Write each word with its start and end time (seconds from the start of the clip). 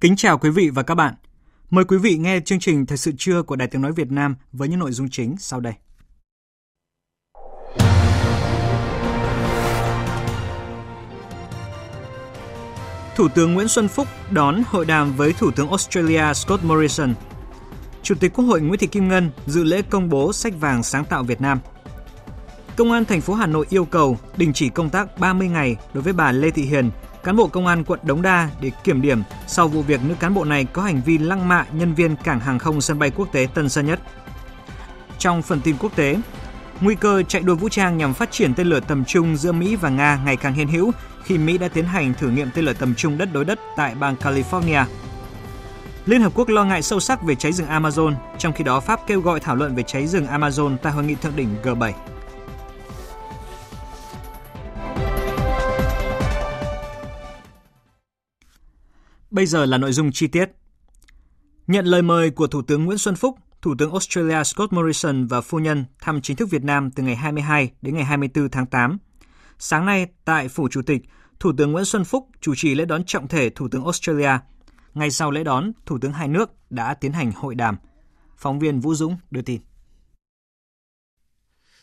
Kính 0.00 0.16
chào 0.16 0.38
quý 0.38 0.50
vị 0.50 0.70
và 0.70 0.82
các 0.82 0.94
bạn. 0.94 1.14
Mời 1.70 1.84
quý 1.84 1.98
vị 1.98 2.16
nghe 2.16 2.40
chương 2.40 2.58
trình 2.58 2.86
Thời 2.86 2.98
sự 2.98 3.12
trưa 3.18 3.42
của 3.42 3.56
Đài 3.56 3.68
Tiếng 3.68 3.82
Nói 3.82 3.92
Việt 3.92 4.10
Nam 4.10 4.36
với 4.52 4.68
những 4.68 4.78
nội 4.78 4.92
dung 4.92 5.08
chính 5.10 5.36
sau 5.38 5.60
đây. 5.60 5.72
Thủ 13.16 13.28
tướng 13.28 13.54
Nguyễn 13.54 13.68
Xuân 13.68 13.88
Phúc 13.88 14.08
đón 14.30 14.62
hội 14.66 14.84
đàm 14.84 15.16
với 15.16 15.32
Thủ 15.32 15.50
tướng 15.50 15.68
Australia 15.68 16.34
Scott 16.34 16.64
Morrison. 16.64 17.14
Chủ 18.02 18.14
tịch 18.14 18.32
Quốc 18.34 18.44
hội 18.44 18.60
Nguyễn 18.60 18.78
Thị 18.78 18.86
Kim 18.86 19.08
Ngân 19.08 19.30
dự 19.46 19.64
lễ 19.64 19.82
công 19.90 20.08
bố 20.08 20.32
sách 20.32 20.60
vàng 20.60 20.82
sáng 20.82 21.04
tạo 21.04 21.22
Việt 21.22 21.40
Nam. 21.40 21.58
Công 22.76 22.92
an 22.92 23.04
thành 23.04 23.20
phố 23.20 23.34
Hà 23.34 23.46
Nội 23.46 23.66
yêu 23.70 23.84
cầu 23.84 24.18
đình 24.36 24.52
chỉ 24.52 24.68
công 24.68 24.90
tác 24.90 25.18
30 25.18 25.48
ngày 25.48 25.76
đối 25.94 26.02
với 26.02 26.12
bà 26.12 26.32
Lê 26.32 26.50
Thị 26.50 26.62
Hiền, 26.62 26.90
cán 27.26 27.36
bộ 27.36 27.46
công 27.46 27.66
an 27.66 27.84
quận 27.84 28.00
Đống 28.02 28.22
Đa 28.22 28.48
để 28.60 28.70
kiểm 28.84 29.02
điểm 29.02 29.22
sau 29.46 29.68
vụ 29.68 29.82
việc 29.82 30.00
nữ 30.04 30.14
cán 30.20 30.34
bộ 30.34 30.44
này 30.44 30.64
có 30.64 30.82
hành 30.82 31.02
vi 31.04 31.18
lăng 31.18 31.48
mạ 31.48 31.66
nhân 31.72 31.94
viên 31.94 32.16
cảng 32.16 32.40
hàng 32.40 32.58
không 32.58 32.80
sân 32.80 32.98
bay 32.98 33.10
quốc 33.10 33.28
tế 33.32 33.48
Tân 33.54 33.68
Sơn 33.68 33.86
Nhất. 33.86 34.00
Trong 35.18 35.42
phần 35.42 35.60
tin 35.60 35.76
quốc 35.80 35.96
tế, 35.96 36.16
nguy 36.80 36.94
cơ 36.94 37.22
chạy 37.22 37.42
đua 37.42 37.54
vũ 37.54 37.68
trang 37.68 37.98
nhằm 37.98 38.14
phát 38.14 38.32
triển 38.32 38.54
tên 38.54 38.66
lửa 38.66 38.80
tầm 38.80 39.04
trung 39.04 39.36
giữa 39.36 39.52
Mỹ 39.52 39.76
và 39.76 39.88
Nga 39.88 40.20
ngày 40.24 40.36
càng 40.36 40.54
hiện 40.54 40.68
hữu 40.68 40.92
khi 41.24 41.38
Mỹ 41.38 41.58
đã 41.58 41.68
tiến 41.68 41.84
hành 41.84 42.14
thử 42.14 42.30
nghiệm 42.30 42.50
tên 42.54 42.64
lửa 42.64 42.72
tầm 42.72 42.94
trung 42.94 43.18
đất 43.18 43.28
đối 43.32 43.44
đất 43.44 43.58
tại 43.76 43.94
bang 43.94 44.16
California. 44.16 44.84
Liên 46.06 46.22
Hợp 46.22 46.32
Quốc 46.34 46.48
lo 46.48 46.64
ngại 46.64 46.82
sâu 46.82 47.00
sắc 47.00 47.22
về 47.22 47.34
cháy 47.34 47.52
rừng 47.52 47.68
Amazon, 47.68 48.14
trong 48.38 48.52
khi 48.52 48.64
đó 48.64 48.80
Pháp 48.80 49.00
kêu 49.06 49.20
gọi 49.20 49.40
thảo 49.40 49.56
luận 49.56 49.74
về 49.74 49.82
cháy 49.82 50.06
rừng 50.06 50.26
Amazon 50.26 50.76
tại 50.82 50.92
hội 50.92 51.04
nghị 51.04 51.14
thượng 51.14 51.36
đỉnh 51.36 51.48
G7. 51.62 51.92
Bây 59.30 59.46
giờ 59.46 59.66
là 59.66 59.78
nội 59.78 59.92
dung 59.92 60.12
chi 60.12 60.26
tiết. 60.26 60.50
Nhận 61.66 61.86
lời 61.86 62.02
mời 62.02 62.30
của 62.30 62.46
Thủ 62.46 62.62
tướng 62.62 62.84
Nguyễn 62.84 62.98
Xuân 62.98 63.16
Phúc, 63.16 63.38
Thủ 63.62 63.74
tướng 63.78 63.90
Australia 63.90 64.44
Scott 64.44 64.72
Morrison 64.72 65.26
và 65.26 65.40
phu 65.40 65.58
nhân 65.58 65.84
thăm 66.00 66.20
chính 66.20 66.36
thức 66.36 66.50
Việt 66.50 66.64
Nam 66.64 66.90
từ 66.90 67.02
ngày 67.02 67.16
22 67.16 67.70
đến 67.82 67.94
ngày 67.94 68.04
24 68.04 68.50
tháng 68.50 68.66
8. 68.66 68.98
Sáng 69.58 69.86
nay, 69.86 70.06
tại 70.24 70.48
Phủ 70.48 70.68
Chủ 70.68 70.82
tịch, 70.82 71.02
Thủ 71.40 71.52
tướng 71.58 71.72
Nguyễn 71.72 71.84
Xuân 71.84 72.04
Phúc 72.04 72.28
chủ 72.40 72.54
trì 72.56 72.74
lễ 72.74 72.84
đón 72.84 73.04
trọng 73.04 73.28
thể 73.28 73.50
Thủ 73.50 73.68
tướng 73.68 73.84
Australia. 73.84 74.30
Ngay 74.94 75.10
sau 75.10 75.30
lễ 75.30 75.44
đón, 75.44 75.72
Thủ 75.86 75.98
tướng 75.98 76.12
hai 76.12 76.28
nước 76.28 76.50
đã 76.70 76.94
tiến 76.94 77.12
hành 77.12 77.32
hội 77.32 77.54
đàm. 77.54 77.76
Phóng 78.36 78.58
viên 78.58 78.80
Vũ 78.80 78.94
Dũng 78.94 79.16
đưa 79.30 79.42
tin. 79.42 79.60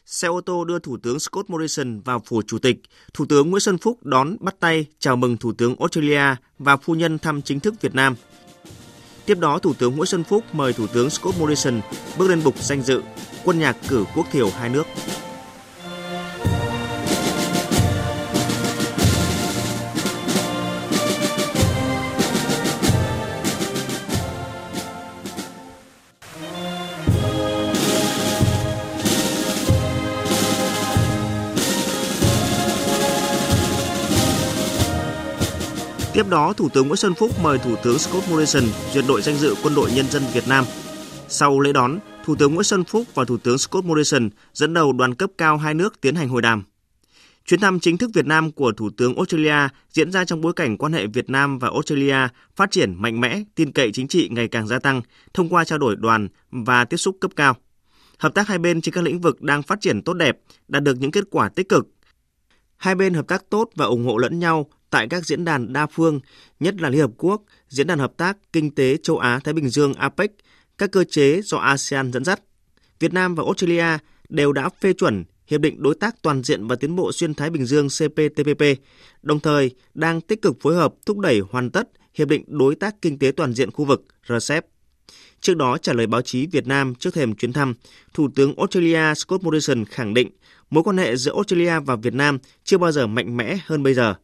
Xe 0.06 0.28
ô 0.28 0.42
tô 0.42 0.66
đưa 0.66 0.80
Thủ 0.80 0.98
tướng 0.98 1.20
Scott 1.20 1.50
Morrison 1.50 2.00
vào 2.00 2.22
phủ 2.26 2.42
chủ 2.48 2.60
tịch. 2.60 2.78
Thủ 3.14 3.26
tướng 3.26 3.50
Nguyễn 3.50 3.60
Xuân 3.60 3.78
Phúc 3.78 3.98
đón 4.02 4.36
bắt 4.40 4.56
tay 4.60 4.86
chào 5.00 5.16
mừng 5.16 5.38
Thủ 5.38 5.54
tướng 5.54 5.76
Australia 5.80 6.36
và 6.60 6.78
phu 6.78 6.96
nhân 6.96 7.20
thăm 7.20 7.42
chính 7.42 7.60
thức 7.60 7.82
Việt 7.82 7.96
Nam. 7.96 8.16
Tiếp 9.26 9.40
đó, 9.40 9.60
Thủ 9.60 9.74
tướng 9.74 9.96
Nguyễn 9.96 10.06
Xuân 10.06 10.24
Phúc 10.24 10.44
mời 10.54 10.74
Thủ 10.74 10.88
tướng 10.88 11.10
Scott 11.10 11.40
Morrison 11.40 11.82
bước 12.18 12.28
lên 12.28 12.44
bục 12.44 12.58
danh 12.64 12.82
dự 12.82 13.02
quân 13.46 13.60
nhạc 13.60 13.78
cử 13.88 14.06
quốc 14.16 14.28
thiểu 14.32 14.50
hai 14.50 14.70
nước. 14.70 14.88
Tiếp 36.24 36.30
đó, 36.30 36.54
Thủ 36.54 36.70
tướng 36.70 36.88
Nguyễn 36.88 36.98
Xuân 36.98 37.14
Phúc 37.14 37.32
mời 37.42 37.58
Thủ 37.58 37.76
tướng 37.84 38.00
Scott 38.00 38.30
Morrison 38.30 38.64
duyệt 38.94 39.06
đội 39.08 39.22
danh 39.22 39.36
dự 39.36 39.56
Quân 39.64 39.76
đội 39.76 39.92
Nhân 39.92 40.06
dân 40.06 40.24
Việt 40.34 40.48
Nam. 40.48 40.66
Sau 41.28 41.60
lễ 41.60 41.74
đón, 41.74 42.00
Thủ 42.26 42.36
tướng 42.36 42.54
Nguyễn 42.54 42.64
Xuân 42.64 42.84
Phúc 42.84 43.04
và 43.14 43.26
Thủ 43.26 43.38
tướng 43.38 43.58
Scott 43.58 43.86
Morrison 43.86 44.30
dẫn 44.54 44.74
đầu 44.74 44.94
đoàn 44.94 45.16
cấp 45.16 45.30
cao 45.38 45.58
hai 45.58 45.74
nước 45.74 46.02
tiến 46.02 46.16
hành 46.16 46.30
hội 46.30 46.42
đàm. 46.42 46.64
Chuyến 47.46 47.60
thăm 47.60 47.80
chính 47.80 47.98
thức 47.98 48.12
Việt 48.14 48.26
Nam 48.26 48.52
của 48.52 48.72
Thủ 48.72 48.90
tướng 48.98 49.16
Australia 49.16 49.68
diễn 49.92 50.12
ra 50.12 50.26
trong 50.26 50.42
bối 50.42 50.54
cảnh 50.54 50.78
quan 50.78 50.94
hệ 50.94 51.08
Việt 51.08 51.30
Nam 51.30 51.60
và 51.60 51.70
Australia 51.70 52.18
phát 52.56 52.72
triển 52.72 53.02
mạnh 53.02 53.22
mẽ, 53.22 53.44
tin 53.56 53.72
cậy 53.72 53.92
chính 53.92 54.08
trị 54.08 54.30
ngày 54.32 54.48
càng 54.48 54.68
gia 54.68 54.80
tăng 54.80 55.02
thông 55.34 55.50
qua 55.50 55.66
trao 55.66 55.80
đổi 55.80 55.96
đoàn 55.96 56.28
và 56.52 56.86
tiếp 56.86 56.98
xúc 56.98 57.18
cấp 57.22 57.32
cao. 57.36 57.56
Hợp 58.18 58.34
tác 58.34 58.48
hai 58.48 58.58
bên 58.58 58.82
trên 58.82 58.94
các 58.94 59.04
lĩnh 59.04 59.22
vực 59.22 59.42
đang 59.42 59.64
phát 59.64 59.82
triển 59.82 60.02
tốt 60.02 60.14
đẹp, 60.14 60.38
đạt 60.68 60.84
được 60.84 60.98
những 61.00 61.12
kết 61.12 61.24
quả 61.32 61.50
tích 61.50 61.70
cực. 61.70 61.88
Hai 62.78 62.96
bên 62.96 63.14
hợp 63.14 63.28
tác 63.28 63.50
tốt 63.50 63.70
và 63.76 63.86
ủng 63.86 64.06
hộ 64.06 64.18
lẫn 64.18 64.40
nhau 64.40 64.68
tại 64.94 65.08
các 65.08 65.26
diễn 65.26 65.46
đàn 65.46 65.74
đa 65.74 65.86
phương, 65.86 66.20
nhất 66.60 66.82
là 66.82 66.90
Liên 66.90 67.02
Hợp 67.02 67.12
Quốc, 67.18 67.42
Diễn 67.70 67.88
đàn 67.88 68.00
Hợp 68.00 68.14
tác 68.18 68.38
Kinh 68.54 68.76
tế 68.76 68.98
Châu 69.04 69.18
Á-Thái 69.18 69.54
Bình 69.54 69.70
Dương 69.70 69.94
APEC, 69.94 70.32
các 70.78 70.92
cơ 70.92 71.04
chế 71.04 71.42
do 71.42 71.58
ASEAN 71.58 72.14
dẫn 72.14 72.24
dắt. 72.24 72.42
Việt 73.00 73.14
Nam 73.14 73.36
và 73.36 73.44
Australia 73.44 73.98
đều 74.30 74.52
đã 74.52 74.70
phê 74.82 74.94
chuẩn 74.94 75.24
Hiệp 75.48 75.62
định 75.62 75.84
Đối 75.84 75.96
tác 75.96 76.16
Toàn 76.22 76.44
diện 76.44 76.68
và 76.68 76.76
Tiến 76.76 76.96
bộ 76.96 77.12
Xuyên 77.12 77.34
Thái 77.34 77.50
Bình 77.50 77.66
Dương 77.66 77.88
CPTPP, 77.88 78.64
đồng 79.22 79.40
thời 79.40 79.72
đang 79.94 80.22
tích 80.22 80.42
cực 80.42 80.62
phối 80.62 80.76
hợp 80.76 80.94
thúc 81.06 81.20
đẩy 81.20 81.40
hoàn 81.40 81.70
tất 81.72 81.90
Hiệp 82.14 82.28
định 82.28 82.44
Đối 82.48 82.76
tác 82.76 82.96
Kinh 83.02 83.20
tế 83.20 83.32
Toàn 83.32 83.54
diện 83.54 83.72
khu 83.72 83.86
vực 83.86 84.06
RCEP. 84.30 84.66
Trước 85.42 85.58
đó, 85.58 85.78
trả 85.78 85.94
lời 85.94 86.08
báo 86.08 86.22
chí 86.22 86.48
Việt 86.48 86.68
Nam 86.68 86.96
trước 86.96 87.14
thềm 87.14 87.36
chuyến 87.36 87.54
thăm, 87.54 87.74
Thủ 88.14 88.30
tướng 88.36 88.56
Australia 88.58 89.14
Scott 89.16 89.44
Morrison 89.44 89.86
khẳng 89.86 90.14
định 90.14 90.30
mối 90.70 90.84
quan 90.84 90.98
hệ 90.98 91.16
giữa 91.16 91.34
Australia 91.34 91.80
và 91.80 91.96
Việt 91.96 92.14
Nam 92.14 92.38
chưa 92.64 92.78
bao 92.78 92.92
giờ 92.92 93.08
mạnh 93.08 93.38
mẽ 93.38 93.58
hơn 93.66 93.84
bây 93.84 93.94
giờ. 93.94 94.16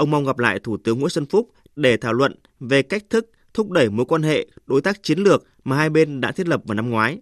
Ông 0.00 0.10
mong 0.10 0.24
gặp 0.24 0.38
lại 0.38 0.58
Thủ 0.58 0.76
tướng 0.76 0.98
Nguyễn 0.98 1.10
Xuân 1.10 1.26
Phúc 1.26 1.50
để 1.76 1.96
thảo 1.96 2.12
luận 2.12 2.34
về 2.60 2.82
cách 2.82 3.04
thức 3.10 3.30
thúc 3.54 3.70
đẩy 3.70 3.90
mối 3.90 4.06
quan 4.06 4.22
hệ 4.22 4.46
đối 4.66 4.80
tác 4.80 5.02
chiến 5.02 5.18
lược 5.18 5.44
mà 5.64 5.76
hai 5.76 5.90
bên 5.90 6.20
đã 6.20 6.32
thiết 6.32 6.48
lập 6.48 6.62
vào 6.64 6.74
năm 6.74 6.90
ngoái. 6.90 7.18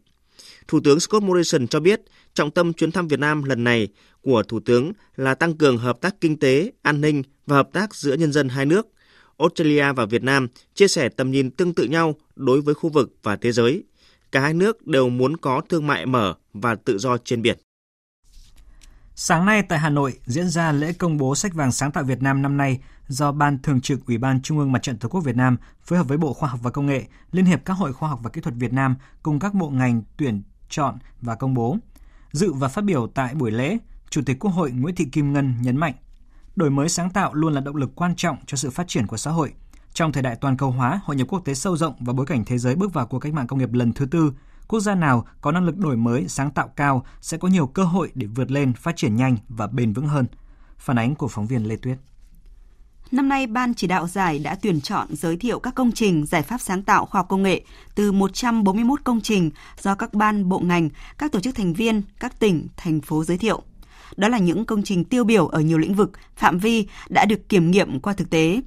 Thủ 0.69 0.81
tướng 0.85 1.01
Scott 1.01 1.23
Morrison 1.23 1.67
cho 1.67 1.81
biết 1.81 2.01
trọng 2.35 2.51
tâm 2.51 2.73
chuyến 2.73 2.93
thăm 2.93 3.09
Việt 3.09 3.21
Nam 3.21 3.45
lần 3.45 3.65
này 3.65 3.89
của 4.21 4.43
Thủ 4.43 4.61
tướng 4.61 4.93
là 5.17 5.35
tăng 5.35 5.57
cường 5.57 5.79
hợp 5.79 6.01
tác 6.01 6.21
kinh 6.21 6.39
tế, 6.39 6.73
an 6.83 7.01
ninh 7.01 7.23
và 7.47 7.57
hợp 7.57 7.69
tác 7.73 7.95
giữa 7.95 8.15
nhân 8.15 8.33
dân 8.33 8.49
hai 8.49 8.67
nước. 8.67 8.87
Australia 9.39 9.93
và 9.93 10.07
Việt 10.07 10.23
Nam 10.23 10.49
chia 10.75 10.89
sẻ 10.89 11.09
tầm 11.09 11.31
nhìn 11.31 11.51
tương 11.51 11.75
tự 11.75 11.85
nhau 11.85 12.15
đối 12.37 12.61
với 12.61 12.75
khu 12.75 12.91
vực 12.91 13.13
và 13.23 13.37
thế 13.37 13.53
giới. 13.53 13.85
Cả 14.33 14.41
hai 14.41 14.55
nước 14.55 14.87
đều 14.87 15.09
muốn 15.09 15.37
có 15.37 15.63
thương 15.69 15.87
mại 15.87 16.07
mở 16.07 16.35
và 16.53 16.75
tự 16.75 16.99
do 16.99 17.19
trên 17.19 17.43
biển. 17.43 17.59
Sáng 19.21 19.47
nay 19.47 19.63
tại 19.63 19.79
Hà 19.79 19.91
Nội 19.91 20.19
diễn 20.27 20.49
ra 20.49 20.73
lễ 20.73 20.93
công 20.93 21.17
bố 21.17 21.35
sách 21.35 21.55
vàng 21.55 21.73
sáng 21.73 21.93
tạo 21.93 22.05
Việt 22.05 22.23
Nam 22.23 22.43
năm 22.43 22.57
nay 22.57 22.81
do 23.09 23.33
Ban 23.33 23.59
Thường 23.63 23.81
trực 23.81 24.07
Ủy 24.07 24.19
ban 24.19 24.43
Trung 24.43 24.59
ương 24.59 24.73
Mặt 24.73 24.83
trận 24.83 24.99
Tổ 24.99 25.09
quốc 25.09 25.21
Việt 25.21 25.37
Nam 25.37 25.57
phối 25.85 25.99
hợp 25.99 26.09
với 26.09 26.19
Bộ 26.19 26.33
Khoa 26.33 26.49
học 26.49 26.61
và 26.63 26.71
Công 26.71 26.87
nghệ, 26.87 27.07
Liên 27.33 27.45
hiệp 27.45 27.65
các 27.65 27.75
hội 27.75 27.93
khoa 27.93 28.09
học 28.09 28.21
và 28.23 28.31
kỹ 28.31 28.41
thuật 28.41 28.55
Việt 28.55 28.73
Nam 28.73 28.97
cùng 29.23 29.39
các 29.39 29.55
bộ 29.55 29.71
ngành 29.71 30.03
tuyển 30.17 30.43
chọn 30.69 30.99
và 31.21 31.35
công 31.35 31.55
bố. 31.55 31.77
Dự 32.33 32.53
và 32.53 32.69
phát 32.69 32.85
biểu 32.85 33.07
tại 33.07 33.35
buổi 33.35 33.51
lễ, 33.51 33.79
Chủ 34.11 34.23
tịch 34.27 34.39
Quốc 34.41 34.51
hội 34.51 34.71
Nguyễn 34.71 34.95
Thị 34.95 35.05
Kim 35.05 35.33
Ngân 35.33 35.55
nhấn 35.61 35.77
mạnh, 35.77 35.95
đổi 36.57 36.71
mới 36.71 36.89
sáng 36.89 37.11
tạo 37.11 37.35
luôn 37.35 37.53
là 37.53 37.61
động 37.61 37.77
lực 37.77 37.91
quan 37.95 38.17
trọng 38.17 38.37
cho 38.47 38.57
sự 38.57 38.71
phát 38.71 38.89
triển 38.89 39.07
của 39.07 39.17
xã 39.17 39.31
hội. 39.31 39.53
Trong 39.93 40.13
thời 40.13 40.23
đại 40.23 40.37
toàn 40.37 40.57
cầu 40.57 40.71
hóa, 40.71 41.01
hội 41.05 41.17
nhập 41.17 41.29
quốc 41.31 41.45
tế 41.45 41.55
sâu 41.55 41.77
rộng 41.77 41.95
và 42.01 42.13
bối 42.13 42.27
cảnh 42.27 42.45
thế 42.45 42.59
giới 42.59 42.75
bước 42.75 42.93
vào 42.93 43.07
cuộc 43.07 43.19
cách 43.19 43.35
mạng 43.35 43.47
công 43.47 43.59
nghiệp 43.59 43.73
lần 43.73 43.93
thứ 43.93 44.07
tư, 44.07 44.33
quốc 44.69 44.81
gia 44.81 44.95
nào 44.95 45.27
có 45.41 45.53
năng 45.53 45.65
lực 45.65 45.79
đổi 45.79 45.97
mới, 45.97 46.29
sáng 46.29 46.51
tạo 46.51 46.69
cao 46.77 47.05
sẽ 47.21 47.39
có 47.39 47.49
nhiều 47.49 47.67
cơ 47.67 47.85
hội 47.85 48.11
để 48.15 48.27
vượt 48.27 48.51
lên, 48.51 48.73
phát 48.73 48.97
triển 48.97 49.17
nhanh 49.17 49.37
và 49.49 49.67
bền 49.67 49.93
vững 49.93 50.07
hơn. 50.07 50.27
Phản 50.79 50.99
ánh 50.99 51.15
của 51.15 51.29
phóng 51.29 51.47
viên 51.47 51.69
Lê 51.69 51.77
Tuyết. 51.77 51.99
Năm 53.11 53.29
nay, 53.29 53.47
Ban 53.47 53.75
chỉ 53.75 53.87
đạo 53.87 54.09
giải 54.09 54.39
đã 54.39 54.57
tuyển 54.63 54.81
chọn 54.81 55.09
giới 55.11 55.37
thiệu 55.37 55.59
các 55.59 55.75
công 55.75 55.93
trình 55.93 56.27
giải 56.27 56.43
pháp 56.43 56.61
sáng 56.61 56.83
tạo 56.83 57.07
khoa 57.07 57.19
học 57.19 57.27
công 57.29 57.43
nghệ 57.43 57.63
từ 57.95 58.13
141 58.13 59.01
công 59.05 59.21
trình 59.21 59.51
do 59.81 59.95
các 59.95 60.15
ban 60.15 60.49
bộ 60.49 60.59
ngành, 60.59 60.89
các 61.19 61.33
tổ 61.33 61.41
chức 61.41 61.55
thành 61.55 61.73
viên, 61.73 62.03
các 62.21 62.41
tỉnh, 62.41 62.67
thành 62.77 63.01
phố 63.01 63.25
giới 63.25 63.39
thiệu. 63.39 63.63
Đó 64.17 64.29
là 64.29 64.39
những 64.39 64.65
công 64.65 64.83
trình 64.83 65.05
tiêu 65.05 65.25
biểu 65.25 65.47
ở 65.47 65.61
nhiều 65.61 65.79
lĩnh 65.79 65.95
vực, 65.95 66.13
phạm 66.37 66.59
vi 66.59 66.87
đã 67.09 67.25
được 67.25 67.49
kiểm 67.49 67.71
nghiệm 67.71 68.01
qua 68.01 68.13
thực 68.13 68.31
tế. 68.31 68.61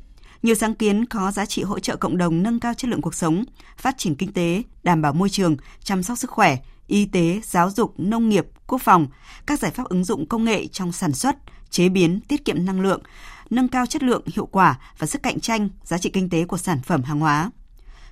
Nhiều 0.43 0.55
sáng 0.55 0.75
kiến 0.75 1.05
có 1.05 1.31
giá 1.31 1.45
trị 1.45 1.63
hỗ 1.63 1.79
trợ 1.79 1.95
cộng 1.95 2.17
đồng 2.17 2.43
nâng 2.43 2.59
cao 2.59 2.73
chất 2.73 2.89
lượng 2.89 3.01
cuộc 3.01 3.15
sống, 3.15 3.43
phát 3.77 3.97
triển 3.97 4.15
kinh 4.15 4.33
tế, 4.33 4.63
đảm 4.83 5.01
bảo 5.01 5.13
môi 5.13 5.29
trường, 5.29 5.57
chăm 5.83 6.03
sóc 6.03 6.17
sức 6.17 6.29
khỏe, 6.29 6.57
y 6.87 7.05
tế, 7.05 7.41
giáo 7.43 7.69
dục, 7.69 7.93
nông 7.97 8.29
nghiệp, 8.29 8.47
quốc 8.67 8.81
phòng, 8.81 9.07
các 9.45 9.59
giải 9.59 9.71
pháp 9.71 9.83
ứng 9.83 10.03
dụng 10.03 10.25
công 10.25 10.43
nghệ 10.43 10.67
trong 10.67 10.91
sản 10.91 11.13
xuất, 11.13 11.35
chế 11.69 11.89
biến, 11.89 12.19
tiết 12.27 12.45
kiệm 12.45 12.65
năng 12.65 12.81
lượng, 12.81 13.01
nâng 13.49 13.67
cao 13.67 13.85
chất 13.85 14.03
lượng, 14.03 14.21
hiệu 14.33 14.45
quả 14.45 14.79
và 14.97 15.07
sức 15.07 15.23
cạnh 15.23 15.39
tranh, 15.39 15.69
giá 15.83 15.97
trị 15.97 16.09
kinh 16.09 16.29
tế 16.29 16.45
của 16.45 16.57
sản 16.57 16.79
phẩm 16.85 17.03
hàng 17.03 17.19
hóa. 17.19 17.51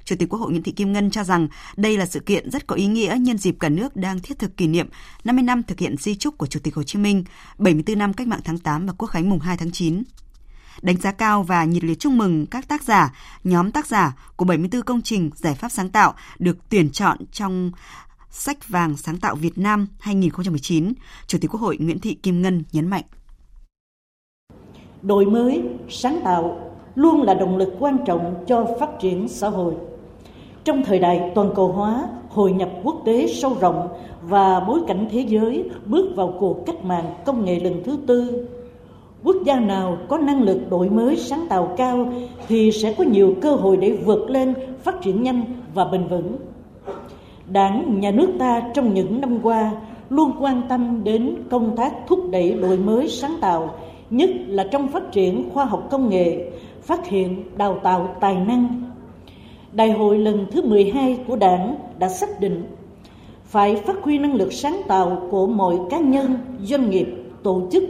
Chủ 0.06 0.16
tịch 0.20 0.30
Quốc 0.30 0.40
hội 0.40 0.52
Nguyễn 0.52 0.64
Thị 0.64 0.72
Kim 0.72 0.94
Ngân 0.94 1.12
cho 1.12 1.24
rằng 1.24 1.48
đây 1.78 1.98
là 1.98 2.06
sự 2.06 2.20
kiện 2.20 2.52
rất 2.52 2.68
có 2.68 2.75
ý 2.75 2.86
nghĩa 2.86 3.18
nhân 3.20 3.38
dịp 3.38 3.56
cả 3.60 3.70
nước 3.70 3.96
đang 3.96 4.20
thiết 4.20 4.40
thực 4.40 4.58
kỷ 4.58 4.68
niệm 4.68 4.90
50 5.24 5.44
năm 5.44 5.64
thực 5.64 5.80
hiện 5.80 5.98
di 5.98 6.16
trúc 6.16 6.38
của 6.38 6.48
Chủ 6.48 6.60
tịch 6.64 6.75
Hồ 6.75 6.84
Chí 6.84 7.00
Minh, 7.00 7.24
74 7.58 7.98
năm 7.98 8.14
cách 8.14 8.28
mạng 8.28 8.42
tháng 8.44 8.58
8 8.58 8.86
và 8.86 8.94
Quốc 8.98 9.08
khánh 9.08 9.30
mùng 9.30 9.40
2 9.40 9.58
tháng 9.58 9.72
9 9.72 10.04
đánh 10.81 10.98
giá 10.98 11.12
cao 11.12 11.44
và 11.44 11.64
nhiệt 11.64 11.84
liệt 11.84 12.00
chúc 12.00 12.14
mừng 12.14 12.46
các 12.46 12.68
tác 12.68 12.84
giả, 12.84 13.14
nhóm 13.44 13.72
tác 13.72 13.88
giả 13.88 14.16
của 14.36 14.46
74 14.46 14.81
công 14.81 15.02
trình 15.02 15.30
giải 15.36 15.56
pháp 15.56 15.70
sáng 15.70 15.90
tạo 15.90 16.14
được 16.40 16.58
tuyển 16.70 16.90
chọn 16.92 17.18
trong 17.31 17.72
Sách 18.31 18.70
vàng 18.70 18.98
sáng 18.98 19.18
tạo 19.18 19.36
Việt 19.36 19.58
Nam 19.58 19.88
2019, 20.00 20.94
Chủ 21.28 21.38
tịch 21.42 21.52
Quốc 21.52 21.62
hội 21.62 21.78
Nguyễn 21.80 22.00
Thị 22.00 22.14
Kim 22.14 22.42
Ngân 22.42 22.64
nhấn 22.72 22.88
mạnh. 22.88 23.04
Đổi 25.02 25.26
mới, 25.26 25.64
sáng 25.90 26.20
tạo 26.24 26.60
luôn 26.96 27.22
là 27.22 27.34
động 27.34 27.58
lực 27.58 27.74
quan 27.80 27.98
trọng 28.06 28.44
cho 28.48 28.66
phát 28.80 28.90
triển 29.02 29.28
xã 29.28 29.50
hội. 29.50 29.74
Trong 30.64 30.84
thời 30.86 31.00
đại 31.00 31.32
toàn 31.36 31.52
cầu 31.56 31.72
hóa, 31.72 32.04
hội 32.30 32.52
nhập 32.52 32.70
quốc 32.84 33.02
tế 33.06 33.28
sâu 33.28 33.58
rộng 33.62 33.88
và 34.22 34.60
bối 34.60 34.80
cảnh 34.88 35.08
thế 35.12 35.20
giới 35.20 35.70
bước 35.86 36.16
vào 36.16 36.34
cuộc 36.40 36.64
cách 36.66 36.84
mạng 36.84 37.14
công 37.25 37.46
nghệ 37.46 37.60
lần 37.60 37.84
thứ 37.86 37.98
tư, 38.08 38.48
quốc 39.24 39.36
gia 39.45 39.60
nào 39.60 39.98
có 40.07 40.18
năng 40.18 40.44
lực 40.44 40.69
đổi 40.69 40.89
mới 40.89 41.16
sáng 41.16 41.45
tạo 41.50 41.74
cao 41.77 42.13
thì 42.48 42.71
sẽ 42.71 42.94
có 42.94 43.04
nhiều 43.04 43.36
cơ 43.42 43.56
hội 43.56 43.77
để 43.77 43.92
vượt 43.92 44.30
lên, 44.30 44.54
phát 44.83 45.01
triển 45.01 45.24
nhanh 45.24 45.44
và 45.74 45.86
bền 45.86 46.07
vững. 46.07 46.36
Đảng, 47.51 48.00
nhà 48.00 48.12
nước 48.12 48.30
ta 48.39 48.62
trong 48.74 48.94
những 48.94 49.21
năm 49.21 49.39
qua 49.44 49.71
luôn 50.10 50.31
quan 50.39 50.62
tâm 50.69 51.04
đến 51.04 51.36
công 51.50 51.75
tác 51.75 51.94
thúc 52.07 52.19
đẩy 52.31 52.54
đổi 52.54 52.77
mới 52.77 53.07
sáng 53.07 53.38
tạo, 53.42 53.75
nhất 54.10 54.30
là 54.48 54.63
trong 54.71 54.88
phát 54.88 55.12
triển 55.12 55.50
khoa 55.54 55.65
học 55.65 55.88
công 55.92 56.10
nghệ, 56.10 56.51
phát 56.81 57.07
hiện, 57.07 57.44
đào 57.57 57.80
tạo 57.83 58.15
tài 58.19 58.36
năng. 58.36 58.83
Đại 59.72 59.92
hội 59.92 60.18
lần 60.18 60.45
thứ 60.51 60.62
12 60.62 61.18
của 61.27 61.36
đảng 61.36 61.75
đã 62.00 62.10
xác 62.10 62.39
định 62.39 62.63
phải 63.44 63.75
phát 63.75 63.95
huy 64.01 64.18
năng 64.18 64.36
lực 64.36 64.54
sáng 64.54 64.81
tạo 64.88 65.22
của 65.31 65.48
mọi 65.48 65.75
cá 65.89 66.00
nhân, 66.00 66.38
doanh 66.63 66.89
nghiệp, 66.89 67.07
tổ 67.44 67.62
chức 67.72 67.83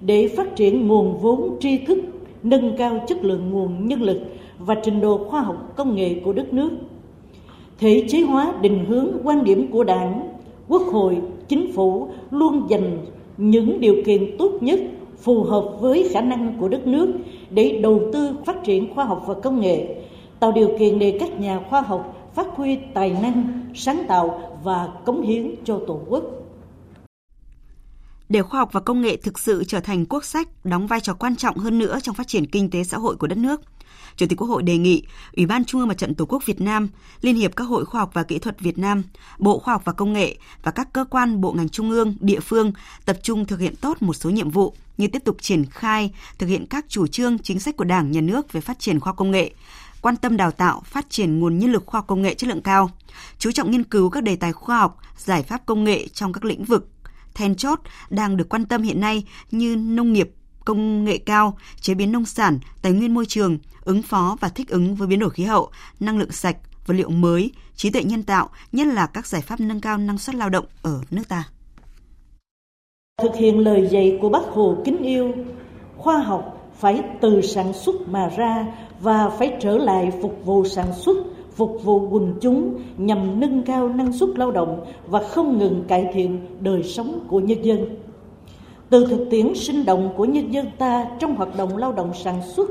để 0.00 0.28
phát 0.28 0.56
triển 0.56 0.88
nguồn 0.88 1.18
vốn 1.18 1.56
tri 1.60 1.78
thức, 1.78 1.98
nâng 2.42 2.76
cao 2.76 3.04
chất 3.06 3.24
lượng 3.24 3.50
nguồn 3.50 3.88
nhân 3.88 4.02
lực 4.02 4.20
và 4.58 4.74
trình 4.74 5.00
độ 5.00 5.18
khoa 5.18 5.40
học 5.40 5.72
công 5.76 5.94
nghệ 5.94 6.14
của 6.24 6.32
đất 6.32 6.54
nước. 6.54 6.70
Thể 7.78 8.04
chế 8.08 8.20
hóa 8.20 8.54
định 8.60 8.84
hướng 8.88 9.08
quan 9.24 9.44
điểm 9.44 9.70
của 9.72 9.84
đảng, 9.84 10.28
quốc 10.68 10.82
hội, 10.82 11.18
chính 11.48 11.72
phủ 11.72 12.08
luôn 12.30 12.66
dành 12.68 12.98
những 13.36 13.80
điều 13.80 13.96
kiện 14.06 14.36
tốt 14.38 14.52
nhất 14.60 14.80
phù 15.18 15.42
hợp 15.42 15.76
với 15.80 16.08
khả 16.12 16.20
năng 16.20 16.56
của 16.60 16.68
đất 16.68 16.86
nước 16.86 17.12
để 17.50 17.80
đầu 17.82 18.00
tư 18.12 18.30
phát 18.44 18.64
triển 18.64 18.94
khoa 18.94 19.04
học 19.04 19.24
và 19.26 19.34
công 19.34 19.60
nghệ, 19.60 19.96
tạo 20.40 20.52
điều 20.52 20.68
kiện 20.78 20.98
để 20.98 21.16
các 21.20 21.40
nhà 21.40 21.60
khoa 21.70 21.80
học 21.80 22.30
phát 22.34 22.56
huy 22.56 22.76
tài 22.94 23.16
năng, 23.22 23.60
sáng 23.74 24.04
tạo 24.08 24.40
và 24.64 24.88
cống 25.04 25.22
hiến 25.22 25.54
cho 25.64 25.80
tổ 25.86 26.00
quốc 26.08 26.43
để 28.28 28.42
khoa 28.42 28.60
học 28.60 28.68
và 28.72 28.80
công 28.80 29.00
nghệ 29.00 29.16
thực 29.16 29.38
sự 29.38 29.64
trở 29.68 29.80
thành 29.80 30.06
quốc 30.06 30.24
sách, 30.24 30.48
đóng 30.64 30.86
vai 30.86 31.00
trò 31.00 31.14
quan 31.14 31.36
trọng 31.36 31.58
hơn 31.58 31.78
nữa 31.78 31.98
trong 32.02 32.14
phát 32.14 32.28
triển 32.28 32.46
kinh 32.46 32.70
tế 32.70 32.84
xã 32.84 32.96
hội 32.96 33.16
của 33.16 33.26
đất 33.26 33.38
nước. 33.38 33.60
Chủ 34.16 34.26
tịch 34.26 34.40
Quốc 34.40 34.48
hội 34.48 34.62
đề 34.62 34.76
nghị 34.76 35.02
Ủy 35.36 35.46
ban 35.46 35.64
Trung 35.64 35.80
ương 35.80 35.88
Mặt 35.88 35.98
trận 35.98 36.14
Tổ 36.14 36.26
quốc 36.26 36.46
Việt 36.46 36.60
Nam, 36.60 36.88
Liên 37.20 37.36
hiệp 37.36 37.56
các 37.56 37.64
hội 37.64 37.84
khoa 37.84 38.00
học 38.00 38.10
và 38.12 38.22
kỹ 38.22 38.38
thuật 38.38 38.60
Việt 38.60 38.78
Nam, 38.78 39.02
Bộ 39.38 39.58
Khoa 39.58 39.74
học 39.74 39.82
và 39.84 39.92
Công 39.92 40.12
nghệ 40.12 40.36
và 40.62 40.70
các 40.70 40.92
cơ 40.92 41.04
quan 41.04 41.40
bộ 41.40 41.52
ngành 41.52 41.68
trung 41.68 41.90
ương, 41.90 42.14
địa 42.20 42.40
phương 42.40 42.72
tập 43.04 43.18
trung 43.22 43.46
thực 43.46 43.60
hiện 43.60 43.76
tốt 43.76 44.02
một 44.02 44.14
số 44.14 44.30
nhiệm 44.30 44.50
vụ 44.50 44.74
như 44.98 45.06
tiếp 45.08 45.22
tục 45.24 45.36
triển 45.40 45.64
khai, 45.64 46.14
thực 46.38 46.46
hiện 46.46 46.66
các 46.66 46.84
chủ 46.88 47.06
trương, 47.06 47.38
chính 47.38 47.60
sách 47.60 47.76
của 47.76 47.84
Đảng, 47.84 48.10
Nhà 48.10 48.20
nước 48.20 48.52
về 48.52 48.60
phát 48.60 48.78
triển 48.78 49.00
khoa 49.00 49.12
công 49.12 49.30
nghệ, 49.30 49.50
quan 50.00 50.16
tâm 50.16 50.36
đào 50.36 50.50
tạo, 50.50 50.82
phát 50.84 51.10
triển 51.10 51.38
nguồn 51.38 51.58
nhân 51.58 51.72
lực 51.72 51.86
khoa 51.86 52.02
công 52.02 52.22
nghệ 52.22 52.34
chất 52.34 52.48
lượng 52.48 52.62
cao, 52.62 52.90
chú 53.38 53.52
trọng 53.52 53.70
nghiên 53.70 53.84
cứu 53.84 54.10
các 54.10 54.22
đề 54.22 54.36
tài 54.36 54.52
khoa 54.52 54.78
học, 54.78 54.98
giải 55.16 55.42
pháp 55.42 55.66
công 55.66 55.84
nghệ 55.84 56.08
trong 56.08 56.32
các 56.32 56.44
lĩnh 56.44 56.64
vực 56.64 56.88
then 57.34 57.54
chốt 57.54 57.80
đang 58.10 58.36
được 58.36 58.48
quan 58.48 58.66
tâm 58.66 58.82
hiện 58.82 59.00
nay 59.00 59.24
như 59.50 59.76
nông 59.76 60.12
nghiệp, 60.12 60.30
công 60.64 61.04
nghệ 61.04 61.18
cao, 61.18 61.58
chế 61.80 61.94
biến 61.94 62.12
nông 62.12 62.24
sản, 62.24 62.58
tài 62.82 62.92
nguyên 62.92 63.14
môi 63.14 63.26
trường, 63.26 63.58
ứng 63.80 64.02
phó 64.02 64.36
và 64.40 64.48
thích 64.48 64.68
ứng 64.68 64.94
với 64.94 65.08
biến 65.08 65.18
đổi 65.18 65.30
khí 65.30 65.44
hậu, 65.44 65.70
năng 66.00 66.18
lượng 66.18 66.32
sạch, 66.32 66.56
vật 66.86 66.94
liệu 66.94 67.10
mới, 67.10 67.52
trí 67.76 67.90
tuệ 67.90 68.02
nhân 68.04 68.22
tạo, 68.22 68.48
nhất 68.72 68.86
là 68.86 69.06
các 69.06 69.26
giải 69.26 69.42
pháp 69.42 69.60
nâng 69.60 69.80
cao 69.80 69.98
năng 69.98 70.18
suất 70.18 70.36
lao 70.36 70.50
động 70.50 70.64
ở 70.82 71.00
nước 71.10 71.28
ta. 71.28 71.44
Thực 73.22 73.36
hiện 73.36 73.58
lời 73.58 73.88
dạy 73.90 74.18
của 74.20 74.28
Bác 74.28 74.44
Hồ 74.52 74.76
kính 74.84 75.02
yêu, 75.02 75.32
khoa 75.96 76.18
học 76.18 76.72
phải 76.80 77.02
từ 77.20 77.42
sản 77.42 77.72
xuất 77.72 77.94
mà 78.08 78.28
ra 78.36 78.66
và 79.00 79.28
phải 79.38 79.56
trở 79.60 79.78
lại 79.78 80.12
phục 80.22 80.40
vụ 80.44 80.64
sản 80.64 80.92
xuất 80.96 81.16
phục 81.54 81.78
vụ 81.84 82.08
quần 82.10 82.34
chúng 82.40 82.74
nhằm 82.98 83.40
nâng 83.40 83.62
cao 83.62 83.88
năng 83.88 84.12
suất 84.12 84.28
lao 84.38 84.50
động 84.50 84.84
và 85.06 85.22
không 85.22 85.58
ngừng 85.58 85.84
cải 85.88 86.10
thiện 86.12 86.38
đời 86.60 86.82
sống 86.82 87.20
của 87.28 87.40
nhân 87.40 87.62
dân. 87.62 87.96
Từ 88.90 89.06
thực 89.10 89.26
tiễn 89.30 89.54
sinh 89.54 89.84
động 89.84 90.10
của 90.16 90.24
nhân 90.24 90.52
dân 90.52 90.66
ta 90.78 91.06
trong 91.18 91.36
hoạt 91.36 91.56
động 91.56 91.76
lao 91.76 91.92
động 91.92 92.10
sản 92.14 92.42
xuất, 92.42 92.70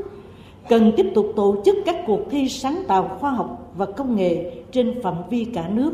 cần 0.69 0.91
tiếp 0.97 1.12
tục 1.15 1.27
tổ 1.35 1.56
chức 1.65 1.75
các 1.85 1.95
cuộc 2.07 2.19
thi 2.31 2.50
sáng 2.50 2.83
tạo 2.88 3.18
khoa 3.19 3.31
học 3.31 3.71
và 3.77 3.85
công 3.85 4.15
nghệ 4.15 4.51
trên 4.71 5.01
phạm 5.03 5.15
vi 5.30 5.45
cả 5.45 5.69
nước, 5.69 5.94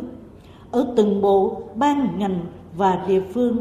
ở 0.71 0.93
từng 0.95 1.21
bộ, 1.21 1.61
ban, 1.75 2.19
ngành 2.19 2.39
và 2.77 3.05
địa 3.07 3.21
phương, 3.33 3.57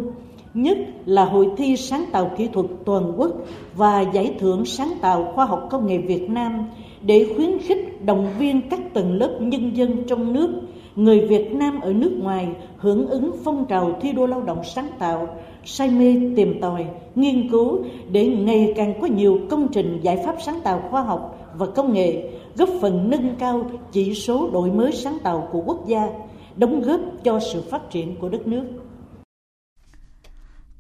nhất 0.54 0.78
là 1.06 1.24
hội 1.24 1.48
thi 1.56 1.76
sáng 1.76 2.04
tạo 2.12 2.30
kỹ 2.36 2.48
thuật 2.52 2.66
toàn 2.84 3.12
quốc 3.16 3.30
và 3.74 4.00
giải 4.00 4.34
thưởng 4.38 4.64
sáng 4.64 4.92
tạo 5.00 5.32
khoa 5.34 5.44
học 5.44 5.68
công 5.70 5.86
nghệ 5.86 5.98
Việt 5.98 6.30
Nam 6.30 6.66
để 7.02 7.32
khuyến 7.36 7.58
khích 7.58 8.04
động 8.04 8.34
viên 8.38 8.68
các 8.70 8.80
tầng 8.94 9.12
lớp 9.12 9.38
nhân 9.40 9.76
dân 9.76 10.04
trong 10.08 10.32
nước, 10.32 10.60
người 10.96 11.26
Việt 11.26 11.52
Nam 11.52 11.80
ở 11.80 11.92
nước 11.92 12.12
ngoài 12.20 12.48
hưởng 12.76 13.06
ứng 13.06 13.36
phong 13.44 13.66
trào 13.68 13.98
thi 14.02 14.12
đua 14.12 14.26
lao 14.26 14.42
động 14.42 14.62
sáng 14.64 14.90
tạo, 14.98 15.36
say 15.64 15.90
mê 15.90 16.16
tìm 16.36 16.60
tòi, 16.60 16.86
nghiên 17.14 17.50
cứu 17.50 17.84
để 18.10 18.26
ngày 18.26 18.72
càng 18.76 19.00
có 19.00 19.06
nhiều 19.06 19.40
công 19.50 19.68
trình 19.72 20.00
giải 20.02 20.22
pháp 20.26 20.36
sáng 20.46 20.60
tạo 20.64 20.88
khoa 20.90 21.02
học 21.02 21.52
và 21.54 21.66
công 21.66 21.92
nghệ 21.92 22.30
góp 22.56 22.68
phần 22.80 23.10
nâng 23.10 23.36
cao 23.38 23.70
chỉ 23.92 24.14
số 24.14 24.50
đổi 24.52 24.70
mới 24.70 24.92
sáng 24.92 25.18
tạo 25.22 25.48
của 25.52 25.60
quốc 25.66 25.86
gia, 25.86 26.08
đóng 26.56 26.82
góp 26.82 27.00
cho 27.24 27.40
sự 27.52 27.62
phát 27.70 27.90
triển 27.90 28.16
của 28.20 28.28
đất 28.28 28.46
nước. 28.46 28.64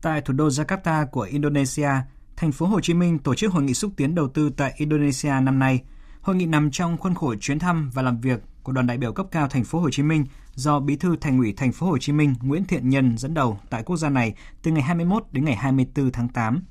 Tại 0.02 0.20
thủ 0.20 0.34
đô 0.34 0.48
Jakarta 0.48 1.06
của 1.12 1.28
Indonesia, 1.30 1.90
thành 2.36 2.52
phố 2.52 2.66
Hồ 2.66 2.80
Chí 2.80 2.94
Minh 2.94 3.18
tổ 3.18 3.34
chức 3.34 3.52
hội 3.52 3.62
nghị 3.62 3.74
xúc 3.74 3.90
tiến 3.96 4.14
đầu 4.14 4.28
tư 4.28 4.50
tại 4.56 4.72
Indonesia 4.76 5.32
năm 5.42 5.58
nay– 5.58 5.80
Hội 6.20 6.36
nghị 6.36 6.46
nằm 6.46 6.70
trong 6.70 6.96
khuôn 6.96 7.14
khổ 7.14 7.34
chuyến 7.40 7.58
thăm 7.58 7.90
và 7.94 8.02
làm 8.02 8.20
việc 8.20 8.42
của 8.62 8.72
đoàn 8.72 8.86
đại 8.86 8.98
biểu 8.98 9.12
cấp 9.12 9.26
cao 9.30 9.48
thành 9.48 9.64
phố 9.64 9.80
Hồ 9.80 9.90
Chí 9.90 10.02
Minh 10.02 10.26
do 10.54 10.80
Bí 10.80 10.96
thư 10.96 11.16
Thành 11.16 11.38
ủy 11.38 11.52
thành 11.52 11.72
phố 11.72 11.86
Hồ 11.86 11.98
Chí 11.98 12.12
Minh 12.12 12.34
Nguyễn 12.42 12.64
Thiện 12.64 12.88
Nhân 12.88 13.18
dẫn 13.18 13.34
đầu 13.34 13.58
tại 13.70 13.82
quốc 13.82 13.96
gia 13.96 14.08
này 14.08 14.34
từ 14.62 14.70
ngày 14.70 14.82
21 14.82 15.24
đến 15.32 15.44
ngày 15.44 15.56
24 15.56 16.12
tháng 16.12 16.28
8. 16.28 16.62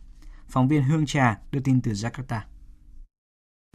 Phóng 0.48 0.68
viên 0.68 0.84
Hương 0.84 1.06
Trà 1.06 1.38
đưa 1.52 1.60
tin 1.60 1.82
từ 1.82 1.92
Jakarta. 1.92 2.40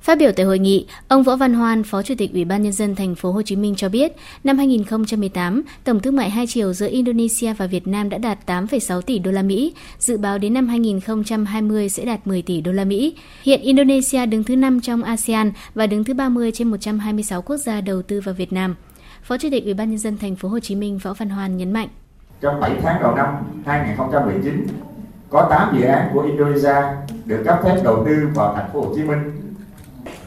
Phát 0.02 0.18
biểu 0.18 0.32
tại 0.32 0.46
hội 0.46 0.58
nghị, 0.58 0.86
ông 1.08 1.22
Võ 1.22 1.36
Văn 1.36 1.54
Hoan, 1.54 1.82
Phó 1.82 2.02
Chủ 2.02 2.14
tịch 2.18 2.32
Ủy 2.32 2.44
ban 2.44 2.62
nhân 2.62 2.72
dân 2.72 2.94
thành 2.94 3.14
phố 3.14 3.32
Hồ 3.32 3.42
Chí 3.42 3.56
Minh 3.56 3.74
cho 3.76 3.88
biết, 3.88 4.12
năm 4.44 4.58
2018, 4.58 5.62
tổng 5.84 6.00
thương 6.00 6.16
mại 6.16 6.30
hai 6.30 6.46
chiều 6.46 6.72
giữa 6.72 6.88
Indonesia 6.88 7.52
và 7.52 7.66
Việt 7.66 7.86
Nam 7.86 8.08
đã 8.08 8.18
đạt 8.18 8.38
8,6 8.46 9.00
tỷ 9.00 9.18
đô 9.18 9.30
la 9.30 9.42
Mỹ, 9.42 9.74
dự 9.98 10.16
báo 10.16 10.38
đến 10.38 10.54
năm 10.54 10.68
2020 10.68 11.88
sẽ 11.88 12.04
đạt 12.04 12.26
10 12.26 12.42
tỷ 12.42 12.60
đô 12.60 12.72
la 12.72 12.84
Mỹ. 12.84 13.16
Hiện 13.42 13.60
Indonesia 13.60 14.26
đứng 14.26 14.44
thứ 14.44 14.56
5 14.56 14.80
trong 14.80 15.02
ASEAN 15.02 15.52
và 15.74 15.86
đứng 15.86 16.04
thứ 16.04 16.14
30 16.14 16.50
trên 16.54 16.68
126 16.70 17.42
quốc 17.42 17.56
gia 17.56 17.80
đầu 17.80 18.02
tư 18.02 18.20
vào 18.20 18.34
Việt 18.34 18.52
Nam. 18.52 18.74
Phó 19.22 19.36
Chủ 19.38 19.48
tịch 19.50 19.64
Ủy 19.64 19.74
ban 19.74 19.90
nhân 19.90 19.98
dân 19.98 20.16
thành 20.18 20.36
phố 20.36 20.48
Hồ 20.48 20.60
Chí 20.60 20.74
Minh 20.74 20.98
Võ 20.98 21.14
Văn 21.14 21.28
Hoan 21.28 21.56
nhấn 21.56 21.72
mạnh: 21.72 21.88
Trong 22.40 22.60
7 22.60 22.70
tháng 22.82 23.02
đầu 23.02 23.14
năm 23.14 23.34
2019, 23.66 24.66
có 25.30 25.46
8 25.50 25.76
dự 25.78 25.86
án 25.86 26.10
của 26.14 26.22
Indonesia 26.22 26.74
được 27.24 27.42
cấp 27.44 27.60
phép 27.64 27.76
đầu 27.84 28.04
tư 28.06 28.28
vào 28.34 28.54
thành 28.56 28.70
phố 28.72 28.80
Hồ 28.80 28.92
Chí 28.96 29.02
Minh 29.02 29.41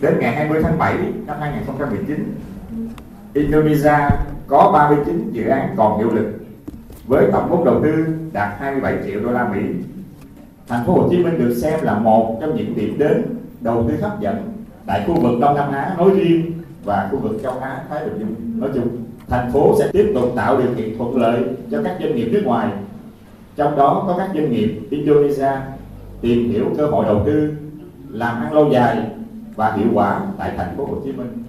Đến 0.05 0.19
ngày 0.19 0.35
20 0.35 0.59
tháng 0.63 0.77
7 0.77 0.97
năm 1.27 1.38
2019, 1.39 2.38
Indonesia 3.33 4.09
có 4.47 4.71
39 4.74 5.29
dự 5.31 5.47
án 5.47 5.74
còn 5.77 5.97
hiệu 5.97 6.12
lực 6.12 6.25
với 7.07 7.27
tổng 7.31 7.50
vốn 7.50 7.65
đầu 7.65 7.83
tư 7.83 8.05
đạt 8.33 8.59
27 8.59 8.97
triệu 9.05 9.19
đô 9.19 9.31
la 9.31 9.47
Mỹ. 9.47 9.62
Thành 10.67 10.85
phố 10.85 10.93
Hồ 10.93 11.07
Chí 11.12 11.24
Minh 11.24 11.39
được 11.39 11.55
xem 11.62 11.79
là 11.81 12.00
một 12.00 12.38
trong 12.41 12.55
những 12.55 12.75
điểm 12.75 12.95
đến 12.97 13.24
đầu 13.62 13.85
tư 13.88 13.95
hấp 14.01 14.21
dẫn 14.21 14.51
tại 14.85 15.03
khu 15.07 15.21
vực 15.21 15.39
Đông 15.41 15.55
Nam 15.55 15.71
Á 15.71 15.95
nói 15.97 16.09
riêng 16.09 16.51
và 16.83 17.09
khu 17.12 17.17
vực 17.17 17.39
châu 17.43 17.53
Á 17.59 17.83
Thái 17.89 18.05
Bình 18.05 18.19
Dương 18.19 18.59
nói 18.59 18.69
chung. 18.75 18.88
Thành 19.27 19.51
phố 19.51 19.75
sẽ 19.79 19.89
tiếp 19.93 20.12
tục 20.15 20.31
tạo 20.35 20.57
điều 20.57 20.74
kiện 20.77 20.97
thuận 20.97 21.15
lợi 21.15 21.43
cho 21.71 21.81
các 21.83 21.97
doanh 22.00 22.15
nghiệp 22.15 22.29
nước 22.31 22.41
ngoài 22.45 22.69
Trong 23.55 23.77
đó 23.77 24.03
có 24.07 24.15
các 24.17 24.29
doanh 24.33 24.51
nghiệp 24.51 24.79
Indonesia 24.89 25.51
tìm 26.21 26.50
hiểu 26.50 26.65
cơ 26.77 26.85
hội 26.88 27.05
đầu 27.05 27.24
tư, 27.25 27.53
làm 28.09 28.41
ăn 28.43 28.53
lâu 28.53 28.69
dài 28.71 28.97
và 29.55 29.74
hiệu 29.77 29.88
quả 29.93 30.21
tại 30.38 30.53
thành 30.57 30.77
phố 30.77 30.85
Hồ 30.85 31.01
Chí 31.05 31.12
Minh. 31.12 31.43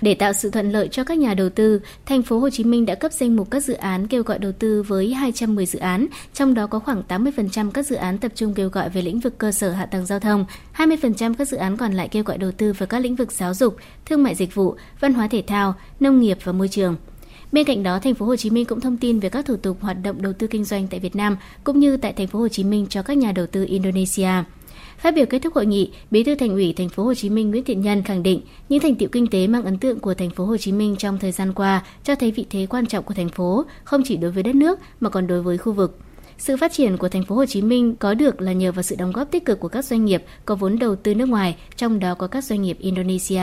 Để 0.00 0.14
tạo 0.14 0.32
sự 0.32 0.50
thuận 0.50 0.72
lợi 0.72 0.88
cho 0.88 1.04
các 1.04 1.18
nhà 1.18 1.34
đầu 1.34 1.48
tư, 1.48 1.80
thành 2.06 2.22
phố 2.22 2.38
Hồ 2.38 2.50
Chí 2.50 2.64
Minh 2.64 2.86
đã 2.86 2.94
cấp 2.94 3.12
danh 3.12 3.36
mục 3.36 3.50
các 3.50 3.64
dự 3.64 3.74
án 3.74 4.06
kêu 4.06 4.22
gọi 4.22 4.38
đầu 4.38 4.52
tư 4.52 4.82
với 4.82 5.14
210 5.14 5.66
dự 5.66 5.78
án, 5.78 6.06
trong 6.32 6.54
đó 6.54 6.66
có 6.66 6.78
khoảng 6.78 7.02
80% 7.08 7.70
các 7.70 7.86
dự 7.86 7.96
án 7.96 8.18
tập 8.18 8.32
trung 8.34 8.54
kêu 8.54 8.68
gọi 8.68 8.88
về 8.88 9.02
lĩnh 9.02 9.20
vực 9.20 9.38
cơ 9.38 9.52
sở 9.52 9.70
hạ 9.70 9.86
tầng 9.86 10.06
giao 10.06 10.20
thông, 10.20 10.44
20% 10.76 11.34
các 11.34 11.48
dự 11.48 11.56
án 11.56 11.76
còn 11.76 11.92
lại 11.92 12.08
kêu 12.08 12.22
gọi 12.24 12.38
đầu 12.38 12.52
tư 12.52 12.72
vào 12.72 12.86
các 12.86 12.98
lĩnh 12.98 13.16
vực 13.16 13.32
giáo 13.32 13.54
dục, 13.54 13.76
thương 14.06 14.22
mại 14.22 14.34
dịch 14.34 14.54
vụ, 14.54 14.76
văn 15.00 15.14
hóa 15.14 15.28
thể 15.28 15.42
thao, 15.46 15.74
nông 16.00 16.20
nghiệp 16.20 16.38
và 16.44 16.52
môi 16.52 16.68
trường. 16.68 16.96
Bên 17.52 17.66
cạnh 17.66 17.82
đó, 17.82 17.98
thành 17.98 18.14
phố 18.14 18.26
Hồ 18.26 18.36
Chí 18.36 18.50
Minh 18.50 18.64
cũng 18.64 18.80
thông 18.80 18.96
tin 18.96 19.20
về 19.20 19.28
các 19.28 19.46
thủ 19.46 19.56
tục 19.56 19.76
hoạt 19.80 19.96
động 20.02 20.22
đầu 20.22 20.32
tư 20.32 20.46
kinh 20.46 20.64
doanh 20.64 20.88
tại 20.88 21.00
Việt 21.00 21.16
Nam 21.16 21.36
cũng 21.64 21.80
như 21.80 21.96
tại 21.96 22.12
thành 22.12 22.26
phố 22.26 22.38
Hồ 22.38 22.48
Chí 22.48 22.64
Minh 22.64 22.86
cho 22.90 23.02
các 23.02 23.16
nhà 23.16 23.32
đầu 23.32 23.46
tư 23.46 23.64
Indonesia. 23.68 24.30
Phát 24.98 25.14
biểu 25.14 25.26
kết 25.26 25.38
thúc 25.38 25.54
hội 25.54 25.66
nghị, 25.66 25.90
Bí 26.10 26.24
thư 26.24 26.34
Thành 26.34 26.50
ủy 26.50 26.72
Thành 26.76 26.88
phố 26.88 27.04
Hồ 27.04 27.14
Chí 27.14 27.30
Minh 27.30 27.50
Nguyễn 27.50 27.64
Thiện 27.64 27.80
Nhân 27.80 28.02
khẳng 28.02 28.22
định 28.22 28.40
những 28.68 28.80
thành 28.80 28.94
tiệu 28.94 29.08
kinh 29.12 29.26
tế 29.26 29.46
mang 29.46 29.64
ấn 29.64 29.78
tượng 29.78 30.00
của 30.00 30.14
Thành 30.14 30.30
phố 30.30 30.44
Hồ 30.44 30.56
Chí 30.56 30.72
Minh 30.72 30.96
trong 30.98 31.18
thời 31.18 31.32
gian 31.32 31.52
qua 31.52 31.82
cho 32.04 32.14
thấy 32.14 32.30
vị 32.30 32.46
thế 32.50 32.66
quan 32.70 32.86
trọng 32.86 33.04
của 33.04 33.14
thành 33.14 33.28
phố 33.28 33.64
không 33.84 34.02
chỉ 34.04 34.16
đối 34.16 34.30
với 34.30 34.42
đất 34.42 34.54
nước 34.54 34.78
mà 35.00 35.10
còn 35.10 35.26
đối 35.26 35.42
với 35.42 35.58
khu 35.58 35.72
vực. 35.72 35.98
Sự 36.38 36.56
phát 36.56 36.72
triển 36.72 36.96
của 36.96 37.08
thành 37.08 37.24
phố 37.24 37.34
Hồ 37.36 37.46
Chí 37.46 37.62
Minh 37.62 37.96
có 37.96 38.14
được 38.14 38.40
là 38.40 38.52
nhờ 38.52 38.72
vào 38.72 38.82
sự 38.82 38.96
đóng 38.98 39.12
góp 39.12 39.30
tích 39.30 39.44
cực 39.44 39.60
của 39.60 39.68
các 39.68 39.84
doanh 39.84 40.04
nghiệp 40.04 40.24
có 40.44 40.54
vốn 40.54 40.78
đầu 40.78 40.96
tư 40.96 41.14
nước 41.14 41.28
ngoài, 41.28 41.56
trong 41.76 41.98
đó 41.98 42.14
có 42.14 42.26
các 42.26 42.44
doanh 42.44 42.62
nghiệp 42.62 42.76
Indonesia. 42.80 43.42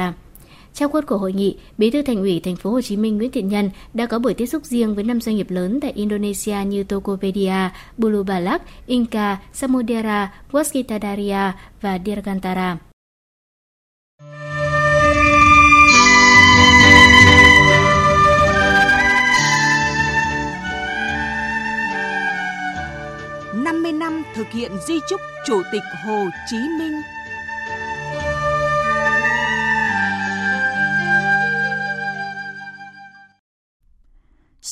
Trong 0.73 0.91
khuôn 0.91 1.05
khổ 1.05 1.17
hội 1.17 1.33
nghị, 1.33 1.57
Bí 1.77 1.89
thư 1.89 2.01
Thành 2.01 2.17
ủy 2.17 2.39
Thành 2.43 2.55
phố 2.55 2.71
Hồ 2.71 2.81
Chí 2.81 2.97
Minh 2.97 3.17
Nguyễn 3.17 3.31
Thiện 3.31 3.47
Nhân 3.47 3.69
đã 3.93 4.05
có 4.05 4.19
buổi 4.19 4.33
tiếp 4.33 4.45
xúc 4.45 4.65
riêng 4.65 4.95
với 4.95 5.03
năm 5.03 5.21
doanh 5.21 5.35
nghiệp 5.35 5.49
lớn 5.49 5.79
tại 5.81 5.91
Indonesia 5.95 6.57
như 6.67 6.83
Tokopedia, 6.83 7.69
Bulubalak, 7.97 8.61
Inca, 8.85 9.37
Samudera, 9.53 10.33
Waskitadaria 10.51 11.51
và 11.81 11.99
Dirgantara. 12.05 12.77
năm 23.53 23.83
mươi 23.83 23.91
năm 23.91 24.23
thực 24.35 24.47
hiện 24.51 24.71
di 24.87 24.99
trúc 25.09 25.21
Chủ 25.45 25.61
tịch 25.71 25.83
Hồ 26.05 26.25
Chí 26.49 26.57
Minh 26.57 27.01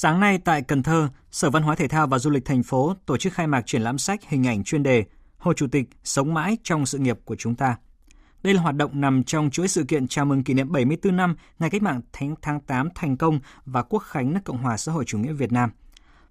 Sáng 0.01 0.20
nay 0.20 0.38
tại 0.38 0.62
Cần 0.62 0.84
Thơ, 0.84 1.10
Sở 1.31 1.50
Văn 1.50 1.63
hóa 1.63 1.75
Thể 1.75 1.88
thao 1.88 2.08
và 2.08 2.20
Du 2.20 2.29
lịch 2.29 2.46
thành 2.46 2.63
phố 2.63 2.96
tổ 3.05 3.17
chức 3.17 3.34
khai 3.34 3.48
mạc 3.48 3.62
triển 3.65 3.81
lãm 3.81 3.98
sách 3.98 4.20
hình 4.27 4.48
ảnh 4.48 4.63
chuyên 4.63 4.84
đề 4.84 5.03
Hồ 5.38 5.53
Chủ 5.53 5.67
tịch 5.67 5.86
sống 6.03 6.34
mãi 6.34 6.58
trong 6.63 6.86
sự 6.86 6.98
nghiệp 6.98 7.20
của 7.25 7.36
chúng 7.36 7.55
ta. 7.55 7.75
Đây 8.43 8.53
là 8.53 8.62
hoạt 8.62 8.75
động 8.75 9.01
nằm 9.01 9.24
trong 9.24 9.50
chuỗi 9.50 9.67
sự 9.67 9.84
kiện 9.84 10.08
chào 10.08 10.25
mừng 10.25 10.43
kỷ 10.43 10.53
niệm 10.53 10.72
74 10.72 11.15
năm 11.15 11.36
Ngày 11.60 11.70
Cách 11.70 11.81
mạng 11.81 12.01
tháng 12.41 12.60
8 12.60 12.89
thành 12.96 13.17
công 13.17 13.39
và 13.65 13.84
Quốc 13.84 14.00
khánh 14.00 14.34
nước 14.34 14.39
Cộng 14.46 14.58
hòa 14.58 14.77
xã 14.77 14.91
hội 14.91 15.05
chủ 15.05 15.17
nghĩa 15.17 15.34
Việt 15.34 15.51
Nam. 15.51 15.70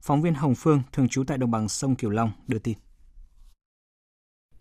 Phóng 0.00 0.22
viên 0.22 0.34
Hồng 0.34 0.54
Phương, 0.54 0.82
thường 0.92 1.08
trú 1.08 1.24
tại 1.24 1.38
đồng 1.38 1.50
bằng 1.50 1.68
sông 1.68 1.96
Kiều 1.96 2.10
Long, 2.10 2.32
đưa 2.46 2.58
tin. 2.58 2.76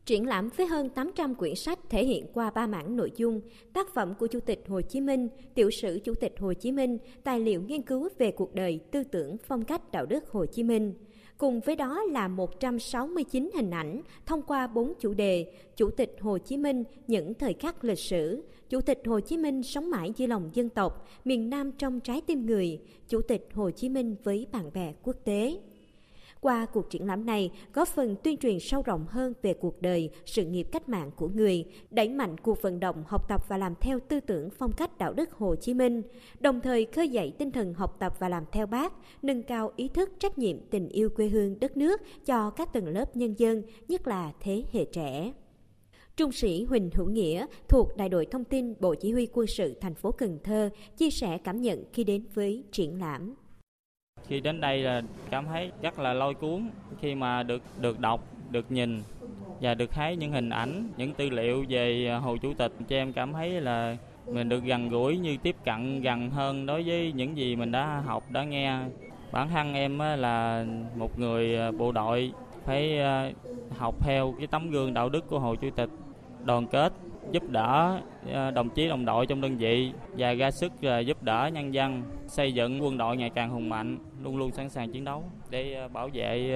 Triển 0.06 0.28
lãm 0.28 0.50
với 0.58 0.66
hơn 0.66 0.90
800 0.90 1.36
quyển 1.36 1.56
sách 1.56 1.80
thể 1.90 2.06
hiện 2.06 2.26
qua 2.34 2.52
ba 2.52 2.68
mảng 2.68 2.96
nội 2.96 3.12
dung, 3.16 3.42
tác 3.74 3.94
phẩm 3.94 4.14
của 4.20 4.28
Chủ 4.28 4.40
tịch 4.40 4.64
Hồ 4.68 4.82
Chí 4.82 5.02
Minh, 5.02 5.28
tiểu 5.56 5.72
sử 5.72 6.00
Chủ 6.04 6.14
tịch 6.14 6.34
Hồ 6.40 6.54
Chí 6.54 6.72
Minh, 6.72 6.98
tài 7.24 7.40
liệu 7.40 7.62
nghiên 7.62 7.82
cứu 7.82 8.10
về 8.18 8.32
cuộc 8.32 8.56
đời, 8.56 8.80
tư 8.92 9.04
tưởng, 9.04 9.38
phong 9.38 9.66
cách 9.66 9.92
đạo 9.92 10.06
đức 10.06 10.30
Hồ 10.30 10.46
Chí 10.46 10.64
Minh. 10.64 10.94
Cùng 11.38 11.60
với 11.60 11.76
đó 11.76 12.02
là 12.04 12.28
169 12.28 13.50
hình 13.56 13.72
ảnh 13.72 14.02
thông 14.26 14.42
qua 14.42 14.68
bốn 14.68 14.94
chủ 15.00 15.14
đề 15.14 15.52
Chủ 15.76 15.90
tịch 15.90 16.16
Hồ 16.20 16.38
Chí 16.38 16.58
Minh 16.58 16.84
những 17.08 17.34
thời 17.34 17.54
khắc 17.54 17.84
lịch 17.84 18.00
sử, 18.00 18.44
Chủ 18.70 18.82
tịch 18.82 19.02
Hồ 19.06 19.20
Chí 19.20 19.38
Minh 19.38 19.64
sống 19.64 19.90
mãi 19.90 20.12
dưới 20.16 20.28
lòng 20.28 20.50
dân 20.54 20.70
tộc, 20.70 21.08
miền 21.26 21.50
Nam 21.50 21.72
trong 21.72 22.00
trái 22.00 22.22
tim 22.22 22.46
người, 22.46 22.80
Chủ 23.08 23.22
tịch 23.22 23.48
Hồ 23.54 23.72
Chí 23.72 23.90
Minh 23.90 24.16
với 24.24 24.48
bạn 24.52 24.74
bè 24.74 24.94
quốc 25.04 25.16
tế. 25.24 25.60
Qua 26.42 26.66
cuộc 26.66 26.90
triển 26.90 27.08
lãm 27.08 27.26
này, 27.26 27.52
góp 27.74 27.88
phần 27.88 28.16
tuyên 28.24 28.38
truyền 28.38 28.60
sâu 28.60 28.82
rộng 28.82 29.06
hơn 29.10 29.34
về 29.42 29.54
cuộc 29.54 29.82
đời, 29.82 30.10
sự 30.26 30.46
nghiệp 30.46 30.68
cách 30.72 30.90
mạng 30.90 31.12
của 31.16 31.28
người, 31.28 31.66
đẩy 31.92 32.10
mạnh 32.10 32.38
cuộc 32.38 32.62
vận 32.62 32.80
động 32.80 33.04
học 33.08 33.30
tập 33.30 33.46
và 33.48 33.58
làm 33.58 33.74
theo 33.82 34.00
tư 34.00 34.20
tưởng 34.20 34.50
phong 34.50 34.72
cách 34.72 34.98
đạo 34.98 35.14
đức 35.14 35.32
Hồ 35.32 35.56
Chí 35.56 35.74
Minh, 35.74 36.02
đồng 36.40 36.62
thời 36.62 36.86
khơi 36.86 37.10
dậy 37.10 37.34
tinh 37.38 37.52
thần 37.52 37.74
học 37.74 37.96
tập 38.00 38.14
và 38.20 38.30
làm 38.30 38.44
theo 38.52 38.66
bác, 38.66 38.94
nâng 39.22 39.44
cao 39.44 39.72
ý 39.76 39.88
thức 39.88 40.10
trách 40.20 40.38
nhiệm 40.38 40.58
tình 40.70 40.90
yêu 40.90 41.10
quê 41.10 41.28
hương 41.28 41.60
đất 41.60 41.78
nước 41.78 42.02
cho 42.26 42.50
các 42.50 42.74
tầng 42.74 42.88
lớp 42.88 43.16
nhân 43.16 43.36
dân, 43.38 43.64
nhất 43.88 44.08
là 44.08 44.32
thế 44.40 44.64
hệ 44.72 44.86
trẻ. 44.86 45.34
Trung 46.16 46.32
sĩ 46.32 46.64
Huỳnh 46.64 46.90
Hữu 46.94 47.10
Nghĩa 47.10 47.46
thuộc 47.68 47.98
Đại 47.98 48.10
đội 48.10 48.26
Thông 48.26 48.44
tin 48.44 48.74
Bộ 48.80 48.96
Chỉ 48.96 49.12
huy 49.12 49.28
Quân 49.34 49.48
sự 49.48 49.74
thành 49.82 49.96
phố 49.96 50.12
Cần 50.12 50.40
Thơ 50.44 50.70
chia 50.98 51.10
sẻ 51.10 51.38
cảm 51.38 51.62
nhận 51.62 51.84
khi 51.94 52.04
đến 52.04 52.26
với 52.34 52.64
triển 52.72 53.00
lãm. 53.00 53.36
Khi 54.28 54.40
đến 54.40 54.62
đây 54.62 54.80
là 54.80 55.02
cảm 55.30 55.46
thấy 55.46 55.72
rất 55.82 56.00
là 56.00 56.14
lôi 56.14 56.34
cuốn 56.34 56.70
khi 57.02 57.16
mà 57.16 57.44
được 57.44 57.62
được 57.80 58.00
đọc, 58.00 58.24
được 58.52 58.72
nhìn 58.72 59.02
và 59.62 59.74
được 59.74 59.92
thấy 59.92 60.16
những 60.16 60.32
hình 60.32 60.50
ảnh, 60.50 60.90
những 60.98 61.14
tư 61.14 61.30
liệu 61.30 61.66
về 61.70 62.10
Hồ 62.22 62.38
Chủ 62.38 62.54
tịch 62.54 62.72
cho 62.88 62.96
em 62.96 63.14
cảm 63.14 63.34
thấy 63.34 63.62
là 63.62 63.98
mình 64.26 64.50
được 64.50 64.64
gần 64.64 64.90
gũi 64.90 65.18
như 65.18 65.38
tiếp 65.44 65.56
cận 65.66 66.02
gần 66.02 66.30
hơn 66.30 66.66
đối 66.66 66.84
với 66.84 67.12
những 67.12 67.38
gì 67.38 67.56
mình 67.56 67.72
đã 67.72 68.02
học, 68.06 68.24
đã 68.32 68.44
nghe. 68.44 68.80
Bản 69.32 69.50
thân 69.50 69.74
em 69.74 70.00
là 70.00 70.66
một 70.96 71.20
người 71.20 71.58
à, 71.58 71.72
bộ 71.72 71.92
đội 71.92 72.32
phải 72.66 73.00
à, 73.00 73.32
học 73.78 73.96
theo 74.00 74.36
cái 74.38 74.48
tấm 74.48 74.70
gương 74.70 74.94
đạo 74.94 75.10
đức 75.10 75.28
của 75.30 75.40
Hồ 75.40 75.56
Chủ 75.56 75.70
tịch, 75.70 75.90
đoàn 76.46 76.68
kết, 76.68 76.94
giúp 77.32 77.50
đỡ 77.50 78.02
ờ, 78.32 78.52
đồng 78.52 78.70
chí 78.70 78.88
đồng 78.88 79.06
đội 79.06 79.26
trong 79.26 79.42
đơn 79.42 79.58
vị 79.58 79.92
và 80.18 80.34
ra 80.34 80.52
sức 80.52 80.72
ờ, 80.82 81.00
giúp 81.00 81.24
đỡ 81.24 81.50
nhân 81.54 81.74
dân 81.74 82.04
xây 82.28 82.54
dựng 82.54 82.84
quân 82.84 82.98
đội 82.98 83.18
ngày 83.18 83.30
càng 83.30 83.50
hùng 83.50 83.70
mạnh 83.70 83.98
luôn 84.24 84.38
luôn 84.38 84.52
sẵn 84.52 84.70
sàng 84.70 84.92
chiến 84.92 85.04
đấu 85.04 85.24
để 85.50 85.74
ờ, 85.74 85.88
bảo 85.88 86.10
vệ 86.14 86.50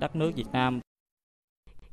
đất 0.00 0.16
nước 0.16 0.32
Việt 0.36 0.46
Nam. 0.52 0.80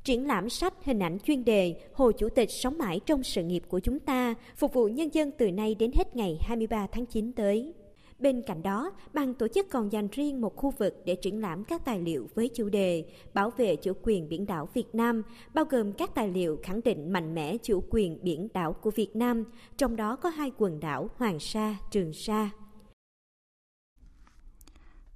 Triển 0.04 0.28
lãm 0.28 0.50
sách 0.50 0.74
hình 0.84 1.00
ảnh 1.00 1.18
chuyên 1.20 1.46
đề 1.46 1.76
Hồ 1.94 2.12
Chủ 2.12 2.30
tịch 2.30 2.50
sống 2.52 2.78
mãi 2.78 3.00
trong 3.06 3.24
sự 3.24 3.44
nghiệp 3.44 3.64
của 3.68 3.80
chúng 3.80 4.00
ta, 4.00 4.34
phục 4.56 4.74
vụ 4.74 4.88
nhân 4.88 5.14
dân 5.14 5.32
từ 5.38 5.52
nay 5.52 5.76
đến 5.76 5.92
hết 5.92 6.16
ngày 6.16 6.38
23 6.42 6.88
tháng 6.92 7.06
9 7.06 7.34
tới. 7.34 7.74
Bên 8.22 8.42
cạnh 8.48 8.64
đó, 8.64 8.92
ban 9.14 9.34
tổ 9.34 9.48
chức 9.48 9.70
còn 9.70 9.92
dành 9.92 10.08
riêng 10.12 10.42
một 10.42 10.56
khu 10.56 10.74
vực 10.80 10.94
để 11.06 11.16
triển 11.16 11.42
lãm 11.42 11.64
các 11.64 11.86
tài 11.86 12.02
liệu 12.02 12.30
với 12.36 12.50
chủ 12.56 12.70
đề 12.70 13.06
Bảo 13.34 13.50
vệ 13.50 13.76
chủ 13.76 13.94
quyền 14.04 14.30
biển 14.30 14.46
đảo 14.46 14.70
Việt 14.74 14.96
Nam, 14.96 15.22
bao 15.54 15.66
gồm 15.66 15.94
các 15.94 16.16
tài 16.16 16.28
liệu 16.28 16.60
khẳng 16.64 16.82
định 16.86 17.14
mạnh 17.14 17.36
mẽ 17.36 17.58
chủ 17.64 17.84
quyền 17.90 18.20
biển 18.24 18.48
đảo 18.54 18.74
của 18.74 18.92
Việt 18.92 19.16
Nam, 19.16 19.44
trong 19.78 19.96
đó 19.96 20.16
có 20.16 20.30
hai 20.30 20.52
quần 20.58 20.80
đảo 20.80 21.10
Hoàng 21.18 21.40
Sa, 21.40 21.76
Trường 21.92 22.14
Sa. 22.14 22.50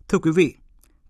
Thưa 0.08 0.20
quý 0.20 0.32
vị, 0.36 0.54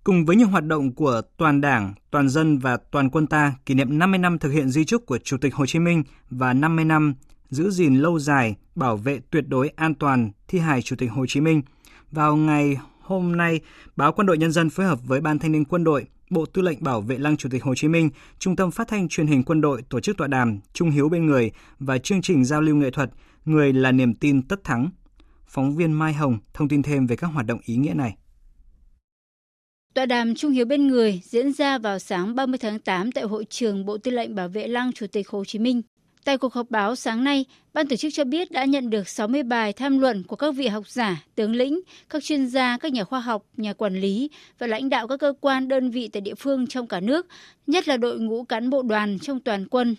cùng 0.04 0.26
với 0.26 0.36
những 0.36 0.50
hoạt 0.50 0.64
động 0.64 0.96
của 0.96 1.22
toàn 1.38 1.62
Đảng, 1.62 1.94
toàn 2.12 2.30
dân 2.30 2.58
và 2.58 2.78
toàn 2.78 3.10
quân 3.10 3.28
ta 3.28 3.54
kỷ 3.66 3.74
niệm 3.74 4.00
50 4.00 4.20
năm 4.20 4.40
thực 4.40 4.50
hiện 4.50 4.70
di 4.70 4.86
trúc 4.86 5.06
của 5.06 5.18
Chủ 5.18 5.38
tịch 5.38 5.56
Hồ 5.56 5.66
Chí 5.66 5.80
Minh 5.80 6.04
và 6.30 6.54
50 6.54 6.86
năm 6.86 7.16
giữ 7.50 7.70
gìn 7.70 7.96
lâu 7.96 8.20
dài, 8.20 8.56
bảo 8.76 8.98
vệ 8.98 9.20
tuyệt 9.32 9.48
đối 9.48 9.70
an 9.70 9.96
toàn 9.96 10.32
thi 10.48 10.60
hài 10.60 10.82
Chủ 10.82 10.96
tịch 10.96 11.12
Hồ 11.12 11.26
Chí 11.28 11.42
Minh– 11.42 11.62
vào 12.12 12.36
ngày 12.36 12.78
hôm 13.00 13.38
nay, 13.38 13.60
báo 13.96 14.12
Quân 14.12 14.28
đội 14.28 14.38
Nhân 14.38 14.52
dân 14.52 14.70
phối 14.70 14.86
hợp 14.86 15.00
với 15.06 15.22
Ban 15.22 15.40
Thanh 15.40 15.52
niên 15.52 15.66
Quân 15.66 15.84
đội, 15.84 16.06
Bộ 16.30 16.46
Tư 16.46 16.62
lệnh 16.62 16.84
Bảo 16.84 17.02
vệ 17.02 17.18
Lăng 17.18 17.38
Chủ 17.38 17.50
tịch 17.52 17.64
Hồ 17.64 17.76
Chí 17.76 17.88
Minh, 17.88 18.10
Trung 18.40 18.56
tâm 18.56 18.72
Phát 18.72 18.88
thanh 18.88 19.08
Truyền 19.10 19.28
hình 19.28 19.44
Quân 19.44 19.62
đội 19.62 19.82
tổ 19.90 20.00
chức 20.00 20.18
tọa 20.18 20.28
đàm 20.28 20.60
Trung 20.74 20.92
hiếu 20.92 21.10
bên 21.10 21.26
người 21.26 21.52
và 21.80 21.98
chương 21.98 22.22
trình 22.22 22.46
giao 22.46 22.62
lưu 22.62 22.76
nghệ 22.76 22.92
thuật 22.92 23.12
Người 23.46 23.74
là 23.74 23.92
niềm 23.92 24.14
tin 24.14 24.42
tất 24.42 24.64
thắng. 24.64 24.90
Phóng 25.48 25.76
viên 25.76 25.92
Mai 25.92 26.14
Hồng 26.14 26.38
thông 26.54 26.68
tin 26.68 26.84
thêm 26.84 27.08
về 27.08 27.16
các 27.16 27.28
hoạt 27.28 27.46
động 27.46 27.60
ý 27.66 27.76
nghĩa 27.76 27.94
này. 27.94 28.16
Tọa 29.94 30.06
đàm 30.06 30.36
Trung 30.36 30.52
hiếu 30.52 30.66
bên 30.66 30.88
người 30.88 31.22
diễn 31.24 31.54
ra 31.54 31.78
vào 31.78 32.00
sáng 32.00 32.36
30 32.36 32.58
tháng 32.58 32.80
8 32.80 33.12
tại 33.12 33.24
hội 33.24 33.46
trường 33.50 33.86
Bộ 33.86 33.98
Tư 33.98 34.12
lệnh 34.12 34.36
Bảo 34.36 34.48
vệ 34.48 34.68
Lăng 34.68 34.94
Chủ 34.94 35.08
tịch 35.08 35.30
Hồ 35.30 35.46
Chí 35.46 35.60
Minh. 35.60 35.82
Tại 36.26 36.38
cuộc 36.38 36.54
họp 36.54 36.72
báo 36.72 36.96
sáng 36.96 37.24
nay, 37.24 37.46
ban 37.74 37.88
tổ 37.88 37.96
chức 37.96 38.14
cho 38.14 38.24
biết 38.24 38.52
đã 38.52 38.66
nhận 38.66 38.90
được 38.90 39.10
60 39.10 39.44
bài 39.44 39.74
tham 39.74 40.00
luận 40.00 40.24
của 40.24 40.36
các 40.36 40.56
vị 40.56 40.68
học 40.68 40.90
giả, 40.90 41.24
tướng 41.36 41.56
lĩnh, 41.56 41.80
các 42.10 42.24
chuyên 42.24 42.48
gia, 42.48 42.78
các 42.78 42.92
nhà 42.92 43.04
khoa 43.04 43.20
học, 43.20 43.46
nhà 43.58 43.74
quản 43.74 43.96
lý 43.96 44.30
và 44.60 44.68
lãnh 44.68 44.90
đạo 44.90 45.08
các 45.08 45.20
cơ 45.20 45.34
quan 45.42 45.68
đơn 45.68 45.92
vị 45.92 46.08
tại 46.08 46.22
địa 46.22 46.36
phương 46.36 46.68
trong 46.68 46.88
cả 46.88 47.00
nước, 47.00 47.28
nhất 47.68 47.88
là 47.88 47.98
đội 47.98 48.20
ngũ 48.20 48.44
cán 48.44 48.70
bộ 48.70 48.82
đoàn 48.82 49.20
trong 49.20 49.40
toàn 49.40 49.68
quân. 49.68 49.96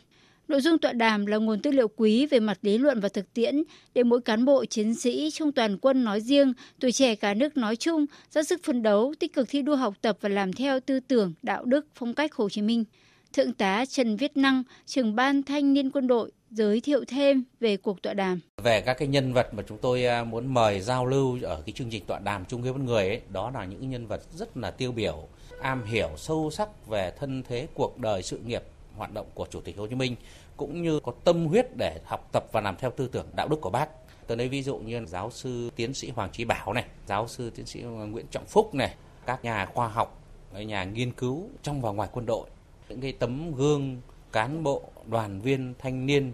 Nội 0.48 0.60
dung 0.60 0.78
tọa 0.78 0.92
đàm 0.92 1.26
là 1.26 1.36
nguồn 1.36 1.62
tư 1.62 1.70
liệu 1.70 1.88
quý 1.88 2.26
về 2.26 2.40
mặt 2.40 2.58
lý 2.62 2.78
luận 2.78 3.00
và 3.00 3.08
thực 3.08 3.34
tiễn 3.34 3.62
để 3.94 4.02
mỗi 4.02 4.20
cán 4.20 4.44
bộ 4.44 4.64
chiến 4.64 4.94
sĩ 4.94 5.30
trong 5.32 5.52
toàn 5.52 5.78
quân 5.78 6.04
nói 6.04 6.20
riêng, 6.20 6.52
tuổi 6.80 6.92
trẻ 6.92 7.14
cả 7.14 7.34
nước 7.34 7.56
nói 7.56 7.76
chung 7.76 8.06
ra 8.30 8.42
sức 8.42 8.60
phấn 8.64 8.82
đấu, 8.82 9.14
tích 9.18 9.32
cực 9.32 9.48
thi 9.48 9.62
đua 9.62 9.76
học 9.76 9.94
tập 10.00 10.18
và 10.20 10.28
làm 10.28 10.52
theo 10.52 10.80
tư 10.80 11.00
tưởng, 11.00 11.32
đạo 11.42 11.64
đức, 11.64 11.86
phong 11.94 12.14
cách 12.14 12.34
Hồ 12.34 12.48
Chí 12.48 12.62
Minh. 12.62 12.84
Thượng 13.32 13.52
tá 13.52 13.84
Trần 13.88 14.16
Viết 14.16 14.36
Năng, 14.36 14.62
trưởng 14.86 15.16
ban 15.16 15.42
thanh 15.42 15.72
niên 15.72 15.90
quân 15.90 16.06
đội 16.06 16.30
giới 16.50 16.80
thiệu 16.80 17.04
thêm 17.08 17.44
về 17.60 17.76
cuộc 17.76 18.02
tọa 18.02 18.14
đàm. 18.14 18.40
Về 18.62 18.80
các 18.80 18.94
cái 18.98 19.08
nhân 19.08 19.32
vật 19.32 19.54
mà 19.54 19.62
chúng 19.68 19.78
tôi 19.78 20.06
à, 20.06 20.24
muốn 20.24 20.54
mời 20.54 20.80
giao 20.80 21.06
lưu 21.06 21.38
ở 21.42 21.62
cái 21.66 21.72
chương 21.72 21.90
trình 21.90 22.04
tọa 22.06 22.18
đàm 22.18 22.44
chung 22.44 22.62
với 22.62 22.72
con 22.72 22.86
người 22.86 23.08
ấy, 23.08 23.20
đó 23.32 23.50
là 23.50 23.64
những 23.64 23.90
nhân 23.90 24.06
vật 24.06 24.22
rất 24.32 24.56
là 24.56 24.70
tiêu 24.70 24.92
biểu 24.92 25.28
am 25.60 25.84
hiểu 25.84 26.08
sâu 26.16 26.50
sắc 26.50 26.86
về 26.86 27.12
thân 27.18 27.42
thế 27.48 27.66
cuộc 27.74 27.98
đời 27.98 28.22
sự 28.22 28.38
nghiệp 28.38 28.62
hoạt 28.96 29.14
động 29.14 29.26
của 29.34 29.46
Chủ 29.50 29.60
tịch 29.60 29.76
Hồ 29.78 29.86
Chí 29.86 29.94
Minh 29.94 30.16
cũng 30.56 30.82
như 30.82 31.00
có 31.00 31.12
tâm 31.24 31.46
huyết 31.46 31.66
để 31.76 32.00
học 32.04 32.28
tập 32.32 32.44
và 32.52 32.60
làm 32.60 32.76
theo 32.76 32.90
tư 32.90 33.08
tưởng 33.12 33.26
đạo 33.36 33.48
đức 33.48 33.60
của 33.60 33.70
bác. 33.70 33.88
Tôi 34.26 34.36
lấy 34.36 34.48
ví 34.48 34.62
dụ 34.62 34.78
như 34.78 35.06
giáo 35.06 35.30
sư 35.30 35.70
tiến 35.76 35.94
sĩ 35.94 36.10
Hoàng 36.10 36.30
Trí 36.32 36.44
Bảo 36.44 36.72
này, 36.72 36.84
giáo 37.06 37.28
sư 37.28 37.50
tiến 37.50 37.66
sĩ 37.66 37.80
Nguyễn 37.82 38.26
Trọng 38.30 38.46
Phúc 38.46 38.74
này, 38.74 38.94
các 39.26 39.44
nhà 39.44 39.66
khoa 39.66 39.88
học, 39.88 40.22
nhà 40.52 40.84
nghiên 40.84 41.12
cứu 41.12 41.48
trong 41.62 41.80
và 41.80 41.90
ngoài 41.90 42.08
quân 42.12 42.26
đội, 42.26 42.48
những 42.88 43.00
cái 43.00 43.12
tấm 43.12 43.54
gương 43.54 44.00
cán 44.32 44.62
bộ, 44.62 44.82
đoàn 45.10 45.40
viên, 45.40 45.74
thanh 45.78 46.06
niên 46.06 46.32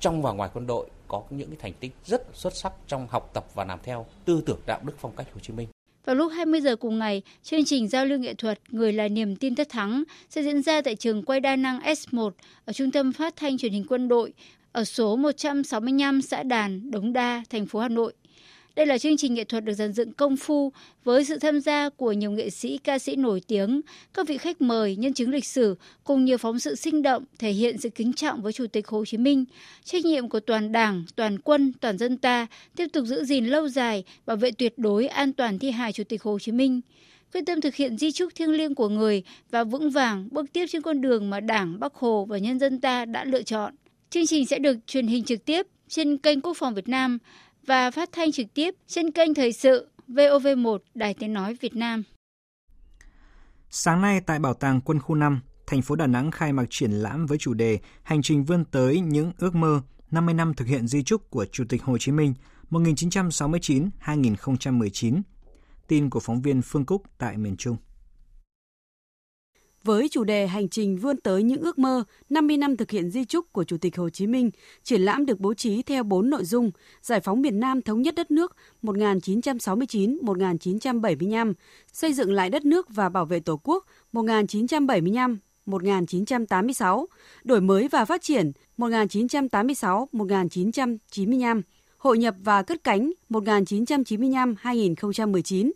trong 0.00 0.22
và 0.22 0.32
ngoài 0.32 0.50
quân 0.54 0.66
đội 0.66 0.86
có 1.08 1.22
những 1.30 1.48
cái 1.48 1.58
thành 1.60 1.72
tích 1.80 1.92
rất 2.04 2.22
xuất 2.32 2.56
sắc 2.56 2.72
trong 2.86 3.06
học 3.10 3.30
tập 3.34 3.46
và 3.54 3.64
làm 3.64 3.78
theo 3.82 4.06
tư 4.24 4.42
tưởng 4.46 4.60
đạo 4.66 4.80
đức 4.82 4.92
phong 4.98 5.16
cách 5.16 5.26
Hồ 5.34 5.40
Chí 5.40 5.52
Minh. 5.52 5.68
Vào 6.04 6.16
lúc 6.16 6.32
20 6.36 6.60
giờ 6.60 6.76
cùng 6.76 6.98
ngày, 6.98 7.22
chương 7.42 7.64
trình 7.64 7.88
giao 7.88 8.06
lưu 8.06 8.18
nghệ 8.18 8.34
thuật 8.34 8.58
Người 8.70 8.92
là 8.92 9.08
niềm 9.08 9.36
tin 9.36 9.54
tất 9.54 9.68
thắng 9.68 10.04
sẽ 10.30 10.42
diễn 10.42 10.62
ra 10.62 10.82
tại 10.82 10.96
trường 10.96 11.22
quay 11.22 11.40
đa 11.40 11.56
năng 11.56 11.80
S1 11.80 12.30
ở 12.64 12.72
Trung 12.72 12.90
tâm 12.90 13.12
Phát 13.12 13.36
thanh 13.36 13.58
Truyền 13.58 13.72
hình 13.72 13.84
Quân 13.88 14.08
đội 14.08 14.32
ở 14.72 14.84
số 14.84 15.16
165 15.16 16.22
xã 16.22 16.42
Đàn, 16.42 16.90
Đống 16.90 17.12
Đa, 17.12 17.42
thành 17.50 17.66
phố 17.66 17.80
Hà 17.80 17.88
Nội. 17.88 18.12
Đây 18.76 18.86
là 18.86 18.98
chương 18.98 19.16
trình 19.16 19.34
nghệ 19.34 19.44
thuật 19.44 19.64
được 19.64 19.72
dàn 19.72 19.92
dựng 19.92 20.12
công 20.12 20.36
phu 20.36 20.72
với 21.04 21.24
sự 21.24 21.38
tham 21.38 21.60
gia 21.60 21.88
của 21.88 22.12
nhiều 22.12 22.30
nghệ 22.30 22.50
sĩ, 22.50 22.78
ca 22.78 22.98
sĩ 22.98 23.16
nổi 23.16 23.42
tiếng, 23.46 23.80
các 24.14 24.28
vị 24.28 24.38
khách 24.38 24.62
mời, 24.62 24.96
nhân 24.96 25.12
chứng 25.12 25.30
lịch 25.30 25.44
sử 25.44 25.76
cùng 26.04 26.24
nhiều 26.24 26.38
phóng 26.38 26.58
sự 26.58 26.74
sinh 26.74 27.02
động 27.02 27.24
thể 27.38 27.50
hiện 27.50 27.78
sự 27.78 27.88
kính 27.88 28.12
trọng 28.12 28.42
với 28.42 28.52
Chủ 28.52 28.66
tịch 28.66 28.88
Hồ 28.88 29.04
Chí 29.04 29.16
Minh, 29.16 29.44
trách 29.84 30.04
nhiệm 30.04 30.28
của 30.28 30.40
toàn 30.40 30.72
Đảng, 30.72 31.04
toàn 31.16 31.38
quân, 31.38 31.72
toàn 31.80 31.98
dân 31.98 32.16
ta 32.16 32.46
tiếp 32.76 32.86
tục 32.92 33.06
giữ 33.06 33.24
gìn 33.24 33.46
lâu 33.46 33.68
dài, 33.68 34.04
bảo 34.26 34.36
vệ 34.36 34.50
tuyệt 34.50 34.78
đối 34.78 35.06
an 35.06 35.32
toàn 35.32 35.58
thi 35.58 35.70
hài 35.70 35.92
Chủ 35.92 36.04
tịch 36.04 36.22
Hồ 36.22 36.38
Chí 36.38 36.52
Minh. 36.52 36.80
Quyết 37.32 37.42
tâm 37.46 37.60
thực 37.60 37.74
hiện 37.74 37.98
di 37.98 38.12
trúc 38.12 38.34
thiêng 38.34 38.52
liêng 38.52 38.74
của 38.74 38.88
người 38.88 39.22
và 39.50 39.64
vững 39.64 39.90
vàng 39.90 40.28
bước 40.30 40.52
tiếp 40.52 40.66
trên 40.66 40.82
con 40.82 41.00
đường 41.00 41.30
mà 41.30 41.40
Đảng, 41.40 41.80
Bắc 41.80 41.94
Hồ 41.94 42.24
và 42.24 42.38
nhân 42.38 42.58
dân 42.58 42.80
ta 42.80 43.04
đã 43.04 43.24
lựa 43.24 43.42
chọn. 43.42 43.74
Chương 44.10 44.26
trình 44.26 44.46
sẽ 44.46 44.58
được 44.58 44.76
truyền 44.86 45.06
hình 45.06 45.24
trực 45.24 45.44
tiếp 45.44 45.66
trên 45.88 46.18
kênh 46.18 46.40
Quốc 46.40 46.56
phòng 46.56 46.74
Việt 46.74 46.88
Nam 46.88 47.18
và 47.66 47.90
phát 47.90 48.08
thanh 48.12 48.32
trực 48.32 48.46
tiếp 48.54 48.74
trên 48.86 49.10
kênh 49.10 49.34
Thời 49.34 49.52
sự 49.52 49.88
VOV1 50.08 50.78
Đài 50.94 51.14
Tiếng 51.14 51.32
Nói 51.32 51.56
Việt 51.60 51.76
Nam. 51.76 52.02
Sáng 53.70 54.02
nay 54.02 54.20
tại 54.26 54.38
Bảo 54.38 54.54
tàng 54.54 54.80
Quân 54.80 54.98
khu 54.98 55.14
5, 55.14 55.40
thành 55.66 55.82
phố 55.82 55.96
Đà 55.96 56.06
Nẵng 56.06 56.30
khai 56.30 56.52
mạc 56.52 56.64
triển 56.70 56.90
lãm 56.90 57.26
với 57.26 57.38
chủ 57.38 57.54
đề 57.54 57.78
Hành 58.02 58.22
trình 58.22 58.44
vươn 58.44 58.64
tới 58.64 59.00
những 59.00 59.32
ước 59.38 59.54
mơ 59.54 59.80
50 60.10 60.34
năm 60.34 60.54
thực 60.54 60.68
hiện 60.68 60.86
di 60.86 61.02
trúc 61.02 61.30
của 61.30 61.46
Chủ 61.52 61.64
tịch 61.68 61.82
Hồ 61.82 61.98
Chí 61.98 62.12
Minh 62.12 62.34
1969-2019. 62.70 65.22
Tin 65.88 66.10
của 66.10 66.20
phóng 66.20 66.42
viên 66.42 66.62
Phương 66.62 66.86
Cúc 66.86 67.02
tại 67.18 67.36
miền 67.36 67.56
Trung. 67.56 67.76
Với 69.84 70.08
chủ 70.08 70.24
đề 70.24 70.46
Hành 70.46 70.68
trình 70.68 70.96
vươn 70.96 71.16
tới 71.16 71.42
những 71.42 71.60
ước 71.60 71.78
mơ 71.78 72.04
50 72.30 72.56
năm 72.56 72.76
thực 72.76 72.90
hiện 72.90 73.10
di 73.10 73.24
trúc 73.24 73.52
của 73.52 73.64
Chủ 73.64 73.76
tịch 73.78 73.96
Hồ 73.96 74.10
Chí 74.10 74.26
Minh, 74.26 74.50
triển 74.82 75.02
lãm 75.02 75.26
được 75.26 75.40
bố 75.40 75.54
trí 75.54 75.82
theo 75.82 76.02
4 76.02 76.30
nội 76.30 76.44
dung: 76.44 76.70
Giải 77.02 77.20
phóng 77.20 77.42
miền 77.42 77.60
Nam 77.60 77.82
thống 77.82 78.02
nhất 78.02 78.14
đất 78.14 78.30
nước 78.30 78.56
1969-1975, 78.82 81.52
xây 81.92 82.12
dựng 82.12 82.32
lại 82.32 82.50
đất 82.50 82.64
nước 82.64 82.86
và 82.90 83.08
bảo 83.08 83.24
vệ 83.24 83.40
Tổ 83.40 83.60
quốc 83.64 83.86
1975 84.12 85.38
1986, 85.66 87.08
đổi 87.44 87.60
mới 87.60 87.88
và 87.88 88.04
phát 88.04 88.22
triển 88.22 88.52
1986-1995, 88.78 91.62
hội 91.98 92.18
nhập 92.18 92.34
và 92.38 92.62
cất 92.62 92.84
cánh 92.84 93.12
1995-2019, 93.30 95.70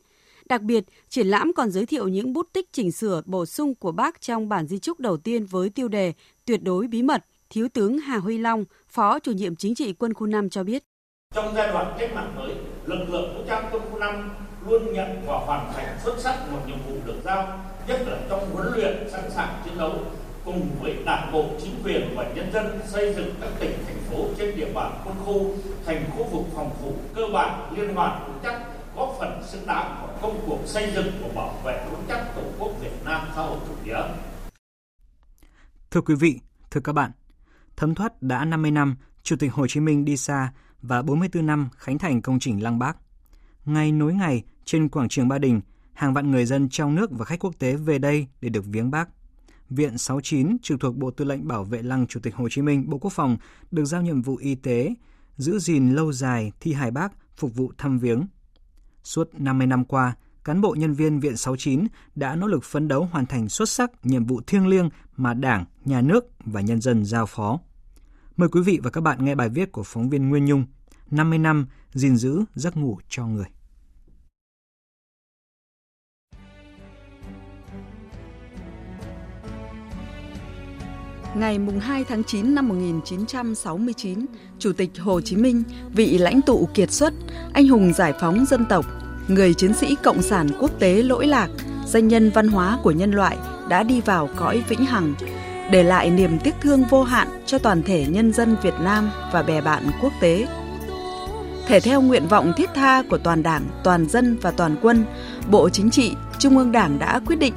Đặc 0.48 0.62
biệt, 0.62 0.84
triển 1.08 1.26
lãm 1.26 1.52
còn 1.52 1.70
giới 1.70 1.86
thiệu 1.86 2.08
những 2.08 2.32
bút 2.32 2.48
tích 2.52 2.72
chỉnh 2.72 2.92
sửa 2.92 3.22
bổ 3.24 3.46
sung 3.46 3.74
của 3.74 3.92
bác 3.92 4.20
trong 4.20 4.48
bản 4.48 4.66
di 4.66 4.78
trúc 4.78 5.00
đầu 5.00 5.16
tiên 5.16 5.46
với 5.46 5.70
tiêu 5.70 5.88
đề 5.88 6.12
Tuyệt 6.44 6.62
đối 6.62 6.86
bí 6.86 7.02
mật. 7.02 7.24
Thiếu 7.50 7.68
tướng 7.68 7.98
Hà 7.98 8.18
Huy 8.18 8.38
Long, 8.38 8.64
Phó 8.88 9.18
chủ 9.18 9.32
nhiệm 9.32 9.56
chính 9.56 9.74
trị 9.74 9.92
quân 9.92 10.14
khu 10.14 10.26
5 10.26 10.50
cho 10.50 10.64
biết. 10.64 10.82
Trong 11.34 11.54
giai 11.54 11.68
đoạn 11.68 11.96
cách 11.98 12.10
mạng 12.14 12.34
mới, 12.36 12.54
lực 12.86 13.10
lượng 13.10 13.34
vũ 13.34 13.42
trang 13.48 13.68
quân 13.72 13.82
khu 13.90 13.98
5 13.98 14.30
luôn 14.68 14.92
nhận 14.92 15.22
và 15.26 15.38
hoàn 15.38 15.72
thành 15.72 15.98
xuất 16.04 16.18
sắc 16.18 16.52
một 16.52 16.60
nhiệm 16.66 16.78
vụ 16.88 16.96
được 17.06 17.20
giao, 17.24 17.60
nhất 17.88 18.00
là 18.06 18.18
trong 18.28 18.50
huấn 18.54 18.66
luyện 18.74 19.10
sẵn 19.12 19.30
sàng 19.30 19.62
chiến 19.64 19.78
đấu 19.78 19.92
cùng 20.44 20.68
với 20.82 20.94
đảng 21.04 21.32
bộ, 21.32 21.44
chính 21.62 21.74
quyền 21.84 22.14
và 22.16 22.32
nhân 22.34 22.50
dân 22.52 22.80
xây 22.88 23.14
dựng 23.14 23.34
các 23.40 23.50
tỉnh, 23.60 23.72
thành 23.86 24.00
phố 24.10 24.28
trên 24.38 24.56
địa 24.56 24.72
bàn 24.74 24.92
quân 25.04 25.16
khu 25.24 25.54
thành 25.86 26.04
khu 26.16 26.24
vực 26.24 26.46
phòng 26.54 26.70
thủ 26.82 26.92
cơ 27.14 27.22
bản 27.32 27.74
liên 27.76 27.94
hoàn 27.94 28.26
vững 28.26 28.38
chắc 28.42 28.77
góp 28.98 29.16
phần 29.20 29.42
xứng 29.46 29.66
đáng 29.66 29.96
vào 30.00 30.18
công 30.22 30.40
cuộc 30.46 30.60
xây 30.66 30.92
dựng 30.94 31.12
và 31.22 31.28
bảo 31.34 31.60
vệ 31.64 31.86
vững 31.90 32.04
chắc 32.08 32.32
Tổ 32.36 32.42
quốc 32.58 32.72
Việt 32.80 33.04
Nam 33.04 33.28
xã 33.34 33.42
hội 33.42 33.58
chủ 33.68 33.74
nghĩa. 33.84 34.08
Thưa 35.90 36.00
quý 36.00 36.14
vị, 36.14 36.40
thưa 36.70 36.80
các 36.80 36.92
bạn, 36.92 37.10
thấm 37.76 37.94
thoát 37.94 38.22
đã 38.22 38.44
50 38.44 38.70
năm 38.70 38.96
Chủ 39.22 39.36
tịch 39.36 39.52
Hồ 39.52 39.66
Chí 39.66 39.80
Minh 39.80 40.04
đi 40.04 40.16
xa 40.16 40.52
và 40.82 41.02
44 41.02 41.46
năm 41.46 41.68
khánh 41.76 41.98
thành 41.98 42.22
công 42.22 42.38
trình 42.38 42.62
Lăng 42.62 42.78
Bác. 42.78 42.96
Ngày 43.64 43.92
nối 43.92 44.14
ngày 44.14 44.42
trên 44.64 44.88
quảng 44.88 45.08
trường 45.08 45.28
Ba 45.28 45.38
Đình, 45.38 45.60
hàng 45.92 46.14
vạn 46.14 46.30
người 46.30 46.46
dân 46.46 46.68
trong 46.68 46.94
nước 46.94 47.10
và 47.10 47.24
khách 47.24 47.40
quốc 47.40 47.54
tế 47.58 47.76
về 47.76 47.98
đây 47.98 48.26
để 48.40 48.48
được 48.48 48.64
viếng 48.66 48.90
Bác. 48.90 49.08
Viện 49.70 49.98
69 49.98 50.56
trực 50.62 50.80
thuộc 50.80 50.96
Bộ 50.96 51.10
Tư 51.10 51.24
lệnh 51.24 51.48
Bảo 51.48 51.64
vệ 51.64 51.82
Lăng 51.82 52.06
Chủ 52.06 52.20
tịch 52.20 52.34
Hồ 52.34 52.48
Chí 52.48 52.62
Minh, 52.62 52.90
Bộ 52.90 52.98
Quốc 52.98 53.12
phòng 53.12 53.36
được 53.70 53.84
giao 53.84 54.02
nhiệm 54.02 54.22
vụ 54.22 54.36
y 54.36 54.54
tế, 54.54 54.94
giữ 55.36 55.58
gìn 55.58 55.94
lâu 55.94 56.12
dài 56.12 56.52
thi 56.60 56.72
hài 56.72 56.90
Bác 56.90 57.12
phục 57.36 57.54
vụ 57.54 57.72
thăm 57.78 57.98
viếng. 57.98 58.26
Suốt 59.08 59.30
50 59.34 59.66
năm 59.66 59.84
qua, 59.84 60.14
cán 60.44 60.60
bộ 60.60 60.74
nhân 60.78 60.94
viên 60.94 61.20
Viện 61.20 61.36
69 61.36 61.86
đã 62.14 62.36
nỗ 62.36 62.46
lực 62.46 62.64
phấn 62.64 62.88
đấu 62.88 63.08
hoàn 63.12 63.26
thành 63.26 63.48
xuất 63.48 63.68
sắc 63.68 63.90
nhiệm 64.02 64.24
vụ 64.24 64.40
thiêng 64.46 64.66
liêng 64.66 64.88
mà 65.16 65.34
Đảng, 65.34 65.64
Nhà 65.84 66.00
nước 66.00 66.24
và 66.44 66.60
nhân 66.60 66.80
dân 66.80 67.04
giao 67.04 67.26
phó. 67.26 67.60
Mời 68.36 68.48
quý 68.48 68.60
vị 68.62 68.80
và 68.82 68.90
các 68.90 69.00
bạn 69.00 69.24
nghe 69.24 69.34
bài 69.34 69.48
viết 69.48 69.72
của 69.72 69.82
phóng 69.82 70.08
viên 70.10 70.28
Nguyên 70.28 70.44
Nhung 70.44 70.64
50 71.10 71.38
năm 71.38 71.66
gìn 71.92 72.16
giữ 72.16 72.44
giấc 72.54 72.76
ngủ 72.76 72.98
cho 73.08 73.26
người. 73.26 73.46
Ngày 81.34 81.58
2 81.80 82.04
tháng 82.04 82.24
9 82.24 82.54
năm 82.54 82.68
1969, 82.68 84.26
Chủ 84.58 84.72
tịch 84.72 84.90
Hồ 84.98 85.20
Chí 85.20 85.36
Minh, 85.36 85.62
vị 85.94 86.18
lãnh 86.18 86.42
tụ 86.42 86.68
kiệt 86.74 86.92
xuất, 86.92 87.12
anh 87.52 87.68
hùng 87.68 87.92
giải 87.92 88.12
phóng 88.20 88.44
dân 88.44 88.64
tộc, 88.64 88.84
người 89.28 89.54
chiến 89.54 89.74
sĩ 89.74 89.96
cộng 90.02 90.22
sản 90.22 90.48
quốc 90.60 90.70
tế 90.78 91.02
lỗi 91.02 91.26
lạc, 91.26 91.48
danh 91.86 92.08
nhân 92.08 92.30
văn 92.34 92.48
hóa 92.48 92.78
của 92.82 92.90
nhân 92.90 93.10
loại 93.10 93.36
đã 93.68 93.82
đi 93.82 94.00
vào 94.00 94.28
cõi 94.36 94.62
vĩnh 94.68 94.84
hằng, 94.84 95.14
để 95.70 95.82
lại 95.82 96.10
niềm 96.10 96.38
tiếc 96.44 96.54
thương 96.60 96.84
vô 96.90 97.02
hạn 97.02 97.28
cho 97.46 97.58
toàn 97.58 97.82
thể 97.82 98.06
nhân 98.08 98.32
dân 98.32 98.56
Việt 98.62 98.74
Nam 98.80 99.10
và 99.32 99.42
bè 99.42 99.60
bạn 99.60 99.90
quốc 100.02 100.12
tế. 100.20 100.46
Thể 101.66 101.80
theo 101.80 102.00
nguyện 102.00 102.28
vọng 102.28 102.52
thiết 102.56 102.70
tha 102.74 103.02
của 103.10 103.18
toàn 103.18 103.42
Đảng, 103.42 103.68
toàn 103.84 104.08
dân 104.08 104.38
và 104.42 104.50
toàn 104.50 104.76
quân, 104.82 105.04
Bộ 105.50 105.68
Chính 105.68 105.90
trị, 105.90 106.12
Trung 106.38 106.58
ương 106.58 106.72
Đảng 106.72 106.98
đã 106.98 107.20
quyết 107.26 107.36
định 107.36 107.54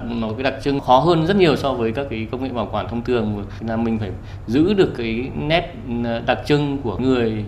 nó 0.00 0.32
cái 0.32 0.42
đặc 0.42 0.54
trưng 0.64 0.80
khó 0.80 0.98
hơn 0.98 1.26
rất 1.26 1.36
nhiều 1.36 1.56
so 1.56 1.72
với 1.72 1.92
các 1.92 2.06
cái 2.10 2.26
công 2.30 2.44
nghệ 2.44 2.48
bảo 2.48 2.68
quản 2.72 2.88
thông 2.88 3.04
thường. 3.04 3.44
Là 3.60 3.76
mình 3.76 3.98
phải 3.98 4.10
giữ 4.46 4.74
được 4.74 4.92
cái 4.96 5.30
nét 5.38 5.74
ờ, 6.04 6.22
đặc 6.26 6.38
trưng 6.46 6.78
của 6.78 6.98
người 6.98 7.44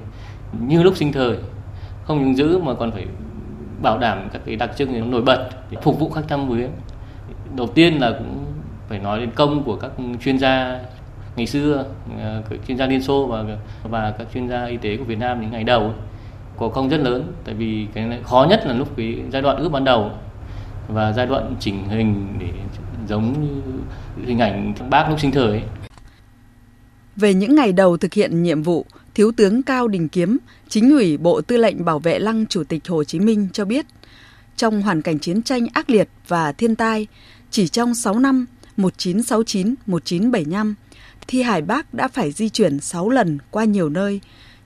như 0.61 0.83
lúc 0.83 0.97
sinh 0.97 1.13
thời. 1.13 1.37
Không 2.05 2.25
những 2.25 2.37
giữ 2.37 2.59
mà 2.59 2.75
còn 2.75 2.93
phải 2.93 3.07
bảo 3.83 3.99
đảm 3.99 4.29
các 4.33 4.43
cái 4.47 4.57
đặc 4.57 4.71
trưng 4.77 5.11
nổi 5.11 5.23
bật 5.23 5.49
để 5.71 5.79
phục 5.83 6.01
vụ 6.01 6.11
khách 6.11 6.29
thăm 6.29 6.49
viếng 6.49 6.71
đầu 7.57 7.67
tiên 7.67 7.99
là 7.99 8.11
cũng 8.19 8.45
phải 8.89 8.99
nói 8.99 9.21
đến 9.21 9.31
công 9.35 9.63
của 9.65 9.77
các 9.77 9.91
chuyên 10.25 10.39
gia 10.39 10.81
ngày 11.37 11.47
xưa 11.47 11.85
ờ, 12.19 12.43
các 12.51 12.59
chuyên 12.69 12.79
gia 12.79 12.87
Liên 12.87 13.03
Xô 13.03 13.27
và 13.27 13.45
và 13.83 14.15
các 14.19 14.27
chuyên 14.35 14.49
gia 14.49 14.65
y 14.65 14.77
tế 14.77 14.97
của 14.97 15.05
Việt 15.05 15.19
Nam 15.19 15.41
những 15.41 15.51
ngày 15.51 15.65
đầu 15.65 15.95
có 16.59 16.69
công 16.69 16.89
rất 16.89 17.01
lớn 17.01 17.33
tại 17.45 17.55
vì 17.55 17.87
cái 17.95 18.21
khó 18.25 18.47
nhất 18.51 18.63
là 18.67 18.73
lúc 18.73 18.97
cái 18.97 19.19
giai 19.33 19.43
đoạn 19.43 19.57
ướp 19.57 19.73
ban 19.73 19.85
đầu 19.85 20.11
và 20.89 21.13
giai 21.13 21.27
đoạn 21.27 21.55
chỉnh 21.61 21.89
hình 21.89 22.29
để 22.41 22.49
giống 23.09 23.33
như 23.43 23.63
hình 24.27 24.39
ảnh 24.39 24.75
bác 24.91 25.09
lúc 25.09 25.21
sinh 25.21 25.31
thời 25.31 25.49
ấy. 25.49 25.63
Về 27.17 27.35
những 27.35 27.55
ngày 27.55 27.73
đầu 27.73 27.97
thực 27.97 28.15
hiện 28.15 28.43
nhiệm 28.43 28.63
vụ, 28.63 28.87
Thiếu 29.15 29.33
tướng 29.37 29.63
Cao 29.63 29.89
Đình 29.89 30.09
Kiếm, 30.09 30.39
chính 30.69 30.91
ủy 30.91 31.17
Bộ 31.17 31.41
Tư 31.41 31.57
lệnh 31.57 31.85
Bảo 31.85 31.99
vệ 31.99 32.19
Lăng 32.19 32.47
Chủ 32.47 32.65
tịch 32.65 32.89
Hồ 32.89 33.05
Chí 33.05 33.21
Minh 33.21 33.49
cho 33.53 33.65
biết, 33.65 33.87
trong 34.57 34.83
hoàn 34.83 35.03
cảnh 35.03 35.19
chiến 35.19 35.43
tranh 35.43 35.67
ác 35.73 35.91
liệt 35.91 36.09
và 36.29 36.53
thiên 36.53 36.75
tai, 36.75 37.07
chỉ 37.51 37.69
trong 37.69 37.95
6 37.95 38.19
năm 38.19 38.47
1969-1975, 38.77 40.75
thi 41.27 41.43
hải 41.43 41.63
bác 41.63 41.95
đã 41.95 42.09
phải 42.09 42.33
di 42.33 42.49
chuyển 42.49 42.81
6 42.81 43.11
lần 43.11 43.39
qua 43.51 43.65
nhiều 43.65 43.89
nơi, 43.89 44.21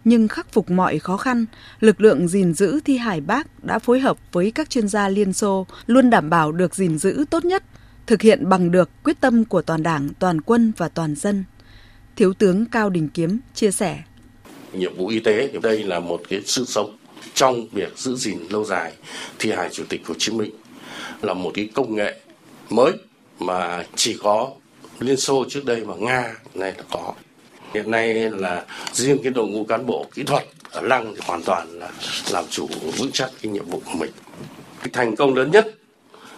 nhưng 0.05 0.29
khắc 0.29 0.53
phục 0.53 0.71
mọi 0.71 0.99
khó 0.99 1.17
khăn, 1.17 1.47
lực 1.81 2.01
lượng 2.01 2.29
gìn 2.29 2.55
giữ 2.55 2.81
thi 2.85 2.97
hải 2.97 3.21
bác 3.21 3.65
đã 3.65 3.79
phối 3.79 4.01
hợp 4.01 4.19
với 4.33 4.51
các 4.51 4.71
chuyên 4.71 4.89
gia 4.89 5.09
Liên 5.09 5.33
Xô 5.33 5.67
luôn 5.87 6.11
đảm 6.11 6.31
bảo 6.31 6.53
được 6.53 6.75
gìn 6.75 6.99
giữ 6.99 7.25
tốt 7.31 7.45
nhất, 7.45 7.65
thực 8.07 8.23
hiện 8.23 8.49
bằng 8.49 8.71
được 8.71 8.91
quyết 9.05 9.21
tâm 9.21 9.45
của 9.45 9.63
toàn 9.63 9.83
đảng, 9.83 10.09
toàn 10.19 10.41
quân 10.41 10.73
và 10.77 10.89
toàn 10.89 11.15
dân. 11.15 11.45
Thiếu 12.17 12.35
tướng 12.35 12.67
Cao 12.67 12.91
Đình 12.91 13.09
Kiếm 13.09 13.39
chia 13.55 13.71
sẻ. 13.71 14.03
Nhiệm 14.73 14.97
vụ 14.97 15.09
y 15.09 15.21
tế 15.21 15.49
thì 15.53 15.59
đây 15.63 15.83
là 15.83 16.01
một 16.01 16.21
cái 16.29 16.43
sự 16.45 16.65
sống 16.65 16.97
trong 17.35 17.69
việc 17.73 17.99
giữ 17.99 18.17
gìn 18.17 18.39
lâu 18.51 18.65
dài 18.65 18.93
thi 19.39 19.53
hài 19.53 19.71
Chủ 19.71 19.85
tịch 19.89 20.07
Hồ 20.07 20.15
Chí 20.19 20.33
Minh 20.33 20.51
là 21.23 21.35
một 21.35 21.51
cái 21.55 21.69
công 21.75 21.95
nghệ 21.95 22.21
mới 22.71 22.93
mà 23.39 23.85
chỉ 23.97 24.19
có 24.23 24.51
Liên 24.99 25.17
Xô 25.17 25.45
trước 25.49 25.65
đây 25.65 25.81
và 25.81 25.95
Nga 25.95 26.35
này 26.55 26.75
là 26.77 26.85
có. 26.91 27.13
Hiện 27.75 27.91
nay 27.91 28.15
là 28.15 28.65
riêng 28.93 29.19
cái 29.23 29.33
đội 29.33 29.49
ngũ 29.49 29.65
cán 29.65 29.87
bộ 29.87 30.07
kỹ 30.15 30.23
thuật 30.23 30.47
ở 30.71 30.81
Lăng 30.81 31.15
thì 31.15 31.21
hoàn 31.27 31.43
toàn 31.43 31.69
là 31.79 31.91
làm 32.31 32.45
chủ, 32.51 32.69
vững 32.97 33.11
chắc 33.13 33.31
cái 33.43 33.53
nhiệm 33.53 33.67
vụ 33.67 33.83
của 33.85 33.99
mình. 33.99 34.11
Cái 34.81 34.89
thành 34.93 35.17
công 35.17 35.35
lớn 35.35 35.51
nhất 35.51 35.75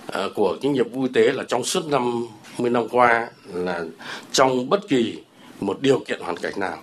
ờ, 0.07 0.31
của 0.35 0.57
cái 0.62 0.71
nhiệm 0.71 0.92
vụ 0.92 1.03
y 1.03 1.09
tế 1.14 1.33
là 1.33 1.45
trong 1.49 1.64
suốt 1.64 1.87
năm 1.87 2.27
10 2.59 2.71
năm 2.71 2.88
qua 2.88 3.31
là 3.53 3.85
trong 4.33 4.68
bất 4.68 4.88
kỳ 4.88 5.18
một 5.61 5.79
điều 5.81 5.99
kiện 5.99 6.21
hoàn 6.21 6.37
cảnh 6.37 6.61
nào 6.61 6.79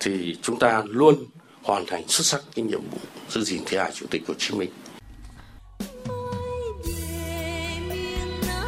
thì 0.00 0.36
chúng 0.42 0.58
ta 0.58 0.82
luôn 0.86 1.14
hoàn 1.62 1.86
thành 1.86 2.08
xuất 2.08 2.26
sắc 2.26 2.42
cái 2.54 2.64
nhiệm 2.64 2.80
vụ 2.80 2.98
giữ 3.28 3.42
gìn 3.44 3.62
thi 3.66 3.76
hài 3.76 3.90
Chủ 3.90 4.06
tịch 4.10 4.22
Hồ 4.28 4.34
Chí 4.38 4.54
Minh. 4.54 4.70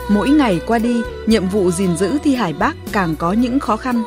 Mỗi 0.09 0.31
ngày 0.31 0.61
qua 0.67 0.79
đi, 0.79 1.03
nhiệm 1.27 1.49
vụ 1.49 1.71
gìn 1.71 1.97
giữ 1.97 2.19
thi 2.25 2.35
Hải 2.35 2.53
bác 2.53 2.77
càng 2.93 3.17
có 3.17 3.33
những 3.33 3.61
khó 3.61 3.77
khăn. 3.77 4.03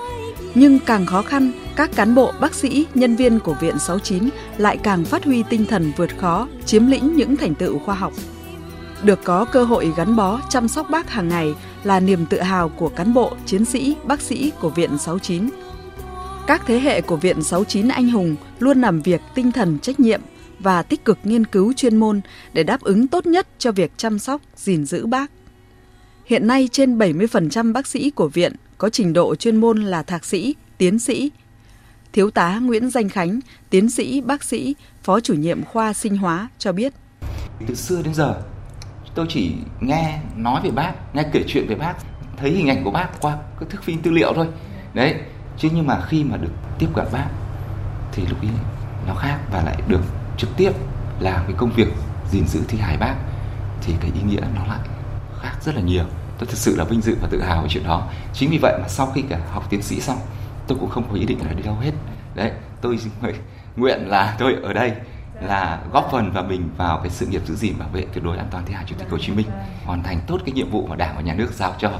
Nhưng 0.56 0.80
càng 0.80 1.06
khó 1.06 1.22
khăn, 1.22 1.52
các 1.76 1.96
cán 1.96 2.16
bộ, 2.16 2.32
bác 2.40 2.54
sĩ, 2.54 2.86
nhân 2.94 3.16
viên 3.16 3.40
của 3.40 3.54
Viện 3.54 3.80
69 3.80 4.30
lại 4.58 4.78
càng 4.78 5.06
phát 5.06 5.26
huy 5.26 5.44
tinh 5.44 5.66
thần 5.66 5.92
vượt 5.98 6.18
khó, 6.18 6.48
chiếm 6.66 6.88
lĩnh 6.88 7.16
những 7.16 7.38
thành 7.38 7.56
tựu 7.56 7.80
khoa 7.80 7.96
học. 7.96 8.14
Được 9.04 9.20
có 9.24 9.46
cơ 9.46 9.64
hội 9.64 9.94
gắn 9.98 10.16
bó 10.16 10.42
chăm 10.50 10.68
sóc 10.68 10.90
bác 10.90 11.10
hàng 11.10 11.30
ngày 11.30 11.54
là 11.84 12.00
niềm 12.00 12.26
tự 12.26 12.42
hào 12.42 12.70
của 12.70 12.90
cán 12.90 13.14
bộ, 13.14 13.34
chiến 13.46 13.66
sĩ, 13.66 13.96
bác 14.04 14.22
sĩ 14.22 14.52
của 14.60 14.70
Viện 14.70 14.98
69. 14.98 15.50
Các 16.48 16.62
thế 16.68 16.80
hệ 16.80 17.02
của 17.02 17.16
Viện 17.16 17.44
69 17.44 17.88
anh 17.88 18.10
hùng 18.10 18.36
luôn 18.60 18.82
làm 18.82 19.02
việc 19.02 19.22
tinh 19.36 19.52
thần 19.52 19.80
trách 19.80 20.00
nhiệm 20.00 20.22
và 20.60 20.84
tích 20.84 21.06
cực 21.06 21.18
nghiên 21.24 21.46
cứu 21.46 21.74
chuyên 21.74 21.98
môn 21.98 22.22
để 22.54 22.64
đáp 22.64 22.82
ứng 22.82 23.08
tốt 23.08 23.26
nhất 23.26 23.48
cho 23.58 23.72
việc 23.72 23.92
chăm 23.98 24.20
sóc, 24.20 24.42
gìn 24.56 24.86
giữ 24.86 25.06
bác. 25.06 25.32
Hiện 26.28 26.48
nay 26.48 26.70
trên 26.72 26.98
70% 26.98 27.74
bác 27.74 27.88
sĩ 27.88 28.10
của 28.10 28.28
viện 28.28 28.54
có 28.78 28.90
trình 28.90 29.14
độ 29.14 29.36
chuyên 29.36 29.56
môn 29.56 29.78
là 29.78 30.04
thạc 30.04 30.26
sĩ, 30.26 30.56
tiến 30.78 31.00
sĩ. 31.00 31.32
Thiếu 32.14 32.32
tá 32.32 32.60
Nguyễn 32.60 32.90
Danh 32.90 33.10
Khánh, 33.10 33.40
tiến 33.70 33.90
sĩ, 33.90 34.22
bác 34.22 34.44
sĩ, 34.44 34.76
phó 35.04 35.20
chủ 35.20 35.34
nhiệm 35.34 35.64
khoa 35.64 35.94
sinh 35.94 36.18
hóa 36.18 36.50
cho 36.58 36.72
biết. 36.72 36.94
Từ 37.68 37.76
xưa 37.76 38.02
đến 38.02 38.14
giờ, 38.14 38.42
tôi 39.16 39.26
chỉ 39.30 39.52
nghe 39.82 40.20
nói 40.36 40.62
về 40.64 40.72
bác, 40.72 40.94
nghe 41.16 41.24
kể 41.32 41.44
chuyện 41.48 41.68
về 41.68 41.76
bác, 41.76 41.94
thấy 42.38 42.52
hình 42.52 42.68
ảnh 42.68 42.84
của 42.84 42.92
bác 42.92 43.22
qua 43.22 43.38
các 43.60 43.70
thước 43.70 43.84
phim 43.84 44.02
tư 44.02 44.12
liệu 44.12 44.34
thôi. 44.36 44.48
Đấy, 44.94 45.16
chứ 45.58 45.70
nhưng 45.76 45.88
mà 45.88 46.06
khi 46.08 46.24
mà 46.24 46.38
được 46.38 46.52
tiếp 46.80 46.88
cận 46.96 47.06
bác 47.12 47.28
thì 48.12 48.24
lúc 48.30 48.42
ấy 48.42 48.52
nó 49.08 49.16
khác 49.16 49.40
và 49.52 49.64
lại 49.64 49.82
được 49.88 50.02
trực 50.38 50.50
tiếp 50.58 50.72
làm 51.20 51.44
cái 51.48 51.56
công 51.58 51.72
việc 51.76 51.88
gìn 52.32 52.48
giữ 52.48 52.60
thi 52.68 52.78
hài 52.78 52.98
bác 52.98 53.16
thì 53.82 53.94
cái 54.02 54.12
ý 54.16 54.22
nghĩa 54.22 54.42
nó 54.56 54.66
lại 54.68 54.80
khác 55.42 55.58
rất 55.66 55.76
là 55.76 55.82
nhiều. 55.82 56.06
Tôi 56.38 56.48
thực 56.48 56.58
sự 56.58 56.76
là 56.76 56.84
vinh 56.84 57.02
dự 57.02 57.16
và 57.22 57.28
tự 57.32 57.42
hào 57.42 57.62
về 57.62 57.70
chuyện 57.70 57.84
đó. 57.84 58.10
Chính 58.34 58.50
vì 58.50 58.58
vậy 58.62 58.78
mà 58.82 58.88
sau 58.88 59.12
khi 59.16 59.22
cả 59.30 59.40
học 59.52 59.68
tiến 59.70 59.82
sĩ 59.82 60.02
xong 60.02 60.18
tôi 60.68 60.78
cũng 60.80 60.90
không 60.90 61.08
có 61.10 61.16
ý 61.16 61.26
định 61.26 61.38
là 61.46 61.54
đi 61.54 61.64
đâu 61.64 61.76
hết. 61.76 61.92
Đấy 62.36 62.52
tôi 62.82 63.00
nguyện 63.76 64.08
là 64.08 64.36
tôi 64.40 64.56
ở 64.64 64.74
đây 64.74 64.92
là 65.42 65.82
góp 65.94 66.10
phần 66.12 66.32
và 66.34 66.42
mình 66.42 66.70
vào 66.78 67.00
cái 67.04 67.10
sự 67.10 67.26
nghiệp 67.26 67.42
giữ 67.48 67.56
gìn 67.56 67.74
bảo 67.80 67.90
vệ 67.94 68.06
tuyệt 68.14 68.24
đối 68.24 68.38
an 68.38 68.48
toàn 68.52 68.64
thi 68.68 68.74
hài 68.74 68.86
chủ 68.88 68.96
tịch 69.00 69.10
Hồ 69.10 69.18
Chí 69.18 69.32
Minh 69.32 69.48
hoàn 69.86 70.04
thành 70.04 70.20
tốt 70.28 70.42
cái 70.46 70.54
nhiệm 70.54 70.70
vụ 70.70 70.88
mà 70.88 70.96
Đảng 70.96 71.16
và 71.16 71.22
Nhà 71.22 71.34
nước 71.34 71.54
giao 71.54 71.76
cho. 71.80 72.00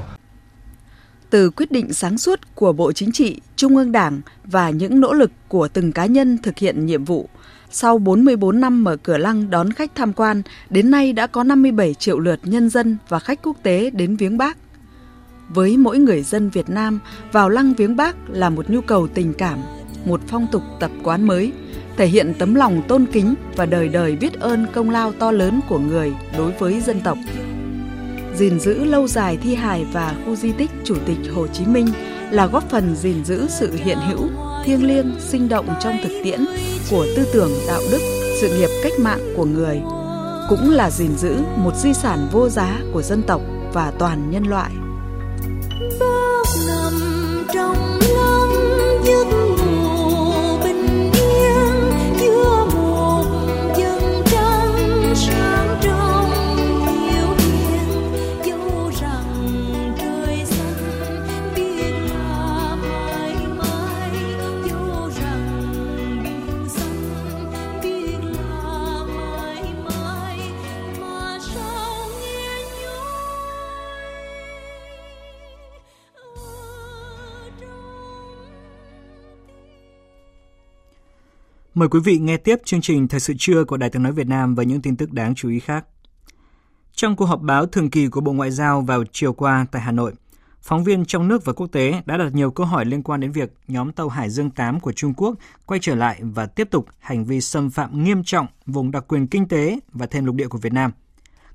Từ 1.30 1.50
quyết 1.50 1.72
định 1.72 1.92
sáng 1.92 2.18
suốt 2.18 2.40
của 2.54 2.72
Bộ 2.72 2.92
Chính 2.92 3.12
trị, 3.12 3.40
Trung 3.56 3.76
ương 3.76 3.92
Đảng 3.92 4.20
và 4.44 4.70
những 4.70 5.00
nỗ 5.00 5.12
lực 5.12 5.30
của 5.48 5.68
từng 5.68 5.92
cá 5.92 6.06
nhân 6.06 6.38
thực 6.42 6.58
hiện 6.58 6.86
nhiệm 6.86 7.04
vụ, 7.04 7.28
sau 7.70 7.98
44 7.98 8.60
năm 8.60 8.84
mở 8.84 8.96
cửa 8.96 9.18
lăng 9.18 9.50
đón 9.50 9.72
khách 9.72 9.94
tham 9.94 10.12
quan, 10.12 10.42
đến 10.70 10.90
nay 10.90 11.12
đã 11.12 11.26
có 11.26 11.44
57 11.44 11.94
triệu 11.94 12.18
lượt 12.18 12.40
nhân 12.42 12.70
dân 12.70 12.96
và 13.08 13.18
khách 13.18 13.42
quốc 13.42 13.56
tế 13.62 13.90
đến 13.90 14.16
viếng 14.16 14.38
Bác. 14.38 14.56
Với 15.48 15.76
mỗi 15.76 15.98
người 15.98 16.22
dân 16.22 16.50
Việt 16.50 16.70
Nam, 16.70 16.98
vào 17.32 17.48
lăng 17.48 17.74
viếng 17.74 17.96
Bác 17.96 18.16
là 18.28 18.50
một 18.50 18.70
nhu 18.70 18.80
cầu 18.80 19.08
tình 19.08 19.34
cảm, 19.34 19.58
một 20.04 20.20
phong 20.26 20.46
tục 20.52 20.62
tập 20.80 20.90
quán 21.02 21.26
mới, 21.26 21.52
thể 21.96 22.06
hiện 22.06 22.32
tấm 22.38 22.54
lòng 22.54 22.82
tôn 22.88 23.06
kính 23.12 23.34
và 23.56 23.66
đời 23.66 23.88
đời 23.88 24.16
biết 24.16 24.40
ơn 24.40 24.66
công 24.72 24.90
lao 24.90 25.12
to 25.12 25.30
lớn 25.30 25.60
của 25.68 25.78
người 25.78 26.12
đối 26.38 26.52
với 26.52 26.80
dân 26.80 27.00
tộc. 27.00 27.18
Gìn 28.36 28.60
giữ 28.60 28.84
lâu 28.84 29.08
dài 29.08 29.36
thi 29.36 29.54
hài 29.54 29.84
và 29.92 30.14
khu 30.24 30.36
di 30.36 30.52
tích 30.52 30.70
Chủ 30.84 30.96
tịch 31.06 31.18
Hồ 31.34 31.46
Chí 31.46 31.66
Minh 31.66 31.86
là 32.30 32.46
góp 32.46 32.70
phần 32.70 32.94
gìn 32.96 33.24
giữ 33.24 33.46
sự 33.48 33.72
hiện 33.72 33.98
hữu, 34.08 34.28
thiêng 34.68 34.86
liêng, 34.86 35.14
sinh 35.20 35.48
động 35.48 35.66
trong 35.80 35.98
thực 36.02 36.20
tiễn 36.24 36.44
của 36.90 37.06
tư 37.16 37.26
tưởng 37.32 37.50
đạo 37.68 37.80
đức, 37.92 37.98
sự 38.40 38.48
nghiệp 38.58 38.68
cách 38.82 38.92
mạng 38.98 39.32
của 39.36 39.44
người, 39.44 39.80
cũng 40.48 40.70
là 40.70 40.90
gìn 40.90 41.16
giữ 41.16 41.36
một 41.56 41.76
di 41.76 41.94
sản 41.94 42.28
vô 42.32 42.48
giá 42.48 42.80
của 42.92 43.02
dân 43.02 43.22
tộc 43.22 43.40
và 43.72 43.92
toàn 43.98 44.30
nhân 44.30 44.42
loại. 44.46 44.70
Bác 46.00 46.44
nằm 46.68 46.92
trong 47.54 48.00
lòng 48.14 48.52
giấc 49.04 49.37
Mời 81.74 81.88
quý 81.88 82.00
vị 82.04 82.18
nghe 82.18 82.36
tiếp 82.36 82.58
chương 82.64 82.80
trình 82.80 83.08
Thời 83.08 83.20
sự 83.20 83.34
trưa 83.38 83.64
của 83.64 83.76
Đài 83.76 83.90
tiếng 83.90 84.02
nói 84.02 84.12
Việt 84.12 84.26
Nam 84.26 84.54
và 84.54 84.62
những 84.62 84.82
tin 84.82 84.96
tức 84.96 85.12
đáng 85.12 85.34
chú 85.34 85.48
ý 85.48 85.60
khác. 85.60 85.84
Trong 86.92 87.16
cuộc 87.16 87.24
họp 87.24 87.40
báo 87.40 87.66
thường 87.66 87.90
kỳ 87.90 88.08
của 88.08 88.20
Bộ 88.20 88.32
Ngoại 88.32 88.50
giao 88.50 88.80
vào 88.80 89.04
chiều 89.12 89.32
qua 89.32 89.66
tại 89.72 89.82
Hà 89.82 89.92
Nội, 89.92 90.12
phóng 90.62 90.84
viên 90.84 91.04
trong 91.04 91.28
nước 91.28 91.44
và 91.44 91.52
quốc 91.52 91.66
tế 91.66 92.02
đã 92.06 92.16
đặt 92.16 92.34
nhiều 92.34 92.50
câu 92.50 92.66
hỏi 92.66 92.84
liên 92.84 93.02
quan 93.02 93.20
đến 93.20 93.32
việc 93.32 93.52
nhóm 93.68 93.92
tàu 93.92 94.08
Hải 94.08 94.30
Dương 94.30 94.50
8 94.50 94.80
của 94.80 94.92
Trung 94.92 95.14
Quốc 95.14 95.34
quay 95.66 95.80
trở 95.82 95.94
lại 95.94 96.20
và 96.22 96.46
tiếp 96.46 96.68
tục 96.70 96.86
hành 96.98 97.24
vi 97.24 97.40
xâm 97.40 97.70
phạm 97.70 98.04
nghiêm 98.04 98.24
trọng 98.24 98.46
vùng 98.66 98.90
đặc 98.90 99.04
quyền 99.08 99.26
kinh 99.26 99.48
tế 99.48 99.78
và 99.92 100.06
thêm 100.06 100.24
lục 100.24 100.34
địa 100.34 100.48
của 100.48 100.58
Việt 100.58 100.72
Nam. 100.72 100.92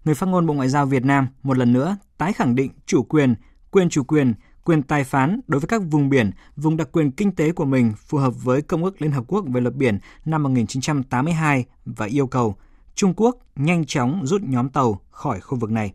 Người 0.06 0.16
phát 0.16 0.28
ngôn 0.30 0.48
Bộ 0.48 0.54
Ngoại 0.54 0.70
giao 0.70 0.86
Việt 0.86 1.06
Nam 1.06 1.28
một 1.44 1.58
lần 1.58 1.74
nữa 1.74 1.98
tái 2.18 2.34
khẳng 2.34 2.56
định 2.56 2.72
chủ 2.86 3.04
quyền, 3.04 3.36
quyền 3.72 3.90
chủ 3.90 4.04
quyền 4.04 4.34
quyền 4.64 4.84
tài 4.84 5.04
phán 5.04 5.40
đối 5.48 5.60
với 5.60 5.68
các 5.68 5.82
vùng 5.92 6.10
biển, 6.10 6.32
vùng 6.56 6.78
đặc 6.78 6.90
quyền 6.92 7.12
kinh 7.12 7.36
tế 7.36 7.52
của 7.52 7.66
mình 7.66 7.94
phù 7.98 8.18
hợp 8.18 8.44
với 8.44 8.62
Công 8.62 8.84
ước 8.84 9.02
Liên 9.02 9.12
Hợp 9.12 9.24
Quốc 9.28 9.46
về 9.48 9.62
luật 9.62 9.76
biển 9.76 10.00
năm 10.26 10.44
1982 10.44 11.66
và 11.86 12.06
yêu 12.06 12.28
cầu 12.28 12.56
Trung 12.96 13.14
Quốc 13.18 13.38
nhanh 13.56 13.86
chóng 13.86 14.22
rút 14.26 14.42
nhóm 14.42 14.70
tàu 14.70 15.00
khỏi 15.12 15.42
khu 15.42 15.58
vực 15.58 15.72
này. 15.72 15.94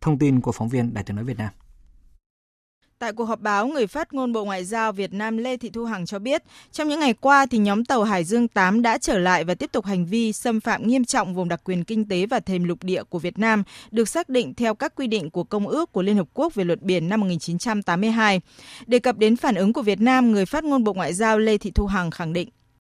Thông 0.00 0.18
tin 0.18 0.40
của 0.40 0.52
phóng 0.52 0.68
viên 0.68 0.94
Đài 0.94 1.04
tiếng 1.04 1.16
nói 1.16 1.24
Việt 1.24 1.38
Nam. 1.38 1.52
Tại 2.98 3.12
cuộc 3.12 3.24
họp 3.24 3.40
báo, 3.40 3.66
người 3.66 3.86
phát 3.86 4.12
ngôn 4.12 4.32
Bộ 4.32 4.44
Ngoại 4.44 4.64
giao 4.64 4.92
Việt 4.92 5.12
Nam 5.12 5.36
Lê 5.36 5.56
Thị 5.56 5.70
Thu 5.70 5.84
Hằng 5.84 6.06
cho 6.06 6.18
biết, 6.18 6.42
trong 6.72 6.88
những 6.88 7.00
ngày 7.00 7.14
qua 7.20 7.46
thì 7.46 7.58
nhóm 7.58 7.84
tàu 7.84 8.04
Hải 8.04 8.24
Dương 8.24 8.48
8 8.48 8.82
đã 8.82 8.98
trở 8.98 9.18
lại 9.18 9.44
và 9.44 9.54
tiếp 9.54 9.72
tục 9.72 9.84
hành 9.84 10.06
vi 10.06 10.32
xâm 10.32 10.60
phạm 10.60 10.86
nghiêm 10.86 11.04
trọng 11.04 11.34
vùng 11.34 11.48
đặc 11.48 11.60
quyền 11.64 11.84
kinh 11.84 12.08
tế 12.08 12.26
và 12.26 12.40
thềm 12.40 12.64
lục 12.64 12.78
địa 12.82 13.02
của 13.02 13.18
Việt 13.18 13.38
Nam, 13.38 13.62
được 13.90 14.08
xác 14.08 14.28
định 14.28 14.54
theo 14.54 14.74
các 14.74 14.94
quy 14.94 15.06
định 15.06 15.30
của 15.30 15.44
Công 15.44 15.68
ước 15.68 15.92
của 15.92 16.02
Liên 16.02 16.16
Hợp 16.16 16.26
Quốc 16.34 16.54
về 16.54 16.64
luật 16.64 16.82
biển 16.82 17.08
năm 17.08 17.20
1982. 17.20 18.40
Đề 18.86 18.98
cập 18.98 19.16
đến 19.16 19.36
phản 19.36 19.54
ứng 19.54 19.72
của 19.72 19.82
Việt 19.82 20.00
Nam, 20.00 20.32
người 20.32 20.46
phát 20.46 20.64
ngôn 20.64 20.84
Bộ 20.84 20.92
Ngoại 20.92 21.12
giao 21.12 21.38
Lê 21.38 21.58
Thị 21.58 21.70
Thu 21.74 21.86
Hằng 21.86 22.10
khẳng 22.10 22.32
định. 22.32 22.48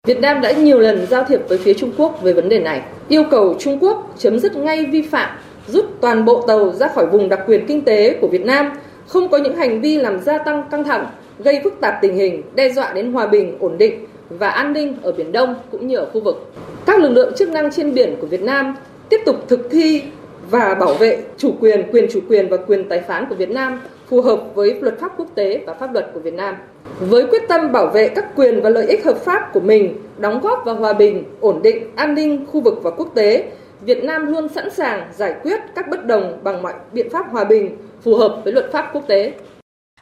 Việt 0.07 0.19
Nam 0.19 0.41
đã 0.41 0.51
nhiều 0.51 0.79
lần 0.79 1.07
giao 1.09 1.23
thiệp 1.23 1.39
với 1.49 1.57
phía 1.57 1.73
Trung 1.73 1.93
Quốc 1.97 2.19
về 2.21 2.33
vấn 2.33 2.49
đề 2.49 2.59
này, 2.59 2.81
yêu 3.07 3.23
cầu 3.31 3.55
Trung 3.59 3.79
Quốc 3.81 4.15
chấm 4.17 4.39
dứt 4.39 4.55
ngay 4.55 4.85
vi 4.85 5.01
phạm 5.01 5.37
rút 5.67 5.85
toàn 6.01 6.25
bộ 6.25 6.43
tàu 6.47 6.73
ra 6.73 6.87
khỏi 6.87 7.05
vùng 7.05 7.29
đặc 7.29 7.39
quyền 7.47 7.67
kinh 7.67 7.85
tế 7.85 8.17
của 8.21 8.27
Việt 8.27 8.45
Nam, 8.45 8.71
không 9.11 9.29
có 9.29 9.37
những 9.37 9.55
hành 9.55 9.81
vi 9.81 9.97
làm 9.97 10.19
gia 10.19 10.37
tăng 10.37 10.63
căng 10.71 10.83
thẳng, 10.83 11.07
gây 11.39 11.59
phức 11.63 11.73
tạp 11.81 11.95
tình 12.01 12.15
hình, 12.15 12.43
đe 12.55 12.69
dọa 12.69 12.93
đến 12.93 13.13
hòa 13.13 13.27
bình, 13.27 13.57
ổn 13.59 13.77
định 13.77 14.05
và 14.29 14.49
an 14.49 14.73
ninh 14.73 14.97
ở 15.01 15.11
Biển 15.11 15.31
Đông 15.31 15.55
cũng 15.71 15.87
như 15.87 15.97
ở 15.97 16.05
khu 16.13 16.21
vực. 16.21 16.51
Các 16.85 16.99
lực 16.99 17.09
lượng 17.09 17.33
chức 17.35 17.49
năng 17.49 17.71
trên 17.71 17.93
biển 17.93 18.15
của 18.21 18.27
Việt 18.27 18.41
Nam 18.41 18.75
tiếp 19.09 19.21
tục 19.25 19.35
thực 19.47 19.71
thi 19.71 20.01
và 20.49 20.75
bảo 20.75 20.93
vệ 20.93 21.23
chủ 21.37 21.51
quyền, 21.59 21.83
quyền 21.91 22.07
chủ 22.11 22.19
quyền 22.29 22.49
và 22.49 22.57
quyền 22.57 22.89
tài 22.89 22.99
phán 22.99 23.25
của 23.29 23.35
Việt 23.35 23.49
Nam 23.49 23.81
phù 24.07 24.21
hợp 24.21 24.41
với 24.55 24.75
luật 24.81 24.99
pháp 24.99 25.11
quốc 25.17 25.27
tế 25.35 25.61
và 25.65 25.73
pháp 25.73 25.93
luật 25.93 26.11
của 26.13 26.19
Việt 26.19 26.33
Nam. 26.33 26.55
Với 26.99 27.23
quyết 27.23 27.47
tâm 27.47 27.71
bảo 27.71 27.87
vệ 27.87 28.07
các 28.07 28.35
quyền 28.35 28.61
và 28.61 28.69
lợi 28.69 28.87
ích 28.87 29.05
hợp 29.05 29.17
pháp 29.17 29.53
của 29.53 29.59
mình, 29.59 29.95
đóng 30.17 30.39
góp 30.41 30.65
vào 30.65 30.75
hòa 30.75 30.93
bình, 30.93 31.23
ổn 31.39 31.61
định, 31.63 31.83
an 31.95 32.15
ninh 32.15 32.45
khu 32.51 32.61
vực 32.61 32.79
và 32.83 32.91
quốc 32.91 33.11
tế, 33.15 33.43
Việt 33.85 34.03
Nam 34.03 34.25
luôn 34.25 34.49
sẵn 34.49 34.69
sàng 34.69 35.13
giải 35.13 35.35
quyết 35.43 35.61
các 35.75 35.85
bất 35.91 36.05
đồng 36.05 36.43
bằng 36.43 36.61
mọi 36.61 36.73
biện 36.93 37.09
pháp 37.11 37.25
hòa 37.31 37.43
bình 37.43 37.77
phù 38.01 38.15
hợp 38.15 38.41
với 38.43 38.53
luật 38.53 38.65
pháp 38.71 38.89
quốc 38.93 39.03
tế. 39.07 39.33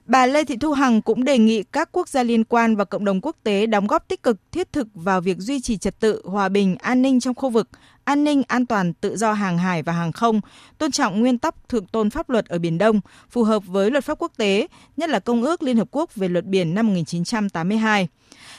Bà 0.06 0.26
Lê 0.26 0.44
Thị 0.44 0.58
Thu 0.62 0.74
Hằng 0.74 1.02
cũng 1.02 1.24
đề 1.24 1.38
nghị 1.38 1.64
các 1.64 1.90
quốc 1.92 2.08
gia 2.08 2.24
liên 2.24 2.44
quan 2.44 2.76
và 2.76 2.86
cộng 2.86 3.06
đồng 3.06 3.22
quốc 3.22 3.36
tế 3.44 3.66
đóng 3.66 3.88
góp 3.88 4.08
tích 4.08 4.24
cực 4.24 4.38
thiết 4.52 4.74
thực 4.74 4.88
vào 4.94 5.22
việc 5.22 5.38
duy 5.38 5.62
trì 5.62 5.78
trật 5.78 6.00
tự, 6.00 6.22
hòa 6.26 6.50
bình, 6.50 6.76
an 6.80 7.02
ninh 7.02 7.20
trong 7.20 7.36
khu 7.36 7.50
vực, 7.50 7.70
an 8.10 8.24
ninh, 8.24 8.44
an 8.48 8.66
toàn, 8.66 8.94
tự 8.94 9.18
do 9.18 9.34
hàng 9.34 9.58
hải 9.58 9.84
và 9.84 9.94
hàng 9.94 10.12
không, 10.12 10.42
tôn 10.78 10.92
trọng 10.92 11.20
nguyên 11.20 11.38
tắc 11.38 11.56
thượng 11.70 11.86
tôn 11.86 12.10
pháp 12.10 12.30
luật 12.30 12.46
ở 12.46 12.60
Biển 12.60 12.78
Đông, 12.78 13.02
phù 13.30 13.44
hợp 13.44 13.64
với 13.68 13.92
luật 13.92 14.04
pháp 14.04 14.20
quốc 14.20 14.32
tế, 14.38 14.68
nhất 14.98 15.10
là 15.10 15.20
Công 15.20 15.44
ước 15.44 15.64
Liên 15.64 15.78
Hợp 15.78 15.88
Quốc 15.92 16.16
về 16.16 16.28
luật 16.28 16.46
biển 16.46 16.74
năm 16.74 16.88
1982. 16.88 18.08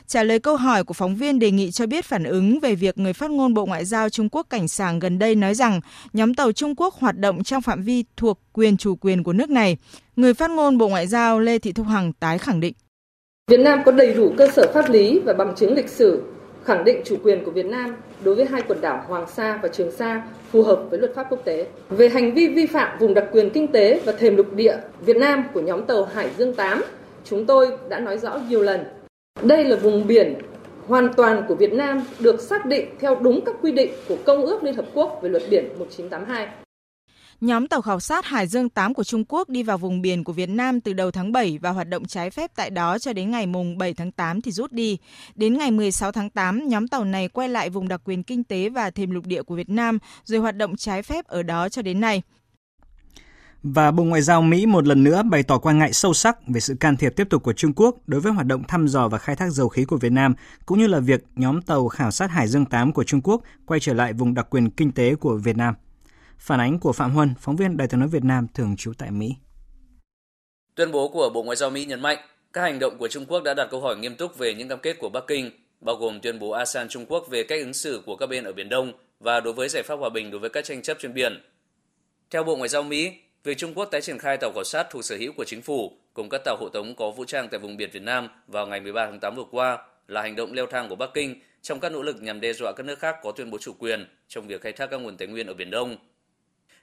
Trả 0.06 0.22
lời 0.22 0.38
câu 0.38 0.56
hỏi 0.56 0.84
của 0.84 0.94
phóng 0.94 1.16
viên 1.16 1.38
đề 1.38 1.50
nghị 1.50 1.70
cho 1.70 1.86
biết 1.86 2.04
phản 2.04 2.24
ứng 2.24 2.60
về 2.60 2.74
việc 2.74 2.98
người 2.98 3.12
phát 3.12 3.30
ngôn 3.30 3.54
Bộ 3.54 3.66
Ngoại 3.66 3.84
giao 3.84 4.08
Trung 4.08 4.28
Quốc 4.32 4.46
cảnh 4.50 4.68
sàng 4.68 4.98
gần 4.98 5.18
đây 5.18 5.34
nói 5.34 5.54
rằng 5.54 5.80
nhóm 6.12 6.34
tàu 6.34 6.52
Trung 6.52 6.74
Quốc 6.76 6.94
hoạt 6.94 7.18
động 7.18 7.44
trong 7.44 7.62
phạm 7.62 7.82
vi 7.82 8.04
thuộc 8.16 8.40
quyền 8.52 8.76
chủ 8.76 8.96
quyền 9.00 9.22
của 9.22 9.32
nước 9.32 9.50
này. 9.50 9.76
Người 10.16 10.34
phát 10.34 10.50
ngôn 10.50 10.78
Bộ 10.78 10.88
Ngoại 10.88 11.06
giao 11.06 11.40
Lê 11.40 11.58
Thị 11.58 11.72
Thu 11.72 11.82
Hằng 11.82 12.12
tái 12.12 12.38
khẳng 12.38 12.60
định. 12.60 12.74
Việt 13.50 13.60
Nam 13.60 13.78
có 13.84 13.92
đầy 13.92 14.14
đủ 14.14 14.34
cơ 14.36 14.50
sở 14.50 14.70
pháp 14.74 14.90
lý 14.90 15.18
và 15.24 15.32
bằng 15.32 15.54
chứng 15.56 15.74
lịch 15.74 15.88
sử 15.88 16.22
khẳng 16.64 16.84
định 16.84 17.00
chủ 17.04 17.16
quyền 17.24 17.44
của 17.44 17.50
Việt 17.50 17.66
Nam 17.66 17.96
đối 18.24 18.34
với 18.34 18.44
hai 18.44 18.62
quần 18.68 18.80
đảo 18.80 19.04
Hoàng 19.08 19.26
Sa 19.28 19.58
và 19.62 19.68
Trường 19.68 19.90
Sa 19.90 20.22
phù 20.52 20.62
hợp 20.62 20.82
với 20.90 20.98
luật 20.98 21.14
pháp 21.14 21.26
quốc 21.30 21.44
tế. 21.44 21.66
Về 21.90 22.08
hành 22.08 22.34
vi 22.34 22.48
vi 22.48 22.66
phạm 22.66 22.98
vùng 22.98 23.14
đặc 23.14 23.24
quyền 23.32 23.50
kinh 23.50 23.68
tế 23.68 24.00
và 24.04 24.12
thềm 24.12 24.36
lục 24.36 24.54
địa 24.54 24.76
Việt 25.00 25.16
Nam 25.16 25.44
của 25.54 25.60
nhóm 25.60 25.82
tàu 25.86 26.04
Hải 26.04 26.30
Dương 26.38 26.54
8, 26.54 26.82
chúng 27.24 27.46
tôi 27.46 27.68
đã 27.88 27.98
nói 27.98 28.18
rõ 28.18 28.38
nhiều 28.48 28.62
lần. 28.62 28.80
Đây 29.42 29.64
là 29.64 29.76
vùng 29.76 30.06
biển 30.06 30.34
hoàn 30.86 31.12
toàn 31.14 31.44
của 31.48 31.54
Việt 31.54 31.72
Nam 31.72 32.02
được 32.18 32.40
xác 32.40 32.66
định 32.66 32.88
theo 33.00 33.16
đúng 33.20 33.40
các 33.44 33.54
quy 33.62 33.72
định 33.72 33.92
của 34.08 34.16
Công 34.24 34.46
ước 34.46 34.64
Liên 34.64 34.74
Hợp 34.74 34.86
Quốc 34.94 35.18
về 35.22 35.28
luật 35.28 35.42
biển 35.50 35.68
1982. 35.78 36.48
Nhóm 37.40 37.68
tàu 37.68 37.82
khảo 37.82 38.00
sát 38.00 38.24
Hải 38.24 38.46
Dương 38.46 38.68
8 38.68 38.94
của 38.94 39.04
Trung 39.04 39.24
Quốc 39.28 39.48
đi 39.48 39.62
vào 39.62 39.78
vùng 39.78 40.02
biển 40.02 40.24
của 40.24 40.32
Việt 40.32 40.48
Nam 40.48 40.80
từ 40.80 40.92
đầu 40.92 41.10
tháng 41.10 41.32
7 41.32 41.58
và 41.62 41.70
hoạt 41.70 41.88
động 41.88 42.04
trái 42.04 42.30
phép 42.30 42.50
tại 42.56 42.70
đó 42.70 42.98
cho 42.98 43.12
đến 43.12 43.30
ngày 43.30 43.46
mùng 43.46 43.78
7 43.78 43.94
tháng 43.94 44.12
8 44.12 44.40
thì 44.40 44.52
rút 44.52 44.72
đi. 44.72 44.98
Đến 45.34 45.58
ngày 45.58 45.70
16 45.70 46.12
tháng 46.12 46.30
8, 46.30 46.68
nhóm 46.68 46.88
tàu 46.88 47.04
này 47.04 47.28
quay 47.28 47.48
lại 47.48 47.70
vùng 47.70 47.88
đặc 47.88 48.00
quyền 48.04 48.22
kinh 48.22 48.44
tế 48.44 48.68
và 48.68 48.90
thềm 48.90 49.10
lục 49.10 49.26
địa 49.26 49.42
của 49.42 49.54
Việt 49.54 49.68
Nam 49.68 49.98
rồi 50.24 50.40
hoạt 50.40 50.56
động 50.56 50.76
trái 50.76 51.02
phép 51.02 51.26
ở 51.26 51.42
đó 51.42 51.68
cho 51.68 51.82
đến 51.82 52.00
nay. 52.00 52.22
Và 53.62 53.90
Bộ 53.90 54.04
Ngoại 54.04 54.22
giao 54.22 54.42
Mỹ 54.42 54.66
một 54.66 54.86
lần 54.86 55.04
nữa 55.04 55.22
bày 55.22 55.42
tỏ 55.42 55.58
quan 55.58 55.78
ngại 55.78 55.92
sâu 55.92 56.14
sắc 56.14 56.48
về 56.48 56.60
sự 56.60 56.74
can 56.80 56.96
thiệp 56.96 57.16
tiếp 57.16 57.26
tục 57.30 57.42
của 57.42 57.52
Trung 57.52 57.72
Quốc 57.76 57.96
đối 58.06 58.20
với 58.20 58.32
hoạt 58.32 58.46
động 58.46 58.62
thăm 58.68 58.88
dò 58.88 59.08
và 59.08 59.18
khai 59.18 59.36
thác 59.36 59.50
dầu 59.50 59.68
khí 59.68 59.84
của 59.84 59.96
Việt 59.96 60.12
Nam, 60.12 60.34
cũng 60.66 60.78
như 60.78 60.86
là 60.86 61.00
việc 61.00 61.24
nhóm 61.36 61.62
tàu 61.62 61.88
khảo 61.88 62.10
sát 62.10 62.30
Hải 62.30 62.48
Dương 62.48 62.64
8 62.64 62.92
của 62.92 63.04
Trung 63.04 63.20
Quốc 63.20 63.42
quay 63.66 63.80
trở 63.80 63.94
lại 63.94 64.12
vùng 64.12 64.34
đặc 64.34 64.46
quyền 64.50 64.70
kinh 64.70 64.92
tế 64.92 65.14
của 65.14 65.36
Việt 65.36 65.56
Nam. 65.56 65.74
Phản 66.40 66.60
ánh 66.60 66.78
của 66.78 66.92
Phạm 66.92 67.10
Huân, 67.10 67.34
phóng 67.40 67.56
viên 67.56 67.76
Đài 67.76 67.88
tiếng 67.88 68.00
nói 68.00 68.08
Việt 68.08 68.24
Nam 68.24 68.46
thường 68.54 68.76
trú 68.76 68.92
tại 68.98 69.10
Mỹ. 69.10 69.34
Tuyên 70.74 70.92
bố 70.92 71.08
của 71.08 71.30
Bộ 71.34 71.42
Ngoại 71.42 71.56
giao 71.56 71.70
Mỹ 71.70 71.84
nhấn 71.84 72.00
mạnh, 72.00 72.18
các 72.52 72.62
hành 72.62 72.78
động 72.78 72.98
của 72.98 73.08
Trung 73.08 73.26
Quốc 73.26 73.42
đã 73.42 73.54
đặt 73.54 73.68
câu 73.70 73.80
hỏi 73.80 73.96
nghiêm 73.96 74.16
túc 74.16 74.38
về 74.38 74.54
những 74.54 74.68
cam 74.68 74.78
kết 74.78 74.96
của 74.98 75.08
Bắc 75.08 75.24
Kinh, 75.26 75.50
bao 75.80 75.96
gồm 75.96 76.20
tuyên 76.20 76.38
bố 76.38 76.50
ASEAN 76.50 76.88
Trung 76.88 77.06
Quốc 77.06 77.26
về 77.30 77.42
cách 77.42 77.60
ứng 77.60 77.74
xử 77.74 78.02
của 78.06 78.16
các 78.16 78.26
bên 78.26 78.44
ở 78.44 78.52
Biển 78.52 78.68
Đông 78.68 78.92
và 79.20 79.40
đối 79.40 79.52
với 79.52 79.68
giải 79.68 79.82
pháp 79.82 79.94
hòa 79.94 80.10
bình 80.10 80.30
đối 80.30 80.40
với 80.40 80.50
các 80.50 80.64
tranh 80.64 80.82
chấp 80.82 80.96
trên 81.00 81.14
biển. 81.14 81.42
Theo 82.30 82.44
Bộ 82.44 82.56
Ngoại 82.56 82.68
giao 82.68 82.82
Mỹ, 82.82 83.12
việc 83.44 83.58
Trung 83.58 83.74
Quốc 83.74 83.84
tái 83.84 84.00
triển 84.00 84.18
khai 84.18 84.36
tàu 84.36 84.52
khảo 84.54 84.64
sát 84.64 84.86
thuộc 84.90 85.04
sở 85.04 85.16
hữu 85.16 85.32
của 85.32 85.44
chính 85.44 85.62
phủ 85.62 85.92
cùng 86.14 86.28
các 86.28 86.40
tàu 86.44 86.56
hộ 86.60 86.68
tống 86.68 86.94
có 86.94 87.10
vũ 87.10 87.24
trang 87.24 87.48
tại 87.48 87.60
vùng 87.60 87.76
biển 87.76 87.90
Việt 87.92 88.02
Nam 88.02 88.28
vào 88.46 88.66
ngày 88.66 88.80
13 88.80 89.06
tháng 89.06 89.20
8 89.20 89.34
vừa 89.36 89.44
qua 89.50 89.78
là 90.08 90.22
hành 90.22 90.36
động 90.36 90.52
leo 90.52 90.66
thang 90.66 90.88
của 90.88 90.96
Bắc 90.96 91.10
Kinh 91.14 91.40
trong 91.62 91.80
các 91.80 91.92
nỗ 91.92 92.02
lực 92.02 92.22
nhằm 92.22 92.40
đe 92.40 92.52
dọa 92.52 92.72
các 92.72 92.86
nước 92.86 92.98
khác 92.98 93.16
có 93.22 93.32
tuyên 93.32 93.50
bố 93.50 93.58
chủ 93.58 93.72
quyền 93.78 94.06
trong 94.28 94.46
việc 94.46 94.62
khai 94.62 94.72
thác 94.72 94.90
các 94.90 94.96
nguồn 94.96 95.16
tài 95.16 95.28
nguyên 95.28 95.46
ở 95.46 95.54
Biển 95.54 95.70
Đông. 95.70 95.96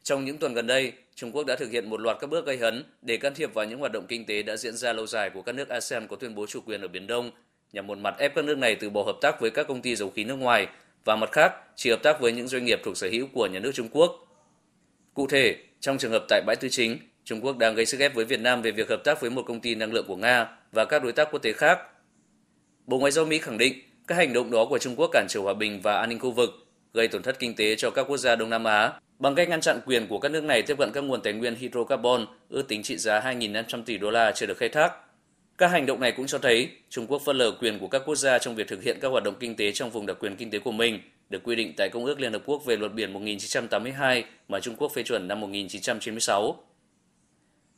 Trong 0.08 0.26
những 0.26 0.38
tuần 0.38 0.54
gần 0.54 0.67
đây, 0.67 0.93
Trung 1.15 1.32
Quốc 1.32 1.43
đã 1.43 1.56
thực 1.56 1.72
hiện 1.72 1.89
một 1.89 2.02
loạt 2.02 2.17
các 2.20 2.30
bước 2.30 2.46
gây 2.46 2.58
hấn 2.58 2.84
để 3.02 3.17
can 3.17 3.34
thiệp 3.36 3.54
vào 3.54 3.65
những 3.65 3.80
hoạt 3.80 3.91
động 3.91 4.06
kinh 4.08 4.26
tế 4.26 4.43
đã 4.43 4.58
diễn 4.58 4.76
ra 4.76 4.93
lâu 4.93 5.08
dài 5.08 5.30
của 5.30 5.41
các 5.41 5.56
nước 5.56 5.70
ASEAN 5.70 6.08
có 6.08 6.15
tuyên 6.15 6.36
bố 6.36 6.46
chủ 6.46 6.62
quyền 6.62 6.82
ở 6.82 6.88
Biển 6.88 7.08
Đông, 7.08 7.32
nhằm 7.74 7.88
một 7.88 7.98
mặt 7.98 8.15
ép 8.17 8.36
các 8.36 8.46
nước 8.46 8.58
này 8.58 8.76
từ 8.76 8.89
bỏ 8.89 9.04
hợp 9.04 9.15
tác 9.22 9.41
với 9.41 9.50
các 9.50 9.67
công 9.67 9.82
ty 9.82 9.96
dầu 9.96 10.10
khí 10.10 10.24
nước 10.24 10.36
ngoài 10.36 10.67
và 11.06 11.15
mặt 11.15 11.32
khác 11.32 11.54
chỉ 11.76 11.89
hợp 11.89 12.04
tác 12.04 12.22
với 12.22 12.32
những 12.32 12.48
doanh 12.48 12.65
nghiệp 12.65 12.80
thuộc 12.84 12.98
sở 12.98 13.10
hữu 13.10 13.28
của 13.34 13.48
nhà 13.48 13.60
nước 13.60 13.72
Trung 13.74 13.89
Quốc. 13.91 14.28
Cụ 15.13 15.28
thể, 15.28 15.56
trong 15.80 15.98
trường 15.98 16.12
hợp 16.12 16.26
tại 16.30 16.41
bãi 16.48 16.56
tư 16.56 16.70
chính, 16.70 16.98
Trung 17.24 17.41
Quốc 17.41 17.58
đang 17.58 17.76
gây 17.76 17.86
sức 17.86 18.00
ép 18.00 18.15
với 18.15 18.26
Việt 18.26 18.39
Nam 18.39 18.62
về 18.62 18.72
việc 18.72 18.89
hợp 18.89 19.04
tác 19.04 19.22
với 19.22 19.30
một 19.30 19.43
công 19.48 19.60
ty 19.60 19.76
năng 19.76 19.93
lượng 19.93 20.06
của 20.08 20.15
Nga 20.15 20.48
và 20.72 20.86
các 20.86 21.04
đối 21.04 21.12
tác 21.12 21.28
quốc 21.32 21.39
tế 21.39 21.54
khác. 21.54 21.80
Bộ 22.86 22.98
Ngoại 23.00 23.12
giao 23.12 23.26
Mỹ 23.26 23.39
khẳng 23.39 23.58
định 23.58 23.74
các 24.08 24.15
hành 24.15 24.34
động 24.34 24.52
đó 24.52 24.65
của 24.70 24.78
Trung 24.78 24.96
Quốc 24.96 25.08
cản 25.13 25.26
trở 25.30 25.39
hòa 25.39 25.54
bình 25.54 25.82
và 25.82 25.98
an 25.98 26.10
ninh 26.10 26.20
khu 26.20 26.32
vực, 26.32 26.50
gây 26.93 27.08
tổn 27.08 27.24
thất 27.24 27.39
kinh 27.39 27.56
tế 27.56 27.76
cho 27.76 27.89
các 27.89 28.04
quốc 28.04 28.17
gia 28.17 28.36
Đông 28.36 28.50
Nam 28.50 28.63
Á 28.63 28.93
bằng 29.19 29.36
cách 29.36 29.49
ngăn 29.49 29.62
chặn 29.62 29.80
quyền 29.86 30.08
của 30.08 30.19
các 30.19 30.30
nước 30.30 30.43
này 30.43 30.62
tiếp 30.62 30.77
cận 30.77 30.91
các 30.93 31.01
nguồn 31.01 31.21
tài 31.21 31.34
nguyên 31.34 31.56
hydrocarbon 31.56 32.25
ước 32.49 32.67
tính 32.67 32.84
trị 32.84 32.97
giá 32.97 33.19
2.500 33.19 33.84
tỷ 33.84 33.97
đô 33.97 34.12
la 34.12 34.32
chưa 34.32 34.45
được 34.45 34.58
khai 34.58 34.69
thác. 34.69 34.93
Các 35.58 35.67
hành 35.67 35.86
động 35.86 35.99
này 35.99 36.12
cũng 36.12 36.27
cho 36.27 36.38
thấy 36.38 36.69
Trung 36.89 37.08
Quốc 37.08 37.21
phớt 37.25 37.36
lờ 37.36 37.51
quyền 37.51 37.80
của 37.80 37.88
các 37.88 38.01
quốc 38.06 38.15
gia 38.15 38.39
trong 38.39 38.56
việc 38.56 38.67
thực 38.67 38.84
hiện 38.84 38.97
các 39.01 39.08
hoạt 39.08 39.23
động 39.23 39.36
kinh 39.39 39.56
tế 39.56 39.71
trong 39.71 39.89
vùng 39.89 40.06
đặc 40.06 40.17
quyền 40.19 40.36
kinh 40.36 40.51
tế 40.51 40.60
của 40.60 40.71
mình, 40.71 40.99
được 41.30 41.43
quy 41.43 41.56
định 41.56 41.73
tại 41.77 41.89
Công 41.89 42.06
ước 42.06 42.19
Liên 42.19 42.34
Hợp 42.34 42.41
Quốc 42.45 42.65
về 42.65 42.75
luật 42.75 42.93
biển 42.93 43.13
1982 43.13 44.23
mà 44.47 44.60
Trung 44.60 44.75
Quốc 44.75 44.91
phê 44.95 45.03
chuẩn 45.03 45.27
năm 45.27 45.39
1996. 45.39 46.63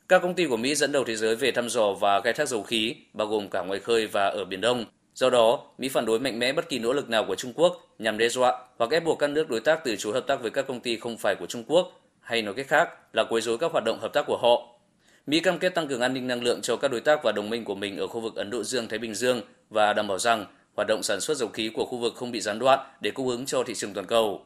Các 0.08 0.22
công 0.22 0.34
ty 0.34 0.46
của 0.46 0.56
Mỹ 0.56 0.74
dẫn 0.74 0.92
đầu 0.92 1.04
thế 1.04 1.16
giới 1.16 1.36
về 1.36 1.52
thăm 1.52 1.68
dò 1.68 1.92
và 1.92 2.20
khai 2.20 2.32
thác 2.32 2.48
dầu 2.48 2.62
khí, 2.62 2.96
bao 3.12 3.26
gồm 3.26 3.48
cả 3.48 3.62
ngoài 3.62 3.80
khơi 3.80 4.06
và 4.06 4.26
ở 4.26 4.44
Biển 4.44 4.60
Đông. 4.60 4.84
Do 5.20 5.30
đó, 5.30 5.60
Mỹ 5.78 5.88
phản 5.88 6.06
đối 6.06 6.20
mạnh 6.20 6.38
mẽ 6.38 6.52
bất 6.52 6.68
kỳ 6.68 6.78
nỗ 6.78 6.92
lực 6.92 7.08
nào 7.08 7.24
của 7.28 7.34
Trung 7.34 7.52
Quốc 7.56 7.76
nhằm 7.98 8.18
đe 8.18 8.28
dọa 8.28 8.52
hoặc 8.78 8.90
ép 8.90 9.04
buộc 9.04 9.18
các 9.18 9.30
nước 9.30 9.50
đối 9.50 9.60
tác 9.60 9.80
từ 9.84 9.96
chối 9.96 10.12
hợp 10.12 10.24
tác 10.26 10.42
với 10.42 10.50
các 10.50 10.66
công 10.66 10.80
ty 10.80 10.96
không 10.96 11.18
phải 11.18 11.34
của 11.40 11.46
Trung 11.46 11.64
Quốc, 11.66 12.00
hay 12.20 12.42
nói 12.42 12.54
cách 12.54 12.68
khác 12.68 12.88
là 13.12 13.24
quấy 13.30 13.42
rối 13.42 13.58
các 13.58 13.72
hoạt 13.72 13.84
động 13.84 13.98
hợp 14.00 14.12
tác 14.12 14.24
của 14.26 14.38
họ. 14.42 14.78
Mỹ 15.26 15.40
cam 15.40 15.58
kết 15.58 15.74
tăng 15.74 15.88
cường 15.88 16.00
an 16.00 16.14
ninh 16.14 16.26
năng 16.26 16.42
lượng 16.42 16.60
cho 16.62 16.76
các 16.76 16.90
đối 16.90 17.00
tác 17.00 17.20
và 17.24 17.32
đồng 17.32 17.50
minh 17.50 17.64
của 17.64 17.74
mình 17.74 17.96
ở 17.96 18.06
khu 18.06 18.20
vực 18.20 18.36
Ấn 18.36 18.50
Độ 18.50 18.64
Dương-Thái 18.64 18.98
Bình 18.98 19.14
Dương 19.14 19.40
và 19.70 19.92
đảm 19.92 20.08
bảo 20.08 20.18
rằng 20.18 20.44
hoạt 20.76 20.88
động 20.88 21.02
sản 21.02 21.20
xuất 21.20 21.36
dầu 21.36 21.48
khí 21.48 21.70
của 21.74 21.84
khu 21.84 21.98
vực 21.98 22.12
không 22.16 22.32
bị 22.32 22.40
gián 22.40 22.58
đoạn 22.58 22.78
để 23.00 23.10
cung 23.10 23.28
ứng 23.28 23.46
cho 23.46 23.62
thị 23.66 23.74
trường 23.74 23.94
toàn 23.94 24.06
cầu. 24.06 24.44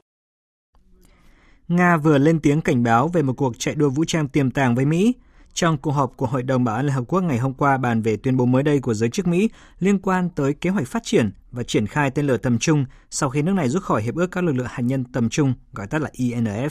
Nga 1.69 1.97
vừa 1.97 2.19
lên 2.19 2.41
tiếng 2.41 2.61
cảnh 2.61 2.83
báo 2.83 3.09
về 3.09 3.23
một 3.23 3.35
cuộc 3.37 3.59
chạy 3.59 3.75
đua 3.75 3.91
vũ 3.91 4.05
trang 4.05 4.29
tiềm 4.29 4.51
tàng 4.51 4.75
với 4.75 4.85
Mỹ. 4.85 5.13
Trong 5.55 5.79
cuộc 5.79 5.91
họp 5.91 6.17
của 6.17 6.27
Hội 6.27 6.43
đồng 6.43 6.65
Bảo 6.65 6.77
an 6.77 6.87
Liên 6.87 6.95
Hợp 6.95 7.05
Quốc 7.09 7.21
ngày 7.21 7.39
hôm 7.39 7.55
qua 7.55 7.77
bàn 7.77 8.03
về 8.03 8.17
tuyên 8.17 8.37
bố 8.37 8.45
mới 8.47 8.63
đây 8.63 8.81
của 8.81 8.95
giới 8.95 9.11
chức 9.11 9.27
Mỹ 9.27 9.51
liên 9.79 9.99
quan 9.99 10.29
tới 10.31 10.55
kế 10.55 10.71
hoạch 10.71 10.89
phát 10.89 11.03
triển 11.05 11.33
và 11.51 11.63
triển 11.63 11.87
khai 11.87 12.11
tên 12.11 12.27
lửa 12.27 12.37
tầm 12.37 12.59
trung 12.59 12.85
sau 13.11 13.31
khi 13.31 13.43
nước 13.43 13.53
này 13.53 13.69
rút 13.69 13.83
khỏi 13.83 14.03
Hiệp 14.03 14.15
ước 14.15 14.27
các 14.27 14.45
lực 14.45 14.53
lượng 14.53 14.67
hạt 14.71 14.83
nhân 14.83 15.05
tầm 15.05 15.29
trung, 15.29 15.55
gọi 15.73 15.87
tắt 15.87 16.03
là 16.03 16.11
INF. 16.13 16.69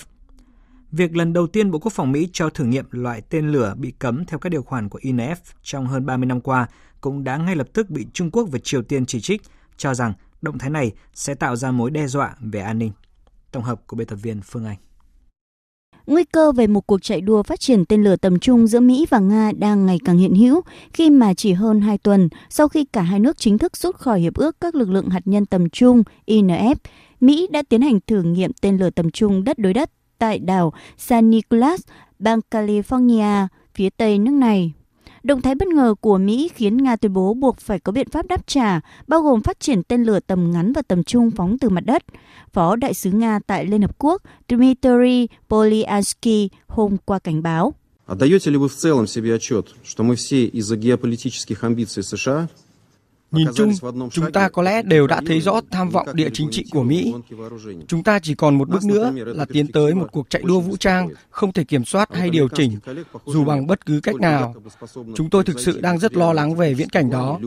Việc 0.92 1.16
lần 1.16 1.34
đầu 1.34 1.48
tiên 1.48 1.72
Bộ 1.72 1.80
Quốc 1.80 1.94
phòng 1.94 2.12
Mỹ 2.12 2.30
cho 2.34 2.50
thử 2.50 2.66
nghiệm 2.66 2.86
loại 2.92 3.22
tên 3.22 3.52
lửa 3.52 3.76
bị 3.78 3.92
cấm 3.92 4.26
theo 4.26 4.40
các 4.40 4.50
điều 4.50 4.64
khoản 4.64 4.90
của 4.90 5.00
INF 5.00 5.36
trong 5.62 5.88
hơn 5.88 6.06
30 6.06 6.26
năm 6.26 6.42
qua 6.42 6.68
cũng 7.02 7.24
đã 7.24 7.38
ngay 7.38 7.56
lập 7.56 7.68
tức 7.74 7.90
bị 7.90 8.08
Trung 8.14 8.32
Quốc 8.32 8.48
và 8.52 8.60
Triều 8.64 8.82
Tiên 8.82 9.06
chỉ 9.06 9.22
trích, 9.22 9.42
cho 9.78 9.94
rằng 9.94 10.14
động 10.42 10.58
thái 10.58 10.70
này 10.70 10.92
sẽ 11.14 11.36
tạo 11.36 11.56
ra 11.56 11.72
mối 11.72 11.92
đe 11.92 12.08
dọa 12.08 12.36
về 12.40 12.60
an 12.60 12.80
ninh. 12.80 12.92
Tổng 13.52 13.64
hợp 13.64 13.88
của 13.88 13.98
biên 13.98 14.08
tập 14.08 14.16
viên 14.16 14.42
Phương 14.42 14.66
Anh. 14.66 14.78
Nguy 16.08 16.24
cơ 16.24 16.52
về 16.52 16.68
một 16.68 16.88
cuộc 16.88 17.04
chạy 17.04 17.22
đua 17.22 17.44
phát 17.44 17.60
triển 17.60 17.86
tên 17.86 18.04
lửa 18.04 18.16
tầm 18.16 18.40
trung 18.40 18.68
giữa 18.68 18.80
Mỹ 18.80 19.06
và 19.10 19.20
Nga 19.20 19.52
đang 19.58 19.86
ngày 19.86 20.00
càng 20.06 20.18
hiện 20.18 20.36
hữu 20.36 20.62
khi 20.94 21.10
mà 21.10 21.34
chỉ 21.34 21.54
hơn 21.54 21.82
2 21.82 21.98
tuần 21.98 22.30
sau 22.50 22.68
khi 22.68 22.86
cả 22.86 23.02
hai 23.02 23.20
nước 23.20 23.38
chính 23.38 23.58
thức 23.58 23.78
rút 23.78 23.96
khỏi 23.96 24.20
Hiệp 24.20 24.34
ước 24.34 24.56
các 24.62 24.76
lực 24.76 24.90
lượng 24.90 25.10
hạt 25.10 25.22
nhân 25.26 25.46
tầm 25.46 25.70
trung 25.70 26.04
INF, 26.28 26.76
Mỹ 27.20 27.48
đã 27.52 27.64
tiến 27.70 27.82
hành 27.82 28.00
thử 28.08 28.22
nghiệm 28.22 28.52
tên 28.62 28.78
lửa 28.78 28.90
tầm 28.90 29.12
trung 29.12 29.44
đất 29.44 29.60
đối 29.60 29.74
đất 29.74 29.90
tại 30.20 30.40
đảo 30.40 30.74
San 30.98 31.30
Nicolas, 31.30 31.82
bang 32.20 32.40
California, 32.52 33.48
phía 33.76 33.90
tây 33.90 34.18
nước 34.18 34.34
này. 34.34 34.74
Động 35.23 35.43
thái 35.43 35.55
bất 35.55 35.69
ngờ 35.69 35.95
của 36.01 36.19
Mỹ 36.19 36.51
khiến 36.55 36.77
Nga 36.77 36.97
tuyên 36.97 37.13
bố 37.13 37.35
buộc 37.35 37.59
phải 37.61 37.79
có 37.79 37.93
biện 37.93 38.09
pháp 38.11 38.27
đáp 38.27 38.47
trả, 38.47 38.81
bao 39.07 39.21
gồm 39.21 39.43
phát 39.43 39.61
triển 39.61 39.83
tên 39.83 40.05
lửa 40.05 40.21
tầm 40.21 40.51
ngắn 40.51 40.73
và 40.73 40.83
tầm 40.89 41.05
trung 41.05 41.31
phóng 41.31 41.59
từ 41.59 41.69
mặt 41.69 41.85
đất. 41.87 42.05
Phó 42.53 42.77
Đại 42.77 42.95
sứ 42.95 43.11
Nga 43.11 43.39
tại 43.47 43.67
Liên 43.67 43.83
Hợp 43.83 43.99
Quốc 43.99 44.23
Dmitry 44.49 45.29
Polyansky 45.49 46.49
hôm 46.67 46.97
qua 47.05 47.19
cảnh 47.19 47.43
báo. 47.43 47.75
Отдаете 48.09 48.51
ли 48.51 48.57
вы 48.57 48.69
в 48.69 48.77
целом 48.77 49.07
себе 49.07 49.35
отчет, 49.35 49.67
что 49.85 50.03
мы 50.03 50.17
все 50.17 50.47
из-за 50.47 50.77
геополитических 50.77 51.63
амбиций 51.63 52.03
США 52.03 52.49
Nhìn 53.34 53.48
chung, 53.56 53.72
chúng 54.12 54.32
ta 54.32 54.50
có 54.50 54.62
lẽ 54.62 54.82
đều 54.82 55.08
đã 55.08 55.22
thấy 55.26 55.40
rõ 55.40 55.62
tham 55.72 55.90
vọng 55.90 56.08
địa 56.14 56.30
chính 56.34 56.48
trị 56.52 56.66
của 56.72 56.84
Mỹ. 56.84 57.14
Chúng 57.88 58.04
ta 58.04 58.20
chỉ 58.20 58.36
còn 58.36 58.58
một 58.58 58.70
bước 58.70 58.84
nữa 58.86 59.12
là 59.16 59.46
tiến 59.46 59.68
tới 59.72 59.94
một 59.94 60.08
cuộc 60.12 60.30
chạy 60.30 60.42
đua 60.46 60.60
vũ 60.60 60.78
trang 60.78 61.10
không 61.30 61.54
thể 61.54 61.64
kiểm 61.64 61.86
soát 61.86 62.16
hay 62.16 62.30
điều 62.30 62.48
chỉnh, 62.48 62.80
dù 63.26 63.44
bằng 63.44 63.68
bất 63.68 63.86
cứ 63.86 64.00
cách 64.04 64.16
nào. 64.16 64.56
Chúng 65.16 65.30
tôi 65.30 65.44
thực 65.44 65.60
sự 65.60 65.82
đang 65.82 66.00
rất 66.00 66.16
lo 66.16 66.34
lắng 66.34 66.56
về 66.56 66.74
viễn 66.74 66.90
cảnh 66.90 67.10
đó. 67.10 67.40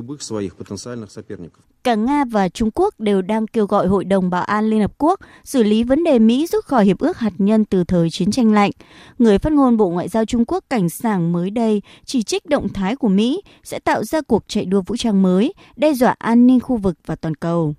Cả 1.85 1.95
Nga 1.95 2.25
và 2.25 2.49
Trung 2.49 2.71
Quốc 2.75 3.01
đều 3.01 3.23
đang 3.23 3.47
kêu 3.47 3.67
gọi 3.67 3.87
Hội 3.87 4.05
đồng 4.05 4.31
Bảo 4.31 4.43
an 4.43 4.71
Liên 4.71 4.81
Hợp 4.81 4.93
Quốc 4.99 5.21
xử 5.45 5.63
lý 5.63 5.85
vấn 5.85 6.05
đề 6.05 6.19
Mỹ 6.19 6.47
rút 6.47 6.65
khỏi 6.65 6.85
Hiệp 6.85 6.99
ước 6.99 7.19
Hạt 7.19 7.33
nhân 7.39 7.65
từ 7.65 7.85
thời 7.85 8.11
chiến 8.11 8.31
tranh 8.31 8.53
lạnh. 8.53 8.71
Người 9.19 9.39
phát 9.39 9.53
ngôn 9.53 9.77
Bộ 9.77 9.89
Ngoại 9.91 10.09
giao 10.09 10.25
Trung 10.25 10.45
Quốc 10.45 10.65
cảnh 10.71 10.89
sảng 10.89 11.33
mới 11.33 11.51
đây 11.51 11.83
chỉ 12.05 12.23
trích 12.23 12.47
động 12.47 12.69
thái 12.69 12.97
của 12.97 13.09
Mỹ 13.09 13.43
sẽ 13.65 13.79
tạo 13.79 14.05
ra 14.05 14.21
cuộc 14.21 14.45
chạy 14.49 14.65
đua 14.65 14.83
vũ 14.87 14.97
trang 14.97 15.23
mới, 15.23 15.53
đe 15.77 15.95
dọa 15.95 16.15
an 16.19 16.47
ninh 16.47 16.61
khu 16.61 16.77
vực 16.77 16.97
và 17.07 17.17
toàn 17.17 17.35
cầu. 17.35 17.75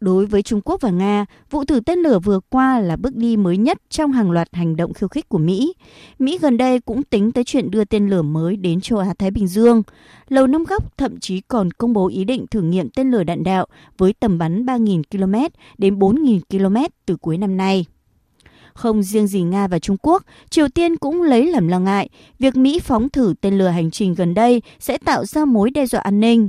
Đối 0.00 0.26
với 0.26 0.42
Trung 0.42 0.60
Quốc 0.64 0.80
và 0.80 0.90
Nga, 0.90 1.26
vụ 1.50 1.64
thử 1.64 1.80
tên 1.80 1.98
lửa 1.98 2.18
vừa 2.18 2.40
qua 2.40 2.80
là 2.80 2.96
bước 2.96 3.16
đi 3.16 3.36
mới 3.36 3.56
nhất 3.56 3.78
trong 3.90 4.12
hàng 4.12 4.30
loạt 4.30 4.48
hành 4.52 4.76
động 4.76 4.94
khiêu 4.94 5.08
khích 5.08 5.28
của 5.28 5.38
Mỹ. 5.38 5.74
Mỹ 6.18 6.38
gần 6.38 6.56
đây 6.56 6.80
cũng 6.80 7.02
tính 7.02 7.32
tới 7.32 7.44
chuyện 7.44 7.70
đưa 7.70 7.84
tên 7.84 8.08
lửa 8.08 8.22
mới 8.22 8.56
đến 8.56 8.80
châu 8.80 8.98
Á-Thái 8.98 9.30
Bình 9.30 9.46
Dương. 9.46 9.82
Lầu 10.28 10.46
Năm 10.46 10.64
Góc 10.64 10.96
thậm 10.96 11.20
chí 11.20 11.40
còn 11.40 11.70
công 11.70 11.92
bố 11.92 12.08
ý 12.08 12.24
định 12.24 12.46
thử 12.50 12.62
nghiệm 12.62 12.88
tên 12.90 13.10
lửa 13.10 13.24
đạn 13.24 13.44
đạo 13.44 13.66
với 13.98 14.12
tầm 14.20 14.38
bắn 14.38 14.66
3.000 14.66 15.02
km 15.10 15.54
đến 15.78 15.98
4.000 15.98 16.40
km 16.50 16.76
từ 17.06 17.16
cuối 17.16 17.38
năm 17.38 17.56
nay. 17.56 17.86
Không 18.74 19.02
riêng 19.02 19.26
gì 19.26 19.42
Nga 19.42 19.68
và 19.68 19.78
Trung 19.78 19.96
Quốc, 20.02 20.22
Triều 20.50 20.68
Tiên 20.68 20.96
cũng 20.96 21.22
lấy 21.22 21.46
làm 21.46 21.68
lo 21.68 21.80
ngại 21.80 22.08
việc 22.38 22.56
Mỹ 22.56 22.78
phóng 22.78 23.08
thử 23.08 23.34
tên 23.40 23.58
lửa 23.58 23.68
hành 23.68 23.90
trình 23.90 24.14
gần 24.14 24.34
đây 24.34 24.62
sẽ 24.80 24.98
tạo 24.98 25.24
ra 25.24 25.44
mối 25.44 25.70
đe 25.70 25.86
dọa 25.86 26.00
an 26.00 26.20
ninh. 26.20 26.48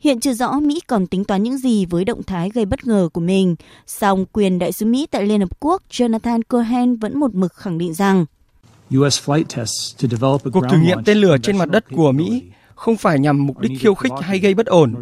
Hiện 0.00 0.20
chưa 0.20 0.32
rõ 0.32 0.60
Mỹ 0.60 0.80
còn 0.86 1.06
tính 1.06 1.24
toán 1.24 1.42
những 1.42 1.58
gì 1.58 1.86
với 1.86 2.04
động 2.04 2.22
thái 2.22 2.50
gây 2.54 2.64
bất 2.64 2.86
ngờ 2.86 3.08
của 3.12 3.20
mình, 3.20 3.56
song 3.86 4.24
quyền 4.32 4.58
đại 4.58 4.72
sứ 4.72 4.86
Mỹ 4.86 5.06
tại 5.10 5.26
Liên 5.26 5.40
Hợp 5.40 5.60
Quốc 5.60 5.82
Jonathan 5.90 6.40
Cohen 6.48 6.96
vẫn 6.96 7.20
một 7.20 7.34
mực 7.34 7.54
khẳng 7.54 7.78
định 7.78 7.94
rằng 7.94 8.26
Cuộc 10.52 10.64
thử 10.70 10.78
nghiệm 10.78 11.04
tên 11.04 11.18
lửa 11.18 11.36
trên 11.42 11.58
mặt 11.58 11.70
đất 11.70 11.84
của 11.90 12.12
Mỹ 12.12 12.42
không 12.74 12.96
phải 12.96 13.18
nhằm 13.18 13.46
mục 13.46 13.58
đích 13.58 13.80
khiêu 13.80 13.94
khích 13.94 14.12
hay 14.20 14.38
gây 14.38 14.54
bất 14.54 14.66
ổn. 14.66 14.94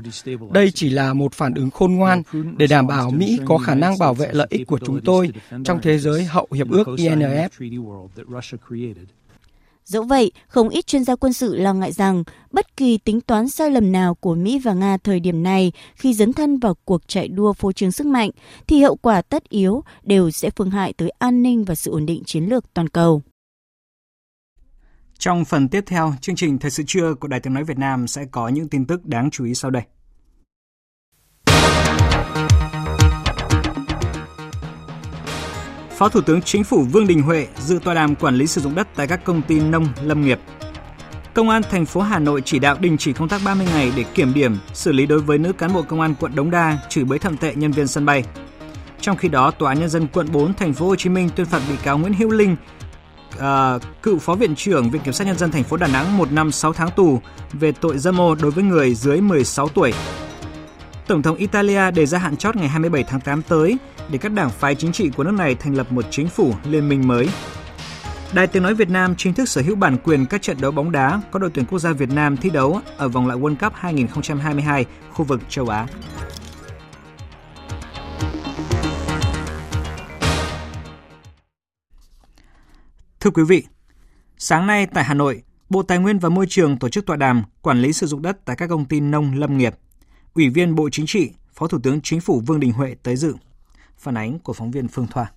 Đây 0.52 0.70
chỉ 0.70 0.90
là 0.90 1.14
một 1.14 1.34
phản 1.34 1.54
ứng 1.54 1.70
khôn 1.70 1.92
ngoan 1.92 2.22
để 2.56 2.66
đảm 2.66 2.86
bảo 2.86 3.10
Mỹ 3.10 3.38
có 3.44 3.58
khả 3.58 3.74
năng 3.74 3.98
bảo 3.98 4.14
vệ 4.14 4.28
lợi 4.32 4.46
ích 4.50 4.66
của 4.66 4.78
chúng 4.86 5.00
tôi 5.04 5.30
trong 5.64 5.78
thế 5.82 5.98
giới 5.98 6.24
hậu 6.24 6.48
hiệp 6.52 6.70
ước 6.70 6.88
INF. 6.88 7.48
Dẫu 9.84 10.02
vậy, 10.02 10.32
không 10.48 10.68
ít 10.68 10.86
chuyên 10.86 11.04
gia 11.04 11.16
quân 11.16 11.32
sự 11.32 11.56
lo 11.56 11.74
ngại 11.74 11.92
rằng 11.92 12.24
bất 12.50 12.76
kỳ 12.76 12.98
tính 12.98 13.20
toán 13.20 13.48
sai 13.48 13.70
lầm 13.70 13.92
nào 13.92 14.14
của 14.14 14.34
Mỹ 14.34 14.58
và 14.58 14.74
Nga 14.74 14.96
thời 14.96 15.20
điểm 15.20 15.42
này 15.42 15.72
khi 15.94 16.14
dấn 16.14 16.32
thân 16.32 16.58
vào 16.58 16.74
cuộc 16.84 17.08
chạy 17.08 17.28
đua 17.28 17.52
phô 17.52 17.72
trương 17.72 17.92
sức 17.92 18.06
mạnh 18.06 18.30
thì 18.66 18.82
hậu 18.82 18.96
quả 18.96 19.22
tất 19.22 19.48
yếu 19.48 19.84
đều 20.02 20.30
sẽ 20.30 20.50
phương 20.56 20.70
hại 20.70 20.92
tới 20.92 21.10
an 21.10 21.42
ninh 21.42 21.64
và 21.64 21.74
sự 21.74 21.90
ổn 21.90 22.06
định 22.06 22.22
chiến 22.26 22.44
lược 22.44 22.74
toàn 22.74 22.88
cầu. 22.88 23.22
Trong 25.18 25.44
phần 25.44 25.68
tiếp 25.68 25.84
theo, 25.86 26.14
chương 26.20 26.36
trình 26.36 26.58
Thời 26.58 26.70
sự 26.70 26.82
trưa 26.86 27.14
của 27.14 27.28
Đài 27.28 27.40
Tiếng 27.40 27.54
Nói 27.54 27.64
Việt 27.64 27.78
Nam 27.78 28.06
sẽ 28.06 28.24
có 28.30 28.48
những 28.48 28.68
tin 28.68 28.86
tức 28.86 29.06
đáng 29.06 29.30
chú 29.30 29.44
ý 29.44 29.54
sau 29.54 29.70
đây. 29.70 29.82
Phó 35.96 36.08
Thủ 36.08 36.20
tướng 36.20 36.42
Chính 36.42 36.64
phủ 36.64 36.82
Vương 36.82 37.06
Đình 37.06 37.22
Huệ 37.22 37.46
dự 37.58 37.78
tọa 37.84 37.94
đàm 37.94 38.14
quản 38.14 38.36
lý 38.36 38.46
sử 38.46 38.60
dụng 38.60 38.74
đất 38.74 38.88
tại 38.94 39.06
các 39.06 39.24
công 39.24 39.42
ty 39.42 39.60
nông 39.60 39.88
lâm 40.02 40.24
nghiệp. 40.24 40.40
Công 41.34 41.48
an 41.48 41.62
thành 41.70 41.86
phố 41.86 42.00
Hà 42.00 42.18
Nội 42.18 42.42
chỉ 42.44 42.58
đạo 42.58 42.76
đình 42.80 42.96
chỉ 42.98 43.12
công 43.12 43.28
tác 43.28 43.40
30 43.44 43.66
ngày 43.72 43.92
để 43.96 44.02
kiểm 44.02 44.34
điểm, 44.34 44.58
xử 44.72 44.92
lý 44.92 45.06
đối 45.06 45.18
với 45.18 45.38
nữ 45.38 45.52
cán 45.52 45.72
bộ 45.72 45.82
công 45.82 46.00
an 46.00 46.14
quận 46.20 46.34
Đống 46.34 46.50
Đa 46.50 46.78
chửi 46.88 47.04
bới 47.04 47.18
thậm 47.18 47.36
tệ 47.36 47.54
nhân 47.54 47.72
viên 47.72 47.86
sân 47.86 48.06
bay. 48.06 48.24
Trong 49.00 49.16
khi 49.16 49.28
đó, 49.28 49.50
Tòa 49.50 49.70
án 49.70 49.80
nhân 49.80 49.88
dân 49.88 50.06
quận 50.06 50.32
4 50.32 50.54
thành 50.54 50.72
phố 50.72 50.86
Hồ 50.86 50.96
Chí 50.96 51.08
Minh 51.08 51.28
tuyên 51.36 51.46
phạt 51.46 51.62
bị 51.68 51.74
cáo 51.82 51.98
Nguyễn 51.98 52.14
Hữu 52.14 52.30
Linh, 52.30 52.56
uh, 53.36 53.42
cựu 54.02 54.18
phó 54.18 54.34
viện 54.34 54.54
trưởng 54.54 54.90
Viện 54.90 55.02
kiểm 55.02 55.14
sát 55.14 55.26
nhân 55.26 55.38
dân 55.38 55.50
thành 55.50 55.64
phố 55.64 55.76
Đà 55.76 55.86
Nẵng 55.86 56.18
1 56.18 56.32
năm 56.32 56.50
6 56.50 56.72
tháng 56.72 56.90
tù 56.96 57.20
về 57.52 57.72
tội 57.72 57.98
dâm 57.98 58.20
ô 58.20 58.34
đối 58.34 58.50
với 58.50 58.64
người 58.64 58.94
dưới 58.94 59.20
16 59.20 59.68
tuổi. 59.68 59.92
Tổng 61.06 61.22
thống 61.22 61.36
Italia 61.36 61.90
đề 61.90 62.06
ra 62.06 62.18
hạn 62.18 62.36
chót 62.36 62.56
ngày 62.56 62.68
27 62.68 63.04
tháng 63.04 63.20
8 63.20 63.42
tới 63.42 63.76
để 64.10 64.18
các 64.18 64.32
đảng 64.32 64.50
phái 64.50 64.74
chính 64.74 64.92
trị 64.92 65.10
của 65.16 65.24
nước 65.24 65.34
này 65.34 65.54
thành 65.54 65.74
lập 65.74 65.92
một 65.92 66.04
chính 66.10 66.28
phủ 66.28 66.54
liên 66.64 66.88
minh 66.88 67.08
mới. 67.08 67.28
Đài 68.34 68.46
Tiếng 68.46 68.62
Nói 68.62 68.74
Việt 68.74 68.90
Nam 68.90 69.14
chính 69.16 69.34
thức 69.34 69.48
sở 69.48 69.62
hữu 69.62 69.76
bản 69.76 69.96
quyền 70.04 70.26
các 70.26 70.42
trận 70.42 70.56
đấu 70.60 70.70
bóng 70.70 70.92
đá 70.92 71.20
có 71.30 71.38
đội 71.38 71.50
tuyển 71.54 71.64
quốc 71.64 71.78
gia 71.78 71.92
Việt 71.92 72.10
Nam 72.10 72.36
thi 72.36 72.50
đấu 72.50 72.80
ở 72.96 73.08
vòng 73.08 73.26
loại 73.26 73.38
World 73.38 73.56
Cup 73.56 73.72
2022 73.76 74.86
khu 75.12 75.24
vực 75.24 75.40
châu 75.48 75.68
Á. 75.68 75.86
Thưa 83.20 83.30
quý 83.30 83.42
vị, 83.48 83.64
sáng 84.38 84.66
nay 84.66 84.86
tại 84.86 85.04
Hà 85.04 85.14
Nội, 85.14 85.42
Bộ 85.70 85.82
Tài 85.82 85.98
nguyên 85.98 86.18
và 86.18 86.28
Môi 86.28 86.46
trường 86.48 86.78
tổ 86.78 86.88
chức 86.88 87.06
tọa 87.06 87.16
đàm 87.16 87.42
quản 87.62 87.82
lý 87.82 87.92
sử 87.92 88.06
dụng 88.06 88.22
đất 88.22 88.44
tại 88.44 88.56
các 88.56 88.66
công 88.66 88.84
ty 88.84 89.00
nông 89.00 89.34
lâm 89.34 89.58
nghiệp. 89.58 89.74
Ủy 90.34 90.48
viên 90.48 90.74
Bộ 90.74 90.88
Chính 90.90 91.06
trị, 91.06 91.30
Phó 91.52 91.66
Thủ 91.66 91.78
tướng 91.82 92.00
Chính 92.00 92.20
phủ 92.20 92.42
Vương 92.46 92.60
Đình 92.60 92.72
Huệ 92.72 92.94
tới 93.02 93.16
dự. 93.16 93.34
Phản 93.96 94.16
ánh 94.16 94.38
của 94.38 94.52
phóng 94.52 94.70
viên 94.70 94.88
Phương 94.88 95.06
Thoa. 95.06 95.32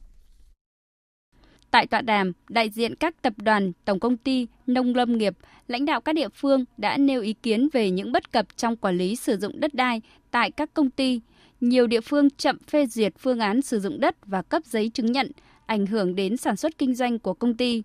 Tại 1.72 1.88
tọa 1.88 2.02
đàm, 2.02 2.32
đại 2.50 2.70
diện 2.70 2.96
các 2.96 3.22
tập 3.22 3.34
đoàn, 3.38 3.72
tổng 3.86 4.00
công 4.00 4.18
ty, 4.18 4.48
nông 4.68 4.96
lâm 4.96 5.18
nghiệp, 5.18 5.34
lãnh 5.68 5.86
đạo 5.86 6.02
các 6.02 6.16
địa 6.16 6.30
phương 6.30 6.66
đã 6.78 6.98
nêu 6.98 7.22
ý 7.22 7.34
kiến 7.34 7.68
về 7.74 7.92
những 7.92 8.12
bất 8.12 8.32
cập 8.32 8.46
trong 8.58 8.76
quản 8.76 8.98
lý 8.98 9.16
sử 9.16 9.38
dụng 9.38 9.60
đất 9.60 9.74
đai 9.74 10.02
tại 10.32 10.52
các 10.52 10.74
công 10.74 10.90
ty. 10.90 11.22
Nhiều 11.62 11.88
địa 11.88 12.02
phương 12.02 12.30
chậm 12.30 12.58
phê 12.60 12.86
duyệt 12.86 13.14
phương 13.20 13.40
án 13.40 13.62
sử 13.62 13.80
dụng 13.80 14.00
đất 14.00 14.16
và 14.26 14.42
cấp 14.42 14.64
giấy 14.66 14.90
chứng 14.90 15.12
nhận, 15.12 15.32
ảnh 15.66 15.86
hưởng 15.86 16.16
đến 16.16 16.38
sản 16.38 16.56
xuất 16.56 16.78
kinh 16.78 16.96
doanh 16.96 17.20
của 17.20 17.34
công 17.34 17.58
ty. 17.58 17.84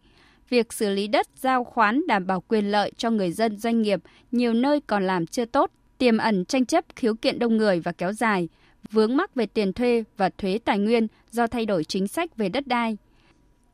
Việc 0.48 0.72
xử 0.72 0.90
lý 0.90 1.06
đất 1.06 1.26
giao 1.36 1.64
khoán 1.64 2.06
đảm 2.06 2.26
bảo 2.26 2.40
quyền 2.40 2.70
lợi 2.70 2.92
cho 2.96 3.10
người 3.10 3.32
dân 3.32 3.58
doanh 3.58 3.82
nghiệp 3.82 4.00
nhiều 4.32 4.54
nơi 4.54 4.80
còn 4.80 5.06
làm 5.06 5.26
chưa 5.26 5.44
tốt, 5.44 5.70
tiềm 5.98 6.18
ẩn 6.18 6.44
tranh 6.44 6.66
chấp 6.66 6.84
khiếu 6.96 7.14
kiện 7.14 7.38
đông 7.38 7.56
người 7.56 7.80
và 7.80 7.92
kéo 7.92 8.12
dài, 8.12 8.48
vướng 8.90 9.16
mắc 9.16 9.34
về 9.34 9.46
tiền 9.46 9.72
thuê 9.72 10.04
và 10.16 10.30
thuế 10.38 10.58
tài 10.64 10.78
nguyên 10.78 11.06
do 11.30 11.46
thay 11.46 11.66
đổi 11.66 11.84
chính 11.84 12.08
sách 12.08 12.36
về 12.36 12.48
đất 12.48 12.66
đai. 12.66 12.96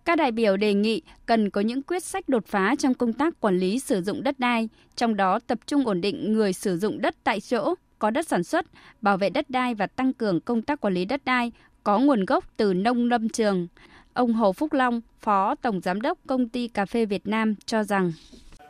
Các 0.05 0.17
đại 0.17 0.33
biểu 0.33 0.57
đề 0.57 0.75
nghị 0.75 1.03
cần 1.27 1.51
có 1.51 1.61
những 1.61 1.83
quyết 1.83 2.05
sách 2.05 2.29
đột 2.29 2.47
phá 2.47 2.75
trong 2.79 2.95
công 2.95 3.13
tác 3.13 3.41
quản 3.41 3.59
lý 3.59 3.79
sử 3.79 4.03
dụng 4.03 4.23
đất 4.23 4.39
đai, 4.39 4.69
trong 4.97 5.17
đó 5.17 5.39
tập 5.47 5.59
trung 5.67 5.87
ổn 5.87 6.01
định 6.01 6.33
người 6.33 6.53
sử 6.53 6.79
dụng 6.79 7.01
đất 7.01 7.17
tại 7.25 7.41
chỗ, 7.41 7.75
có 7.99 8.11
đất 8.11 8.29
sản 8.29 8.45
xuất, 8.45 8.67
bảo 9.01 9.17
vệ 9.17 9.31
đất 9.31 9.51
đai 9.51 9.75
và 9.75 9.87
tăng 9.87 10.13
cường 10.13 10.41
công 10.41 10.63
tác 10.63 10.81
quản 10.81 10.95
lý 10.95 11.05
đất 11.05 11.25
đai 11.25 11.53
có 11.85 11.99
nguồn 11.99 12.25
gốc 12.25 12.45
từ 12.57 12.75
nông 12.75 13.09
lâm 13.09 13.29
trường. 13.29 13.67
Ông 14.13 14.33
Hồ 14.33 14.53
Phúc 14.53 14.73
Long, 14.73 15.01
Phó 15.21 15.55
Tổng 15.55 15.81
Giám 15.81 16.01
đốc 16.01 16.19
Công 16.27 16.49
ty 16.49 16.69
Cà 16.69 16.87
phê 16.87 17.05
Việt 17.05 17.27
Nam 17.27 17.55
cho 17.67 17.85
rằng 17.85 18.13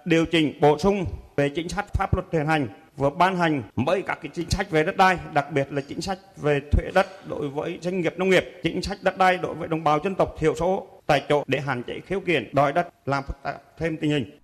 Điều 0.04 0.26
chỉnh 0.26 0.60
bổ 0.60 0.78
sung 0.78 1.04
về 1.36 1.48
chính 1.48 1.68
sách 1.68 1.86
pháp 1.94 2.14
luật 2.14 2.26
hiện 2.32 2.46
hành 2.46 2.68
vừa 2.98 3.10
ban 3.10 3.36
hành 3.36 3.62
mới 3.76 4.02
các 4.02 4.18
cái 4.22 4.30
chính 4.34 4.50
sách 4.50 4.70
về 4.70 4.84
đất 4.84 4.96
đai, 4.96 5.18
đặc 5.32 5.52
biệt 5.52 5.72
là 5.72 5.80
chính 5.88 6.00
sách 6.00 6.18
về 6.36 6.60
thuế 6.72 6.90
đất 6.94 7.06
đối 7.28 7.48
với 7.48 7.78
doanh 7.82 8.00
nghiệp 8.00 8.14
nông 8.16 8.30
nghiệp, 8.30 8.44
chính 8.62 8.82
sách 8.82 8.98
đất 9.02 9.18
đai 9.18 9.38
đối 9.38 9.54
với 9.54 9.68
đồng 9.68 9.84
bào 9.84 9.98
dân 10.04 10.14
tộc 10.14 10.34
thiểu 10.38 10.54
số 10.54 10.86
tại 11.06 11.22
chỗ 11.28 11.44
để 11.46 11.60
hạn 11.60 11.82
chế 11.82 12.00
khiếu 12.06 12.20
kiện 12.20 12.54
đòi 12.54 12.72
đất 12.72 12.88
làm 13.06 13.24
phức 13.24 13.36
tạp 13.42 13.62
thêm 13.78 13.96
tình 14.00 14.10
hình. 14.10 14.38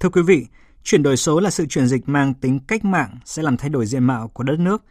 Thưa 0.00 0.08
quý 0.08 0.22
vị, 0.22 0.46
chuyển 0.82 1.02
đổi 1.02 1.16
số 1.16 1.40
là 1.40 1.50
sự 1.50 1.66
chuyển 1.66 1.86
dịch 1.86 2.02
mang 2.06 2.34
tính 2.34 2.60
cách 2.68 2.84
mạng 2.84 3.18
sẽ 3.24 3.42
làm 3.42 3.56
thay 3.56 3.68
đổi 3.68 3.86
diện 3.86 4.04
mạo 4.04 4.28
của 4.28 4.44
đất 4.44 4.58
nước. 4.58 4.84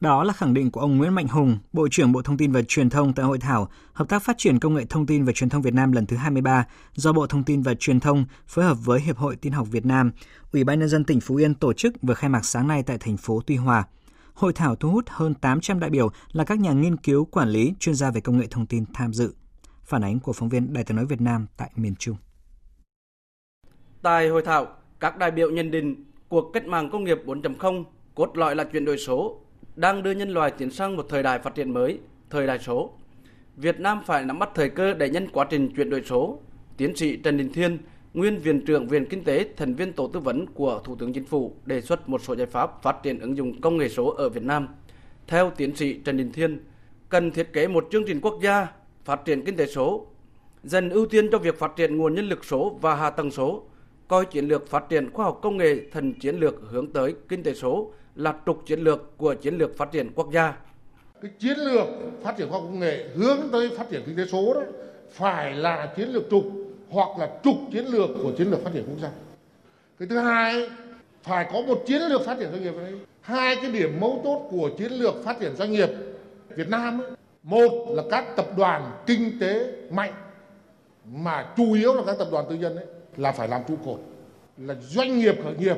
Đó 0.00 0.24
là 0.24 0.32
khẳng 0.32 0.54
định 0.54 0.70
của 0.70 0.80
ông 0.80 0.96
Nguyễn 0.96 1.14
Mạnh 1.14 1.28
Hùng, 1.28 1.58
Bộ 1.72 1.88
trưởng 1.90 2.12
Bộ 2.12 2.22
Thông 2.22 2.36
tin 2.36 2.52
và 2.52 2.62
Truyền 2.68 2.90
thông 2.90 3.12
tại 3.12 3.26
hội 3.26 3.38
thảo 3.38 3.68
Hợp 3.92 4.08
tác 4.08 4.22
phát 4.22 4.38
triển 4.38 4.58
công 4.58 4.74
nghệ 4.74 4.84
thông 4.90 5.06
tin 5.06 5.24
và 5.24 5.32
truyền 5.32 5.48
thông 5.48 5.62
Việt 5.62 5.74
Nam 5.74 5.92
lần 5.92 6.06
thứ 6.06 6.16
23 6.16 6.64
do 6.94 7.12
Bộ 7.12 7.26
Thông 7.26 7.44
tin 7.44 7.62
và 7.62 7.74
Truyền 7.74 8.00
thông 8.00 8.24
phối 8.46 8.64
hợp 8.64 8.76
với 8.84 9.00
Hiệp 9.00 9.16
hội 9.16 9.36
Tin 9.36 9.52
học 9.52 9.66
Việt 9.70 9.86
Nam, 9.86 10.12
Ủy 10.52 10.64
ban 10.64 10.78
nhân 10.78 10.88
dân 10.88 11.04
tỉnh 11.04 11.20
Phú 11.20 11.36
Yên 11.36 11.54
tổ 11.54 11.72
chức 11.72 11.94
vừa 12.02 12.14
khai 12.14 12.30
mạc 12.30 12.44
sáng 12.44 12.68
nay 12.68 12.82
tại 12.82 12.98
thành 12.98 13.16
phố 13.16 13.40
Tuy 13.46 13.56
Hòa. 13.56 13.84
Hội 14.34 14.52
thảo 14.52 14.76
thu 14.76 14.90
hút 14.90 15.04
hơn 15.08 15.34
800 15.34 15.80
đại 15.80 15.90
biểu 15.90 16.10
là 16.32 16.44
các 16.44 16.58
nhà 16.58 16.72
nghiên 16.72 16.96
cứu, 16.96 17.24
quản 17.24 17.48
lý, 17.48 17.74
chuyên 17.80 17.94
gia 17.94 18.10
về 18.10 18.20
công 18.20 18.38
nghệ 18.38 18.46
thông 18.50 18.66
tin 18.66 18.84
tham 18.94 19.12
dự. 19.12 19.34
Phản 19.84 20.04
ánh 20.04 20.20
của 20.20 20.32
phóng 20.32 20.48
viên 20.48 20.72
Đài 20.72 20.84
tiếng 20.84 20.96
nói 20.96 21.06
Việt 21.06 21.20
Nam 21.20 21.46
tại 21.56 21.70
miền 21.76 21.94
Trung. 21.98 22.16
Tại 24.02 24.28
hội 24.28 24.42
thảo, 24.42 24.66
các 25.00 25.18
đại 25.18 25.30
biểu 25.30 25.50
nhận 25.50 25.70
định 25.70 26.04
cuộc 26.28 26.50
cách 26.52 26.66
mạng 26.66 26.90
công 26.92 27.04
nghiệp 27.04 27.18
4.0 27.26 27.84
cốt 28.14 28.36
lõi 28.36 28.56
là 28.56 28.64
chuyển 28.64 28.84
đổi 28.84 28.98
số 28.98 29.40
đang 29.76 30.02
đưa 30.02 30.10
nhân 30.10 30.30
loại 30.30 30.50
tiến 30.50 30.70
sang 30.70 30.96
một 30.96 31.06
thời 31.08 31.22
đại 31.22 31.38
phát 31.38 31.54
triển 31.54 31.74
mới, 31.74 31.98
thời 32.30 32.46
đại 32.46 32.58
số. 32.58 32.92
Việt 33.56 33.80
Nam 33.80 34.02
phải 34.06 34.24
nắm 34.24 34.38
bắt 34.38 34.50
thời 34.54 34.68
cơ 34.68 34.94
để 34.94 35.10
nhân 35.10 35.28
quá 35.32 35.46
trình 35.50 35.70
chuyển 35.76 35.90
đổi 35.90 36.02
số. 36.02 36.38
Tiến 36.76 36.96
sĩ 36.96 37.16
Trần 37.16 37.36
Đình 37.36 37.52
Thiên, 37.52 37.78
nguyên 38.14 38.38
viện 38.38 38.64
trưởng 38.64 38.88
Viện 38.88 39.06
Kinh 39.10 39.24
tế, 39.24 39.46
thành 39.56 39.74
viên 39.74 39.92
tổ 39.92 40.08
tư 40.08 40.20
vấn 40.20 40.46
của 40.46 40.80
Thủ 40.84 40.96
tướng 40.96 41.12
Chính 41.12 41.24
phủ 41.24 41.54
đề 41.66 41.80
xuất 41.80 42.08
một 42.08 42.22
số 42.22 42.36
giải 42.36 42.46
pháp 42.46 42.82
phát 42.82 42.96
triển 43.02 43.18
ứng 43.18 43.36
dụng 43.36 43.60
công 43.60 43.76
nghệ 43.76 43.88
số 43.88 44.06
ở 44.06 44.28
Việt 44.28 44.42
Nam. 44.42 44.68
Theo 45.26 45.52
tiến 45.56 45.76
sĩ 45.76 45.94
Trần 46.04 46.16
Đình 46.16 46.32
Thiên, 46.32 46.64
cần 47.08 47.30
thiết 47.30 47.52
kế 47.52 47.68
một 47.68 47.88
chương 47.90 48.04
trình 48.06 48.20
quốc 48.20 48.38
gia 48.42 48.66
phát 49.04 49.24
triển 49.24 49.44
kinh 49.44 49.56
tế 49.56 49.66
số, 49.66 50.06
dần 50.64 50.90
ưu 50.90 51.06
tiên 51.06 51.28
cho 51.32 51.38
việc 51.38 51.58
phát 51.58 51.76
triển 51.76 51.96
nguồn 51.96 52.14
nhân 52.14 52.28
lực 52.28 52.44
số 52.44 52.78
và 52.80 52.94
hạ 52.94 53.10
tầng 53.10 53.30
số, 53.30 53.62
coi 54.08 54.24
chiến 54.24 54.48
lược 54.48 54.68
phát 54.68 54.88
triển 54.88 55.10
khoa 55.10 55.24
học 55.24 55.38
công 55.42 55.56
nghệ 55.56 55.80
thành 55.92 56.12
chiến 56.14 56.36
lược 56.36 56.54
hướng 56.70 56.92
tới 56.92 57.14
kinh 57.28 57.42
tế 57.42 57.54
số 57.54 57.92
là 58.16 58.34
trục 58.46 58.66
chiến 58.66 58.80
lược 58.80 59.16
của 59.16 59.34
chiến 59.34 59.58
lược 59.58 59.76
phát 59.76 59.92
triển 59.92 60.10
quốc 60.14 60.32
gia. 60.32 60.56
Cái 61.22 61.30
chiến 61.38 61.58
lược 61.58 61.86
phát 62.22 62.36
triển 62.36 62.48
khoa 62.50 62.58
học 62.58 62.68
công 62.70 62.80
nghệ 62.80 63.08
hướng 63.14 63.38
tới 63.52 63.70
phát 63.78 63.90
triển 63.90 64.02
kinh 64.06 64.16
tế 64.16 64.24
số 64.32 64.54
đó 64.54 64.60
phải 65.10 65.54
là 65.54 65.92
chiến 65.96 66.08
lược 66.08 66.22
trục 66.30 66.44
hoặc 66.90 67.08
là 67.18 67.30
trục 67.44 67.56
chiến 67.72 67.86
lược 67.86 68.10
của 68.22 68.32
chiến 68.38 68.50
lược 68.50 68.64
phát 68.64 68.70
triển 68.74 68.84
quốc 68.86 68.98
gia. 69.02 69.10
Cái 69.98 70.08
thứ 70.08 70.18
hai 70.18 70.70
phải 71.22 71.46
có 71.52 71.62
một 71.62 71.82
chiến 71.86 72.02
lược 72.02 72.24
phát 72.26 72.38
triển 72.38 72.48
doanh 72.52 72.62
nghiệp 72.62 72.74
đấy. 72.76 72.92
Hai 73.20 73.56
cái 73.56 73.70
điểm 73.70 74.00
mấu 74.00 74.20
chốt 74.24 74.48
của 74.50 74.70
chiến 74.78 74.92
lược 74.92 75.24
phát 75.24 75.40
triển 75.40 75.56
doanh 75.56 75.72
nghiệp 75.72 75.90
Việt 76.48 76.68
Nam 76.68 77.00
ấy, 77.00 77.10
một 77.42 77.86
là 77.88 78.02
các 78.10 78.36
tập 78.36 78.46
đoàn 78.56 78.92
kinh 79.06 79.38
tế 79.40 79.72
mạnh 79.90 80.12
mà 81.12 81.52
chủ 81.56 81.72
yếu 81.72 81.94
là 81.94 82.02
các 82.06 82.18
tập 82.18 82.28
đoàn 82.32 82.46
tư 82.50 82.54
nhân 82.54 82.76
ấy 82.76 82.86
là 83.16 83.32
phải 83.32 83.48
làm 83.48 83.60
trụ 83.68 83.74
cột 83.84 84.00
là 84.58 84.74
doanh 84.74 85.18
nghiệp 85.18 85.34
khởi 85.44 85.54
nghiệp 85.58 85.76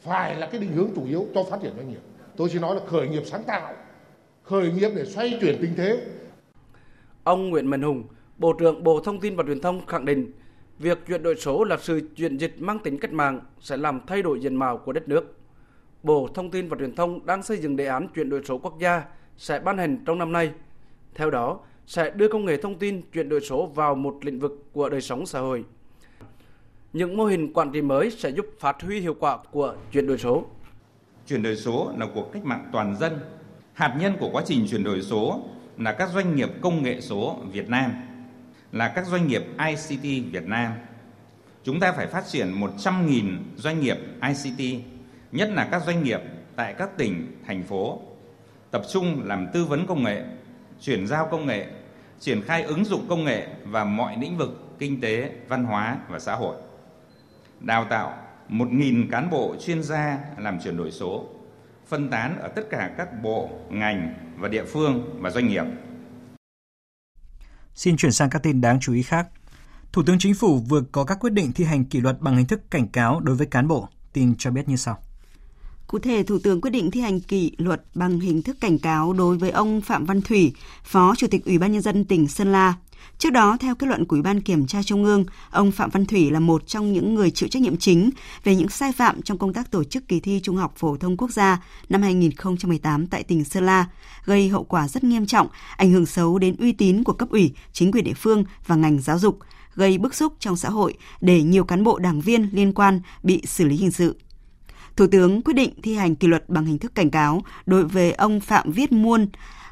phải 0.00 0.36
là 0.36 0.46
cái 0.46 0.60
định 0.60 0.72
hướng 0.72 0.90
chủ 0.96 1.04
yếu 1.04 1.26
cho 1.34 1.44
phát 1.50 1.58
triển 1.62 1.72
doanh 1.76 1.88
nghiệp 1.88 2.00
tôi 2.36 2.48
chỉ 2.52 2.58
nói 2.58 2.74
là 2.74 2.80
khởi 2.86 3.08
nghiệp 3.08 3.22
sáng 3.24 3.42
tạo 3.46 3.74
khởi 4.42 4.72
nghiệp 4.72 4.90
để 4.96 5.04
xoay 5.04 5.38
chuyển 5.40 5.58
tình 5.62 5.74
thế 5.76 6.06
ông 7.24 7.50
Nguyễn 7.50 7.66
Mạnh 7.66 7.82
Hùng 7.82 8.04
Bộ 8.38 8.52
trưởng 8.52 8.84
Bộ 8.84 9.00
Thông 9.00 9.20
tin 9.20 9.36
và 9.36 9.44
Truyền 9.46 9.60
thông 9.60 9.86
khẳng 9.86 10.04
định 10.04 10.32
việc 10.78 11.06
chuyển 11.06 11.22
đổi 11.22 11.36
số 11.36 11.64
là 11.64 11.76
sự 11.80 12.00
chuyển 12.16 12.36
dịch 12.36 12.54
mang 12.58 12.78
tính 12.78 12.98
cách 12.98 13.12
mạng 13.12 13.40
sẽ 13.60 13.76
làm 13.76 14.00
thay 14.06 14.22
đổi 14.22 14.40
diện 14.40 14.56
mạo 14.56 14.78
của 14.78 14.92
đất 14.92 15.08
nước. 15.08 15.36
Bộ 16.02 16.28
Thông 16.34 16.50
tin 16.50 16.68
và 16.68 16.76
Truyền 16.78 16.94
thông 16.94 17.26
đang 17.26 17.42
xây 17.42 17.56
dựng 17.56 17.76
đề 17.76 17.86
án 17.86 18.08
chuyển 18.14 18.30
đổi 18.30 18.42
số 18.44 18.58
quốc 18.58 18.78
gia 18.78 19.02
sẽ 19.36 19.60
ban 19.60 19.78
hành 19.78 20.04
trong 20.06 20.18
năm 20.18 20.32
nay. 20.32 20.50
Theo 21.14 21.30
đó, 21.30 21.60
sẽ 21.86 22.10
đưa 22.10 22.28
công 22.28 22.44
nghệ 22.44 22.56
thông 22.56 22.78
tin 22.78 23.02
chuyển 23.12 23.28
đổi 23.28 23.40
số 23.40 23.66
vào 23.66 23.94
một 23.94 24.18
lĩnh 24.22 24.38
vực 24.38 24.64
của 24.72 24.88
đời 24.88 25.00
sống 25.00 25.26
xã 25.26 25.40
hội. 25.40 25.64
Những 26.92 27.16
mô 27.16 27.24
hình 27.24 27.52
quản 27.52 27.72
trị 27.72 27.82
mới 27.82 28.10
sẽ 28.10 28.30
giúp 28.30 28.46
phát 28.60 28.82
huy 28.82 29.00
hiệu 29.00 29.14
quả 29.20 29.38
của 29.50 29.74
chuyển 29.92 30.06
đổi 30.06 30.18
số. 30.18 30.44
Chuyển 31.26 31.42
đổi 31.42 31.56
số 31.56 31.92
là 31.96 32.06
cuộc 32.14 32.32
cách 32.32 32.44
mạng 32.44 32.68
toàn 32.72 32.96
dân. 32.96 33.18
Hạt 33.72 33.96
nhân 34.00 34.16
của 34.20 34.30
quá 34.32 34.42
trình 34.46 34.66
chuyển 34.70 34.84
đổi 34.84 35.02
số 35.02 35.42
là 35.78 35.92
các 35.92 36.08
doanh 36.14 36.36
nghiệp 36.36 36.48
công 36.60 36.82
nghệ 36.82 37.00
số 37.00 37.36
Việt 37.52 37.68
Nam, 37.68 37.92
là 38.72 38.88
các 38.88 39.06
doanh 39.06 39.28
nghiệp 39.28 39.42
ICT 39.66 40.32
Việt 40.32 40.46
Nam. 40.46 40.72
Chúng 41.64 41.80
ta 41.80 41.92
phải 41.92 42.06
phát 42.06 42.24
triển 42.26 42.60
100.000 42.60 43.36
doanh 43.56 43.80
nghiệp 43.80 43.96
ICT, 44.22 44.84
nhất 45.32 45.50
là 45.52 45.68
các 45.70 45.82
doanh 45.86 46.02
nghiệp 46.02 46.20
tại 46.56 46.74
các 46.78 46.96
tỉnh, 46.96 47.26
thành 47.46 47.62
phố, 47.62 48.00
tập 48.70 48.82
trung 48.92 49.22
làm 49.24 49.46
tư 49.52 49.64
vấn 49.64 49.86
công 49.86 50.04
nghệ, 50.04 50.22
chuyển 50.80 51.06
giao 51.06 51.28
công 51.30 51.46
nghệ, 51.46 51.66
triển 52.20 52.42
khai 52.42 52.62
ứng 52.62 52.84
dụng 52.84 53.06
công 53.08 53.24
nghệ 53.24 53.48
vào 53.64 53.86
mọi 53.86 54.16
lĩnh 54.20 54.36
vực 54.36 54.78
kinh 54.78 55.00
tế, 55.00 55.30
văn 55.48 55.64
hóa 55.64 55.98
và 56.08 56.18
xã 56.18 56.34
hội. 56.34 56.56
Đào 57.60 57.86
tạo 57.90 58.14
1.000 58.48 59.10
cán 59.10 59.30
bộ 59.30 59.56
chuyên 59.60 59.82
gia 59.82 60.18
làm 60.38 60.60
chuyển 60.60 60.76
đổi 60.76 60.90
số, 60.90 61.26
phân 61.88 62.10
tán 62.10 62.38
ở 62.40 62.48
tất 62.48 62.62
cả 62.70 62.90
các 62.98 63.22
bộ, 63.22 63.50
ngành 63.70 64.14
và 64.38 64.48
địa 64.48 64.64
phương 64.64 65.18
và 65.20 65.30
doanh 65.30 65.48
nghiệp. 65.48 65.64
Xin 67.74 67.96
chuyển 67.96 68.12
sang 68.12 68.30
các 68.30 68.42
tin 68.42 68.60
đáng 68.60 68.80
chú 68.80 68.92
ý 68.92 69.02
khác. 69.02 69.28
Thủ 69.92 70.02
tướng 70.02 70.18
Chính 70.18 70.34
phủ 70.34 70.58
vừa 70.68 70.82
có 70.92 71.04
các 71.04 71.18
quyết 71.20 71.32
định 71.32 71.52
thi 71.52 71.64
hành 71.64 71.84
kỷ 71.84 72.00
luật 72.00 72.20
bằng 72.20 72.36
hình 72.36 72.46
thức 72.46 72.70
cảnh 72.70 72.88
cáo 72.88 73.20
đối 73.20 73.36
với 73.36 73.46
cán 73.46 73.68
bộ. 73.68 73.88
Tin 74.12 74.34
cho 74.38 74.50
biết 74.50 74.68
như 74.68 74.76
sau. 74.76 74.98
Cụ 75.86 75.98
thể, 75.98 76.22
Thủ 76.22 76.38
tướng 76.44 76.60
quyết 76.60 76.70
định 76.70 76.90
thi 76.90 77.00
hành 77.00 77.20
kỷ 77.20 77.52
luật 77.58 77.82
bằng 77.94 78.20
hình 78.20 78.42
thức 78.42 78.56
cảnh 78.60 78.78
cáo 78.78 79.12
đối 79.12 79.38
với 79.38 79.50
ông 79.50 79.80
Phạm 79.80 80.04
Văn 80.04 80.20
Thủy, 80.22 80.52
Phó 80.84 81.14
Chủ 81.16 81.26
tịch 81.30 81.44
Ủy 81.44 81.58
ban 81.58 81.72
Nhân 81.72 81.82
dân 81.82 82.04
tỉnh 82.04 82.28
Sơn 82.28 82.52
La. 82.52 82.74
Trước 83.18 83.30
đó, 83.30 83.56
theo 83.60 83.74
kết 83.74 83.86
luận 83.86 84.04
của 84.04 84.16
Ủy 84.16 84.22
ban 84.22 84.40
Kiểm 84.40 84.66
tra 84.66 84.82
Trung 84.82 85.04
ương, 85.04 85.24
ông 85.50 85.72
Phạm 85.72 85.90
Văn 85.90 86.06
Thủy 86.06 86.30
là 86.30 86.40
một 86.40 86.66
trong 86.66 86.92
những 86.92 87.14
người 87.14 87.30
chịu 87.30 87.48
trách 87.48 87.62
nhiệm 87.62 87.76
chính 87.76 88.10
về 88.44 88.56
những 88.56 88.68
sai 88.68 88.92
phạm 88.92 89.22
trong 89.22 89.38
công 89.38 89.52
tác 89.52 89.70
tổ 89.70 89.84
chức 89.84 90.08
kỳ 90.08 90.20
thi 90.20 90.40
Trung 90.42 90.56
học 90.56 90.74
Phổ 90.76 90.96
thông 90.96 91.16
Quốc 91.16 91.30
gia 91.30 91.62
năm 91.88 92.02
2018 92.02 93.06
tại 93.06 93.22
tỉnh 93.22 93.44
Sơn 93.44 93.66
La, 93.66 93.86
gây 94.24 94.48
hậu 94.48 94.64
quả 94.64 94.88
rất 94.88 95.04
nghiêm 95.04 95.26
trọng, 95.26 95.48
ảnh 95.76 95.90
hưởng 95.90 96.06
xấu 96.06 96.38
đến 96.38 96.56
uy 96.58 96.72
tín 96.72 97.04
của 97.04 97.12
cấp 97.12 97.30
ủy, 97.30 97.52
chính 97.72 97.92
quyền 97.92 98.04
địa 98.04 98.14
phương 98.16 98.44
và 98.66 98.76
ngành 98.76 99.00
giáo 99.00 99.18
dục, 99.18 99.38
gây 99.74 99.98
bức 99.98 100.14
xúc 100.14 100.32
trong 100.38 100.56
xã 100.56 100.70
hội 100.70 100.94
để 101.20 101.42
nhiều 101.42 101.64
cán 101.64 101.84
bộ 101.84 101.98
đảng 101.98 102.20
viên 102.20 102.48
liên 102.52 102.72
quan 102.72 103.00
bị 103.22 103.42
xử 103.46 103.64
lý 103.64 103.76
hình 103.76 103.90
sự. 103.90 104.16
Thủ 104.96 105.06
tướng 105.06 105.42
quyết 105.42 105.54
định 105.54 105.72
thi 105.82 105.94
hành 105.94 106.14
kỷ 106.14 106.28
luật 106.28 106.48
bằng 106.48 106.64
hình 106.64 106.78
thức 106.78 106.94
cảnh 106.94 107.10
cáo 107.10 107.42
đối 107.66 107.84
với 107.84 108.12
ông 108.12 108.40
Phạm 108.40 108.72
Viết 108.72 108.92
Muôn, 108.92 109.28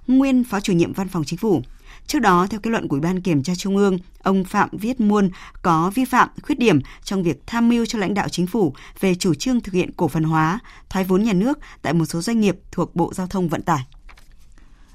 nguyên 0.06 0.44
Phó 0.44 0.60
chủ 0.60 0.72
nhiệm 0.72 0.92
Văn 0.92 1.08
phòng 1.08 1.24
Chính 1.24 1.38
phủ. 1.38 1.62
Trước 2.06 2.18
đó, 2.18 2.46
theo 2.50 2.60
kết 2.60 2.70
luận 2.70 2.88
của 2.88 2.94
Ủy 2.94 3.00
ban 3.00 3.20
Kiểm 3.20 3.42
tra 3.42 3.54
Trung 3.54 3.76
ương, 3.76 3.98
ông 4.22 4.44
Phạm 4.44 4.68
Viết 4.72 5.00
Muôn 5.00 5.30
có 5.62 5.90
vi 5.94 6.04
phạm, 6.04 6.28
khuyết 6.42 6.58
điểm 6.58 6.80
trong 7.04 7.22
việc 7.22 7.42
tham 7.46 7.68
mưu 7.68 7.86
cho 7.86 7.98
lãnh 7.98 8.14
đạo 8.14 8.28
chính 8.28 8.46
phủ 8.46 8.74
về 9.00 9.14
chủ 9.14 9.34
trương 9.34 9.60
thực 9.60 9.74
hiện 9.74 9.92
cổ 9.96 10.08
phần 10.08 10.24
hóa, 10.24 10.58
thoái 10.88 11.04
vốn 11.04 11.22
nhà 11.22 11.32
nước 11.32 11.58
tại 11.82 11.92
một 11.92 12.04
số 12.04 12.20
doanh 12.20 12.40
nghiệp 12.40 12.58
thuộc 12.72 12.96
Bộ 12.96 13.12
Giao 13.14 13.26
thông 13.26 13.48
Vận 13.48 13.62
tải. 13.62 13.86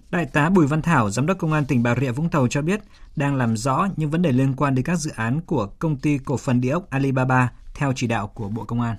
Đại 0.10 0.26
tá 0.26 0.50
Bùi 0.50 0.68
Văn 0.68 0.82
Thảo, 0.82 1.10
Giám 1.10 1.26
đốc 1.26 1.38
Công 1.38 1.54
an 1.54 1.66
tỉnh 1.66 1.84
Bà 1.84 1.96
Rịa 2.02 2.12
Vũng 2.12 2.30
Tàu 2.30 2.48
cho 2.48 2.62
biết 2.62 2.82
đang 3.16 3.36
làm 3.36 3.58
rõ 3.58 3.88
những 3.98 4.10
vấn 4.10 4.22
đề 4.22 4.32
liên 4.32 4.54
quan 4.54 4.76
đến 4.76 4.86
các 4.86 4.96
dự 4.96 5.12
án 5.16 5.42
của 5.42 5.66
công 5.66 5.98
ty 5.98 6.18
cổ 6.18 6.38
phần 6.38 6.62
địa 6.62 6.70
ốc 6.70 6.90
Alibaba 6.90 7.52
theo 7.74 7.94
chỉ 7.96 8.08
đạo 8.08 8.28
của 8.28 8.50
Bộ 8.50 8.64
Công 8.64 8.82
an. 8.82 8.98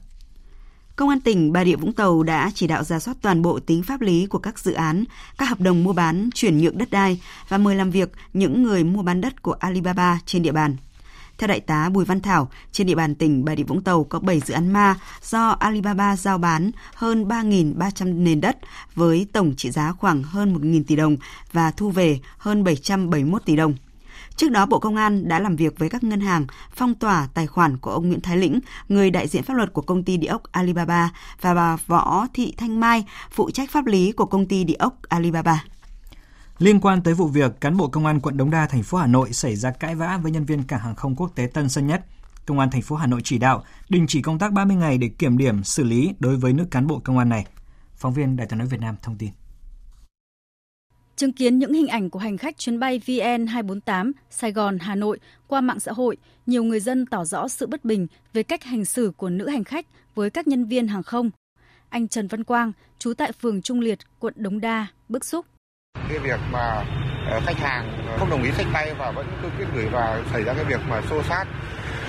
Công 0.97 1.09
an 1.09 1.21
tỉnh 1.21 1.53
Bà 1.53 1.65
Rịa 1.65 1.77
Vũng 1.77 1.93
Tàu 1.93 2.23
đã 2.23 2.51
chỉ 2.55 2.67
đạo 2.67 2.85
ra 2.85 2.99
soát 2.99 3.15
toàn 3.23 3.43
bộ 3.43 3.61
tính 3.61 3.83
pháp 3.83 4.01
lý 4.01 4.27
của 4.27 4.39
các 4.39 4.59
dự 4.59 4.73
án, 4.73 5.05
các 5.39 5.49
hợp 5.49 5.61
đồng 5.61 5.85
mua 5.85 5.93
bán, 5.93 6.31
chuyển 6.35 6.59
nhượng 6.59 6.79
đất 6.79 6.91
đai 6.91 7.21
và 7.49 7.59
mời 7.59 7.77
làm 7.77 7.91
việc 7.91 8.13
những 8.33 8.63
người 8.63 8.85
mua 8.85 9.03
bán 9.03 9.21
đất 9.21 9.43
của 9.43 9.53
Alibaba 9.53 10.19
trên 10.27 10.43
địa 10.43 10.53
bàn. 10.53 10.77
Theo 11.39 11.49
đại 11.49 11.61
tá 11.61 11.89
Bùi 11.89 12.05
Văn 12.05 12.21
Thảo, 12.21 12.49
trên 12.73 12.87
địa 12.87 12.95
bàn 12.95 13.15
tỉnh 13.15 13.45
Bà 13.45 13.57
Rịa 13.57 13.63
Vũng 13.63 13.83
Tàu 13.83 14.05
có 14.05 14.19
7 14.19 14.41
dự 14.41 14.55
án 14.55 14.73
ma 14.73 14.97
do 15.23 15.49
Alibaba 15.49 16.17
giao 16.17 16.39
bán 16.39 16.71
hơn 16.95 17.25
3.300 17.25 18.23
nền 18.23 18.41
đất 18.41 18.59
với 18.95 19.27
tổng 19.33 19.55
trị 19.57 19.71
giá 19.71 19.93
khoảng 19.93 20.23
hơn 20.23 20.55
1.000 20.55 20.85
tỷ 20.87 20.97
đồng 20.97 21.17
và 21.53 21.71
thu 21.71 21.91
về 21.91 22.21
hơn 22.39 22.65
771 22.65 23.45
tỷ 23.45 23.57
đồng. 23.57 23.75
Trước 24.37 24.51
đó, 24.51 24.67
Bộ 24.67 24.79
Công 24.79 24.97
an 24.97 25.29
đã 25.29 25.39
làm 25.39 25.57
việc 25.57 25.79
với 25.79 25.89
các 25.89 26.05
ngân 26.05 26.21
hàng 26.21 26.47
phong 26.71 26.95
tỏa 26.95 27.29
tài 27.35 27.47
khoản 27.47 27.79
của 27.79 27.91
ông 27.91 28.09
Nguyễn 28.09 28.21
Thái 28.21 28.37
Lĩnh, 28.37 28.61
người 28.89 29.11
đại 29.11 29.29
diện 29.29 29.43
pháp 29.43 29.55
luật 29.55 29.73
của 29.73 29.83
công 29.83 30.05
ty 30.05 30.17
địa 30.17 30.29
ốc 30.29 30.43
Alibaba 30.53 31.11
và 31.41 31.55
bà 31.55 31.77
Võ 31.87 32.27
Thị 32.35 32.55
Thanh 32.57 32.81
Mai, 32.81 33.05
phụ 33.31 33.51
trách 33.51 33.71
pháp 33.71 33.87
lý 33.87 34.13
của 34.13 34.27
công 34.27 34.49
ty 34.49 34.65
địa 34.65 34.77
ốc 34.79 34.99
Alibaba. 35.09 35.65
Liên 36.59 36.81
quan 36.81 37.03
tới 37.03 37.15
vụ 37.15 37.27
việc 37.27 37.61
cán 37.61 37.77
bộ 37.77 37.89
công 37.89 38.07
an 38.07 38.21
quận 38.21 38.37
Đống 38.37 38.51
Đa, 38.51 38.67
thành 38.67 38.83
phố 38.83 38.99
Hà 38.99 39.07
Nội 39.07 39.33
xảy 39.33 39.57
ra 39.57 39.71
cãi 39.71 39.95
vã 39.95 40.19
với 40.23 40.33
nhân 40.33 40.45
viên 40.45 40.63
cảng 40.63 40.81
hàng 40.81 40.95
không 40.95 41.17
quốc 41.17 41.33
tế 41.35 41.47
Tân 41.47 41.69
Sơn 41.69 41.87
Nhất, 41.87 42.05
Công 42.47 42.59
an 42.59 42.71
thành 42.71 42.83
phố 42.83 42.97
Hà 42.97 43.07
Nội 43.07 43.21
chỉ 43.25 43.39
đạo 43.39 43.65
đình 43.89 44.07
chỉ 44.09 44.23
công 44.23 44.39
tác 44.39 44.53
30 44.53 44.77
ngày 44.77 44.99
để 44.99 45.09
kiểm 45.09 45.39
điểm 45.39 45.65
xử 45.65 45.85
lý 45.85 46.15
đối 46.19 46.37
với 46.37 46.53
nữ 46.53 46.65
cán 46.71 46.87
bộ 46.87 47.01
công 47.05 47.19
an 47.19 47.29
này. 47.29 47.47
Phóng 47.97 48.13
viên 48.13 48.37
Đài 48.37 48.47
tiếng 48.47 48.59
nói 48.59 48.69
Việt 48.69 48.81
Nam 48.81 48.97
thông 49.03 49.17
tin. 49.19 49.31
Chứng 51.17 51.33
kiến 51.33 51.59
những 51.59 51.73
hình 51.73 51.89
ảnh 51.89 52.11
của 52.11 52.19
hành 52.19 52.39
khách 52.39 52.59
chuyến 52.59 52.79
bay 52.79 53.01
VN248 53.07 54.13
Sài 54.31 54.53
Gòn 54.53 54.79
Hà 54.79 54.95
Nội 54.95 55.19
qua 55.47 55.61
mạng 55.61 55.81
xã 55.81 55.93
hội, 55.93 56.17
nhiều 56.47 56.65
người 56.65 56.81
dân 56.81 57.07
tỏ 57.07 57.25
rõ 57.25 57.49
sự 57.49 57.67
bất 57.67 57.85
bình 57.85 58.07
về 58.33 58.43
cách 58.43 58.65
hành 58.65 58.85
xử 58.85 59.13
của 59.17 59.31
nữ 59.31 59.49
hành 59.49 59.65
khách 59.65 59.87
với 60.15 60.31
các 60.31 60.47
nhân 60.47 60.65
viên 60.65 60.89
hàng 60.89 61.03
không. 61.03 61.31
Anh 61.89 62.09
Trần 62.09 62.29
Văn 62.29 62.45
Quang, 62.45 62.73
trú 62.99 63.15
tại 63.15 63.33
phường 63.33 63.63
Trung 63.63 63.81
Liệt, 63.81 63.99
quận 64.19 64.35
Đống 64.37 64.61
Đa, 64.61 64.87
bức 65.09 65.25
xúc. 65.25 65.47
Cái 66.09 66.19
việc 66.19 66.41
mà 66.53 66.85
ờ, 67.31 67.41
khách 67.47 67.59
hàng 67.59 68.05
không 68.19 68.31
đồng 68.31 68.43
ý 68.43 68.51
sách 68.57 68.67
tay 68.73 68.95
và 68.99 69.11
vẫn 69.11 69.27
cứ 69.43 69.49
quyết 69.59 69.67
gửi 69.75 69.87
và 69.93 70.25
xảy 70.33 70.45
ra 70.45 70.55
cái 70.55 70.65
việc 70.65 70.81
mà 70.89 71.03
xô 71.11 71.23
sát 71.23 71.45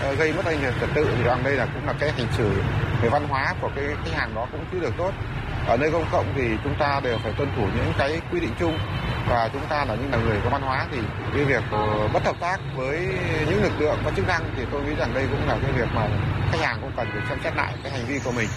ờ, 0.01 0.15
gây 0.15 0.33
mất 0.33 0.45
an 0.45 0.61
ninh 0.61 0.73
trật 0.79 0.89
tự 0.95 1.07
thì 1.17 1.23
rằng 1.23 1.43
đây 1.43 1.55
là 1.55 1.65
cũng 1.73 1.85
là 1.85 1.93
cái 1.99 2.11
hành 2.11 2.27
xử 2.37 2.49
về 3.01 3.09
văn 3.09 3.27
hóa 3.27 3.55
của 3.61 3.71
cái 3.75 3.85
khách 3.87 4.11
hàng 4.11 4.35
đó 4.35 4.47
cũng 4.51 4.65
chưa 4.71 4.79
được 4.79 4.93
tốt 4.97 5.11
ở 5.67 5.77
nơi 5.77 5.91
công 5.91 6.05
cộng 6.11 6.25
thì 6.35 6.43
chúng 6.63 6.73
ta 6.79 7.01
đều 7.03 7.17
phải 7.23 7.33
tuân 7.37 7.49
thủ 7.55 7.61
những 7.61 7.93
cái 7.97 8.21
quy 8.31 8.39
định 8.39 8.53
chung 8.59 8.77
và 9.29 9.49
chúng 9.53 9.61
ta 9.69 9.85
là 9.85 9.95
những 9.95 10.11
là 10.11 10.17
người 10.17 10.39
có 10.43 10.49
văn 10.49 10.61
hóa 10.61 10.87
thì 10.91 10.97
cái 11.33 11.45
việc 11.45 11.63
ờ, 11.71 12.07
bất 12.13 12.23
hợp 12.23 12.35
tác 12.39 12.57
với 12.75 12.99
những 13.49 13.63
lực 13.63 13.71
lượng 13.79 13.97
có 14.05 14.11
chức 14.15 14.27
năng 14.27 14.53
thì 14.57 14.63
tôi 14.71 14.83
nghĩ 14.83 14.95
rằng 14.95 15.13
đây 15.13 15.27
cũng 15.31 15.47
là 15.47 15.59
cái 15.61 15.71
việc 15.71 15.87
mà 15.95 16.07
khách 16.51 16.61
hàng 16.61 16.77
cũng 16.81 16.91
cần 16.97 17.07
phải 17.11 17.21
xem 17.29 17.37
xét 17.43 17.55
lại 17.55 17.73
cái 17.83 17.91
hành 17.91 18.05
vi 18.07 18.19
của 18.25 18.31
mình. 18.31 18.47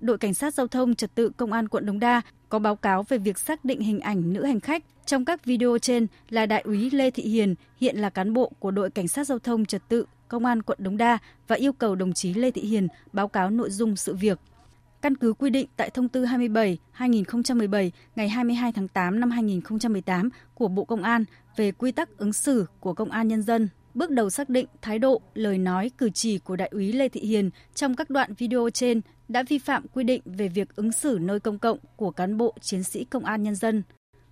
Đội 0.00 0.18
Cảnh 0.18 0.34
sát 0.34 0.54
Giao 0.54 0.66
thông 0.66 0.94
Trật 0.94 1.14
tự 1.14 1.30
Công 1.36 1.52
an 1.52 1.68
quận 1.68 1.86
Đống 1.86 2.00
Đa 2.00 2.20
có 2.48 2.58
báo 2.58 2.76
cáo 2.76 3.02
về 3.02 3.18
việc 3.18 3.38
xác 3.38 3.64
định 3.64 3.80
hình 3.80 4.00
ảnh 4.00 4.32
nữ 4.32 4.44
hành 4.44 4.60
khách 4.60 4.82
trong 5.06 5.24
các 5.24 5.44
video 5.44 5.78
trên 5.78 6.06
là 6.28 6.46
Đại 6.46 6.60
úy 6.60 6.90
Lê 6.90 7.10
Thị 7.10 7.22
Hiền, 7.22 7.54
hiện 7.80 7.96
là 7.96 8.10
cán 8.10 8.32
bộ 8.32 8.52
của 8.58 8.70
đội 8.70 8.90
Cảnh 8.90 9.08
sát 9.08 9.26
Giao 9.26 9.38
thông 9.38 9.66
Trật 9.66 9.82
tự 9.88 10.04
Công 10.28 10.44
an 10.44 10.62
quận 10.62 10.78
Đống 10.80 10.96
Đa 10.96 11.18
và 11.48 11.56
yêu 11.56 11.72
cầu 11.72 11.94
đồng 11.94 12.12
chí 12.12 12.34
Lê 12.34 12.50
Thị 12.50 12.62
Hiền 12.62 12.88
báo 13.12 13.28
cáo 13.28 13.50
nội 13.50 13.70
dung 13.70 13.96
sự 13.96 14.14
việc. 14.14 14.38
Căn 15.02 15.16
cứ 15.16 15.32
quy 15.32 15.50
định 15.50 15.68
tại 15.76 15.90
Thông 15.90 16.08
tư 16.08 16.24
27-2017 16.24 17.90
ngày 18.16 18.28
22 18.28 18.72
tháng 18.72 18.88
8 18.88 19.20
năm 19.20 19.30
2018 19.30 20.28
của 20.54 20.68
Bộ 20.68 20.84
Công 20.84 21.02
an 21.02 21.24
về 21.56 21.72
quy 21.72 21.92
tắc 21.92 22.18
ứng 22.18 22.32
xử 22.32 22.66
của 22.80 22.94
Công 22.94 23.10
an 23.10 23.28
Nhân 23.28 23.42
dân, 23.42 23.68
bước 23.94 24.10
đầu 24.10 24.30
xác 24.30 24.48
định 24.48 24.66
thái 24.82 24.98
độ, 24.98 25.20
lời 25.34 25.58
nói, 25.58 25.90
cử 25.98 26.10
chỉ 26.10 26.38
của 26.38 26.56
Đại 26.56 26.68
úy 26.72 26.92
Lê 26.92 27.08
Thị 27.08 27.20
Hiền 27.20 27.50
trong 27.74 27.96
các 27.96 28.10
đoạn 28.10 28.34
video 28.34 28.70
trên 28.70 29.00
đã 29.28 29.42
vi 29.42 29.58
phạm 29.58 29.86
quy 29.94 30.04
định 30.04 30.22
về 30.24 30.48
việc 30.48 30.76
ứng 30.76 30.92
xử 30.92 31.18
nơi 31.20 31.40
công 31.40 31.58
cộng 31.58 31.78
của 31.96 32.10
cán 32.10 32.36
bộ 32.36 32.54
chiến 32.60 32.82
sĩ 32.82 33.04
Công 33.04 33.24
an 33.24 33.42
Nhân 33.42 33.54
dân. 33.54 33.82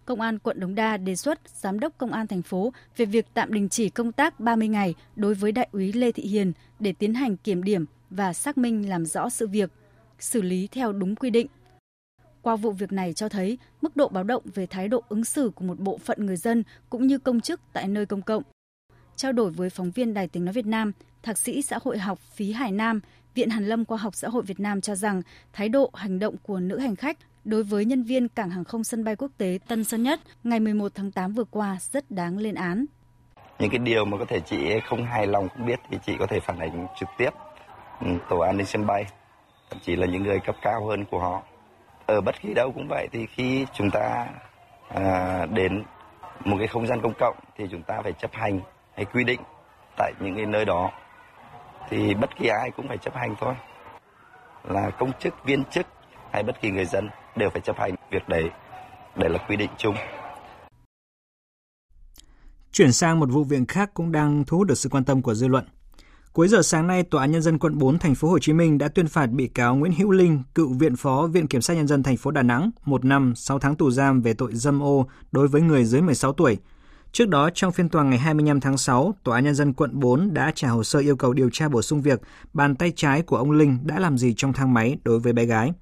Công 0.04 0.20
an 0.20 0.38
quận 0.38 0.60
Đống 0.60 0.74
Đa 0.74 0.96
đề 0.96 1.16
xuất 1.16 1.40
Giám 1.46 1.80
đốc 1.80 1.98
Công 1.98 2.12
an 2.12 2.26
thành 2.26 2.42
phố 2.42 2.72
về 2.96 3.04
việc 3.04 3.26
tạm 3.34 3.52
đình 3.52 3.68
chỉ 3.68 3.88
công 3.88 4.12
tác 4.12 4.40
30 4.40 4.68
ngày 4.68 4.94
đối 5.16 5.34
với 5.34 5.52
Đại 5.52 5.68
úy 5.72 5.92
Lê 5.92 6.12
Thị 6.12 6.22
Hiền 6.22 6.52
để 6.80 6.92
tiến 6.92 7.14
hành 7.14 7.36
kiểm 7.36 7.62
điểm 7.62 7.84
và 8.10 8.32
xác 8.32 8.58
minh 8.58 8.88
làm 8.88 9.06
rõ 9.06 9.28
sự 9.28 9.46
việc, 9.46 9.70
xử 10.18 10.42
lý 10.42 10.68
theo 10.72 10.92
đúng 10.92 11.16
quy 11.16 11.30
định. 11.30 11.46
Qua 12.42 12.56
vụ 12.56 12.72
việc 12.72 12.92
này 12.92 13.12
cho 13.12 13.28
thấy 13.28 13.58
mức 13.82 13.96
độ 13.96 14.08
báo 14.08 14.24
động 14.24 14.42
về 14.54 14.66
thái 14.66 14.88
độ 14.88 15.02
ứng 15.08 15.24
xử 15.24 15.50
của 15.54 15.64
một 15.64 15.78
bộ 15.78 15.98
phận 15.98 16.26
người 16.26 16.36
dân 16.36 16.62
cũng 16.90 17.06
như 17.06 17.18
công 17.18 17.40
chức 17.40 17.60
tại 17.72 17.88
nơi 17.88 18.06
công 18.06 18.22
cộng. 18.22 18.42
Trao 19.16 19.32
đổi 19.32 19.50
với 19.50 19.70
phóng 19.70 19.90
viên 19.90 20.14
Đài 20.14 20.28
Tiếng 20.28 20.44
Nói 20.44 20.52
Việt 20.52 20.66
Nam, 20.66 20.92
Thạc 21.22 21.38
sĩ 21.38 21.62
xã 21.62 21.78
hội 21.82 21.98
học 21.98 22.18
Phí 22.18 22.52
Hải 22.52 22.72
Nam, 22.72 23.00
Viện 23.34 23.50
Hàn 23.50 23.66
Lâm 23.66 23.84
Khoa 23.84 23.98
học 23.98 24.14
Xã 24.14 24.28
hội 24.28 24.42
Việt 24.42 24.60
Nam 24.60 24.80
cho 24.80 24.94
rằng 24.94 25.22
thái 25.52 25.68
độ 25.68 25.90
hành 25.94 26.18
động 26.18 26.34
của 26.42 26.60
nữ 26.60 26.78
hành 26.78 26.96
khách 26.96 27.18
đối 27.44 27.62
với 27.62 27.84
nhân 27.84 28.02
viên 28.02 28.28
cảng 28.28 28.50
hàng 28.50 28.64
không 28.64 28.84
sân 28.84 29.04
bay 29.04 29.16
quốc 29.16 29.30
tế 29.38 29.58
Tân 29.68 29.84
Sơn 29.84 30.02
Nhất 30.02 30.20
ngày 30.44 30.60
11 30.60 30.92
tháng 30.94 31.10
8 31.10 31.32
vừa 31.32 31.44
qua 31.44 31.76
rất 31.80 32.10
đáng 32.10 32.38
lên 32.38 32.54
án. 32.54 32.86
Những 33.58 33.70
cái 33.70 33.78
điều 33.78 34.04
mà 34.04 34.18
có 34.18 34.24
thể 34.28 34.40
chị 34.40 34.56
không 34.84 35.04
hài 35.04 35.26
lòng 35.26 35.48
không 35.48 35.66
biết 35.66 35.78
thì 35.90 35.98
chị 36.06 36.12
có 36.18 36.26
thể 36.26 36.40
phản 36.40 36.58
ánh 36.58 36.86
trực 37.00 37.08
tiếp 37.18 37.30
ừ, 38.00 38.06
tổ 38.30 38.38
an 38.38 38.56
ninh 38.56 38.66
sân 38.66 38.86
bay, 38.86 39.04
chỉ 39.82 39.96
là 39.96 40.06
những 40.06 40.22
người 40.22 40.40
cấp 40.40 40.56
cao 40.62 40.86
hơn 40.86 41.04
của 41.04 41.18
họ. 41.18 41.42
Ở 42.06 42.20
bất 42.20 42.40
kỳ 42.40 42.54
đâu 42.54 42.72
cũng 42.72 42.88
vậy 42.88 43.08
thì 43.12 43.26
khi 43.26 43.66
chúng 43.74 43.90
ta 43.90 44.26
à, 44.88 45.46
đến 45.46 45.84
một 46.44 46.56
cái 46.58 46.68
không 46.68 46.86
gian 46.86 47.00
công 47.02 47.14
cộng 47.18 47.36
thì 47.56 47.64
chúng 47.70 47.82
ta 47.82 48.00
phải 48.02 48.12
chấp 48.12 48.30
hành 48.32 48.60
hay 48.96 49.04
quy 49.04 49.24
định 49.24 49.40
tại 49.96 50.12
những 50.20 50.36
cái 50.36 50.46
nơi 50.46 50.64
đó 50.64 50.90
thì 51.90 52.14
bất 52.14 52.36
kỳ 52.36 52.48
ai 52.48 52.70
cũng 52.70 52.88
phải 52.88 52.98
chấp 52.98 53.14
hành 53.14 53.34
thôi 53.40 53.54
là 54.64 54.90
công 54.90 55.12
chức 55.20 55.44
viên 55.44 55.64
chức 55.64 55.86
hay 56.30 56.42
bất 56.42 56.60
kỳ 56.60 56.70
người 56.70 56.84
dân 56.84 57.08
đều 57.36 57.50
phải 57.50 57.60
chấp 57.60 57.78
hành 57.78 57.94
việc 58.10 58.28
đấy 58.28 58.50
đây 59.16 59.30
là 59.30 59.38
quy 59.48 59.56
định 59.56 59.70
chung 59.76 59.94
Chuyển 62.72 62.92
sang 62.92 63.20
một 63.20 63.28
vụ 63.30 63.44
việc 63.44 63.60
khác 63.68 63.90
cũng 63.94 64.12
đang 64.12 64.44
thu 64.46 64.56
hút 64.56 64.66
được 64.66 64.74
sự 64.74 64.88
quan 64.88 65.04
tâm 65.04 65.22
của 65.22 65.34
dư 65.34 65.48
luận. 65.48 65.64
Cuối 66.33 66.49
giờ 66.49 66.62
sáng 66.62 66.87
nay, 66.87 67.03
Tòa 67.03 67.20
án 67.20 67.31
nhân 67.31 67.43
dân 67.43 67.59
quận 67.59 67.79
4 67.79 67.99
thành 67.99 68.14
phố 68.14 68.29
Hồ 68.29 68.39
Chí 68.39 68.53
Minh 68.53 68.79
đã 68.79 68.89
tuyên 68.89 69.09
phạt 69.09 69.26
bị 69.26 69.49
cáo 69.49 69.76
Nguyễn 69.76 69.93
Hữu 69.93 70.11
Linh, 70.11 70.43
cựu 70.55 70.72
viện 70.72 70.97
phó 70.97 71.26
Viện 71.26 71.47
kiểm 71.47 71.61
sát 71.61 71.74
nhân 71.74 71.87
dân 71.87 72.03
thành 72.03 72.16
phố 72.16 72.31
Đà 72.31 72.43
Nẵng, 72.43 72.70
một 72.85 73.05
năm 73.05 73.35
6 73.37 73.59
tháng 73.59 73.76
tù 73.76 73.91
giam 73.91 74.20
về 74.20 74.35
tội 74.35 74.55
dâm 74.55 74.83
ô 74.83 75.09
đối 75.33 75.49
với 75.49 75.61
người 75.61 75.85
dưới 75.85 76.03
16 76.03 76.33
tuổi. 76.33 76.59
Trước 77.12 77.29
đó, 77.29 77.51
trong 77.55 77.72
phiên 77.72 77.89
tòa 77.89 78.05
ngày 78.05 78.18
25 78.18 78.61
tháng 78.61 78.79
6, 78.79 79.14
Tòa 79.24 79.35
án 79.35 79.45
Nhân 79.45 79.55
dân 79.55 79.72
quận 79.72 80.01
4 80.01 80.35
đã 80.35 80.53
trả 80.55 80.68
hồ 80.68 80.85
sơ 80.85 80.99
yêu 80.99 81.16
cầu 81.16 81.33
điều 81.33 81.51
tra 81.53 81.68
bổ 81.68 81.83
sung 81.83 82.03
việc 82.03 82.20
bàn 82.53 82.76
tay 82.76 82.93
trái 82.97 83.22
của 83.22 83.37
ông 83.37 83.51
Linh 83.51 83.79
đã 83.83 83.99
làm 83.99 84.18
gì 84.18 84.35
trong 84.37 84.53
thang 84.53 84.74
máy 84.74 84.97
đối 85.05 85.18
với 85.20 85.33
bé 85.33 85.45
gái. 85.45 85.72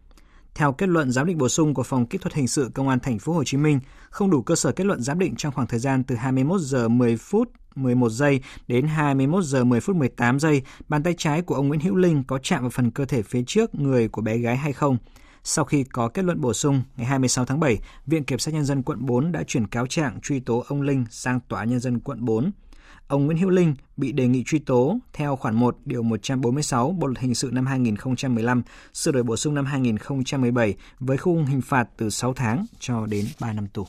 Theo 0.55 0.73
kết 0.73 0.89
luận 0.89 1.11
giám 1.11 1.27
định 1.27 1.39
bổ 1.39 1.49
sung 1.49 1.75
của 1.75 1.83
Phòng 1.83 2.07
Kỹ 2.07 2.19
thuật 2.19 2.35
Hình 2.35 2.49
sự 2.49 2.71
Công 2.75 2.89
an 2.89 3.01
thành 3.01 3.19
phố 3.19 3.33
Hồ 3.33 3.45
Chí 3.45 3.57
Minh, 3.57 3.81
không 4.11 4.31
đủ 4.31 4.43
cơ 4.43 4.57
sở 4.57 4.73
kết 4.73 4.87
luận 4.87 5.03
giám 5.03 5.19
định 5.19 5.35
trong 5.37 5.53
khoảng 5.53 5.67
thời 5.67 5.81
gian 5.81 6.05
từ 6.05 6.15
21 6.15 6.61
giờ 6.61 6.89
10 6.89 7.17
phút 7.17 7.51
11 7.77 8.09
giây 8.09 8.41
đến 8.69 8.87
21 8.87 9.45
giờ 9.45 9.65
10 9.65 9.81
phút 9.81 9.97
18 9.97 10.41
giây, 10.41 10.63
bàn 10.89 11.03
tay 11.03 11.15
trái 11.19 11.43
của 11.43 11.55
ông 11.55 11.69
Nguyễn 11.69 11.81
Hữu 11.81 11.97
Linh 11.97 12.25
có 12.25 12.39
chạm 12.39 12.61
vào 12.61 12.71
phần 12.71 12.91
cơ 12.91 13.05
thể 13.05 13.23
phía 13.23 13.43
trước 13.47 13.75
người 13.75 14.09
của 14.09 14.23
bé 14.23 14.39
gái 14.39 14.57
hay 14.57 14.73
không. 14.73 14.99
Sau 15.45 15.65
khi 15.65 15.85
có 15.85 16.09
kết 16.09 16.25
luận 16.25 16.41
bổ 16.41 16.53
sung, 16.53 16.83
ngày 16.97 17.07
26 17.07 17.45
tháng 17.45 17.61
7, 17.61 17.79
Viện 18.07 18.25
Kiểm 18.25 18.39
sát 18.39 18.55
Nhân 18.55 18.65
dân 18.65 18.83
quận 18.83 19.07
4 19.07 19.33
đã 19.33 19.43
chuyển 19.47 19.67
cáo 19.67 19.87
trạng 19.87 20.21
truy 20.21 20.41
tố 20.41 20.65
ông 20.69 20.83
Linh 20.83 21.05
sang 21.11 21.41
Tòa 21.49 21.65
Nhân 21.65 21.81
dân 21.81 22.01
quận 22.01 22.25
4. 22.25 22.51
Ông 23.09 23.27
Nguyễn 23.27 23.39
Hữu 23.39 23.51
Linh 23.51 23.75
bị 23.97 24.13
đề 24.13 24.27
nghị 24.27 24.43
truy 24.47 24.59
tố 24.59 24.99
theo 25.13 25.37
khoản 25.37 25.55
1 25.55 25.77
điều 25.85 26.03
146 26.03 26.91
Bộ 26.91 27.07
luật 27.07 27.19
hình 27.19 27.35
sự 27.35 27.51
năm 27.53 27.67
2015, 27.67 28.63
sửa 28.95 29.13
đổi 29.13 29.23
bổ 29.23 29.37
sung 29.37 29.55
năm 29.55 29.65
2017 29.65 30.75
với 31.01 31.17
khung 31.17 31.47
hình 31.47 31.61
phạt 31.61 31.89
từ 31.97 32.11
6 32.11 32.33
tháng 32.33 32.67
cho 32.79 33.07
đến 33.07 33.25
3 33.41 33.53
năm 33.53 33.67
tù. 33.67 33.87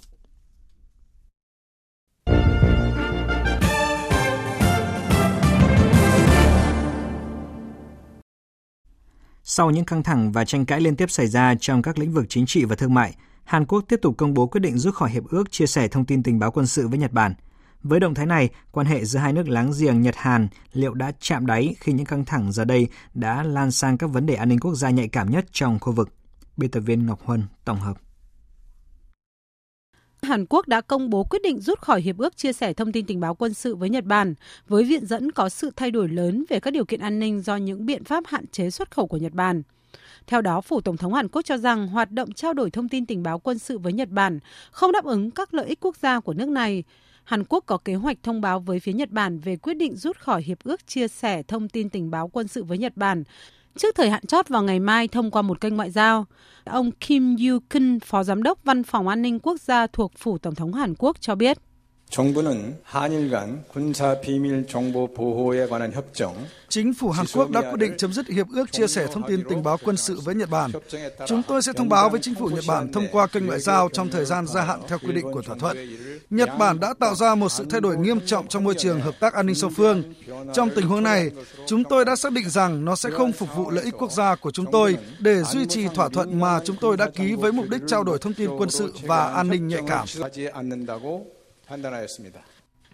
Sau 9.50 9.72
những 9.72 9.86
căng 9.86 10.04
thẳng 10.04 10.32
và 10.32 10.46
tranh 10.46 10.66
cãi 10.66 10.82
liên 10.82 10.96
tiếp 10.96 11.12
xảy 11.12 11.28
ra 11.28 11.56
trong 11.60 11.82
các 11.82 12.00
lĩnh 12.00 12.14
vực 12.14 12.26
chính 12.30 12.46
trị 12.46 12.66
và 12.66 12.76
thương 12.76 12.94
mại, 12.94 13.16
Hàn 13.44 13.66
Quốc 13.66 13.84
tiếp 13.88 14.00
tục 14.02 14.18
công 14.18 14.34
bố 14.34 14.48
quyết 14.48 14.60
định 14.62 14.78
rút 14.78 14.96
khỏi 14.96 15.12
hiệp 15.12 15.24
ước 15.30 15.52
chia 15.52 15.66
sẻ 15.66 15.88
thông 15.88 16.06
tin 16.06 16.24
tình 16.24 16.40
báo 16.40 16.52
quân 16.52 16.68
sự 16.68 16.88
với 16.88 17.00
Nhật 17.00 17.12
Bản. 17.12 17.34
Với 17.84 18.00
động 18.00 18.14
thái 18.14 18.26
này, 18.26 18.50
quan 18.72 18.88
hệ 18.88 19.06
giữa 19.06 19.20
hai 19.20 19.34
nước 19.34 19.50
láng 19.50 19.72
giềng 19.80 20.02
Nhật-Hàn 20.02 20.48
liệu 20.74 20.94
đã 20.94 21.12
chạm 21.20 21.46
đáy 21.46 21.76
khi 21.80 21.94
những 21.94 22.06
căng 22.06 22.26
thẳng 22.26 22.52
giờ 22.52 22.66
đây 22.66 22.88
đã 23.14 23.44
lan 23.44 23.72
sang 23.72 23.98
các 23.98 24.08
vấn 24.08 24.26
đề 24.26 24.34
an 24.34 24.50
ninh 24.50 24.60
quốc 24.60 24.76
gia 24.76 24.90
nhạy 24.90 25.08
cảm 25.08 25.32
nhất 25.32 25.46
trong 25.52 25.80
khu 25.80 25.94
vực. 25.94 26.10
Biên 26.58 26.72
tập 26.72 26.80
viên 26.80 27.06
Ngọc 27.06 27.20
Huân 27.24 27.44
tổng 27.66 27.80
hợp. 27.80 27.98
Hàn 30.22 30.46
Quốc 30.50 30.68
đã 30.68 30.82
công 30.82 31.10
bố 31.10 31.24
quyết 31.24 31.42
định 31.44 31.60
rút 31.60 31.80
khỏi 31.80 32.02
hiệp 32.02 32.18
ước 32.18 32.38
chia 32.38 32.54
sẻ 32.54 32.74
thông 32.74 32.92
tin 32.92 33.06
tình 33.06 33.20
báo 33.20 33.36
quân 33.36 33.54
sự 33.54 33.76
với 33.76 33.90
Nhật 33.90 34.04
Bản, 34.04 34.34
với 34.68 34.84
viện 34.84 35.06
dẫn 35.06 35.32
có 35.32 35.50
sự 35.50 35.72
thay 35.76 35.92
đổi 35.92 36.10
lớn 36.10 36.46
về 36.50 36.60
các 36.60 36.72
điều 36.72 36.86
kiện 36.86 37.00
an 37.00 37.20
ninh 37.20 37.42
do 37.42 37.56
những 37.56 37.86
biện 37.86 38.04
pháp 38.04 38.24
hạn 38.28 38.48
chế 38.48 38.70
xuất 38.70 38.92
khẩu 38.92 39.08
của 39.08 39.18
Nhật 39.18 39.34
Bản. 39.34 39.62
Theo 40.28 40.42
đó, 40.42 40.62
Phủ 40.62 40.82
Tổng 40.82 40.98
thống 40.98 41.14
Hàn 41.14 41.28
Quốc 41.28 41.42
cho 41.42 41.58
rằng 41.58 41.88
hoạt 41.88 42.12
động 42.12 42.34
trao 42.34 42.54
đổi 42.54 42.72
thông 42.72 42.90
tin 42.90 43.06
tình 43.06 43.24
báo 43.24 43.40
quân 43.40 43.60
sự 43.60 43.78
với 43.78 43.94
Nhật 43.94 44.10
Bản 44.10 44.40
không 44.72 44.92
đáp 44.92 45.06
ứng 45.06 45.32
các 45.32 45.54
lợi 45.54 45.66
ích 45.66 45.80
quốc 45.82 45.98
gia 45.98 46.20
của 46.20 46.34
nước 46.34 46.50
này. 46.50 46.84
Hàn 47.24 47.44
Quốc 47.50 47.64
có 47.66 47.78
kế 47.78 47.96
hoạch 47.96 48.18
thông 48.24 48.42
báo 48.42 48.60
với 48.60 48.80
phía 48.80 48.94
Nhật 48.94 49.12
Bản 49.12 49.40
về 49.40 49.56
quyết 49.56 49.74
định 49.74 49.96
rút 49.96 50.18
khỏi 50.18 50.42
hiệp 50.42 50.58
ước 50.64 50.88
chia 50.88 51.08
sẻ 51.08 51.44
thông 51.44 51.70
tin 51.70 51.90
tình 51.90 52.12
báo 52.12 52.28
quân 52.28 52.48
sự 52.48 52.64
với 52.64 52.78
Nhật 52.78 52.94
Bản 52.96 53.24
trước 53.78 53.96
thời 53.96 54.10
hạn 54.10 54.26
chót 54.26 54.50
vào 54.50 54.64
ngày 54.64 54.80
mai 54.80 55.08
thông 55.08 55.32
qua 55.32 55.42
một 55.42 55.62
kênh 55.62 55.76
ngoại 55.76 55.92
giao. 55.92 56.26
Ông 56.64 56.92
Kim 56.92 57.36
Yu-kun, 57.36 58.00
Phó 58.00 58.24
Giám 58.24 58.44
đốc 58.44 58.60
Văn 58.64 58.84
phòng 58.84 59.08
An 59.08 59.22
ninh 59.22 59.40
Quốc 59.40 59.62
gia 59.62 59.88
thuộc 59.88 60.12
Phủ 60.18 60.38
Tổng 60.38 60.56
thống 60.56 60.74
Hàn 60.74 60.94
Quốc 60.98 61.18
cho 61.20 61.36
biết. 61.36 61.58
정부는 62.13 62.79
한일 62.85 63.31
간 63.31 63.65
군사 63.73 64.21
비밀 64.21 64.67
정보 64.67 65.09
보호에 65.15 65.67
관한 65.67 65.93
협정 65.93 66.35
Chính 66.69 66.93
phủ 66.95 67.11
Hàn 67.11 67.27
Quốc 67.35 67.51
đã 67.51 67.61
quyết 67.61 67.77
định 67.79 67.97
chấm 67.97 68.13
dứt 68.13 68.29
hiệp 68.29 68.47
ước 68.55 68.73
chia 68.73 68.87
sẻ 68.87 69.07
thông 69.13 69.29
tin 69.29 69.45
tình 69.49 69.63
báo 69.63 69.79
quân 69.85 69.97
sự 69.97 70.21
với 70.25 70.35
Nhật 70.35 70.51
Bản. 70.51 70.71
Chúng 71.27 71.43
tôi 71.43 71.63
sẽ 71.63 71.73
thông 71.73 71.89
báo 71.89 72.11
với 72.11 72.21
chính 72.21 72.35
phủ 72.35 72.47
Nhật 72.47 72.65
Bản 72.69 72.93
thông 72.93 73.07
qua 73.13 73.27
kênh 73.27 73.47
ngoại 73.47 73.61
giao 73.61 73.89
trong 73.93 74.09
thời 74.09 74.25
gian 74.25 74.47
gia 74.47 74.63
hạn 74.63 74.81
theo 74.89 74.99
quy 74.99 75.13
định 75.13 75.33
của 75.33 75.43
thỏa 75.43 75.57
thuận. 75.57 75.77
Nhật 76.31 76.51
Bản 76.59 76.81
đã 76.81 76.95
tạo 76.99 77.15
ra 77.15 77.35
một 77.35 77.49
sự 77.49 77.65
thay 77.71 77.81
đổi 77.81 77.97
nghiêm 77.97 78.21
trọng 78.27 78.49
trong 78.49 78.65
môi 78.65 78.75
trường 78.79 79.01
hợp 79.01 79.15
tác 79.21 79.35
an 79.35 79.47
ninh 79.47 79.55
song 79.55 79.73
phương. 79.77 80.03
Trong 80.55 80.71
tình 80.77 80.87
huống 80.87 81.03
này, 81.03 81.31
chúng 81.67 81.85
tôi 81.85 82.05
đã 82.05 82.17
xác 82.17 82.33
định 82.33 82.49
rằng 82.49 82.85
nó 82.85 82.97
sẽ 82.97 83.11
không 83.11 83.33
phục 83.33 83.49
vụ 83.57 83.71
lợi 83.71 83.85
ích 83.85 83.95
quốc 83.99 84.13
gia 84.13 84.35
của 84.35 84.51
chúng 84.51 84.67
tôi 84.73 84.97
để 85.19 85.43
duy 85.43 85.67
trì 85.67 85.89
thỏa 85.95 86.09
thuận 86.09 86.41
mà 86.41 86.61
chúng 86.65 86.77
tôi 86.81 86.97
đã 86.97 87.09
ký 87.15 87.35
với 87.35 87.53
mục 87.53 87.69
đích 87.69 87.83
trao 87.87 88.05
đổi 88.05 88.19
thông 88.19 88.35
tin 88.35 88.51
quân 88.59 88.71
sự 88.71 88.93
và 89.03 89.33
an 89.33 89.51
ninh 89.51 89.69
nhạy 89.69 89.83
cảm. 89.89 90.07
판단하였습니다. 91.67 92.41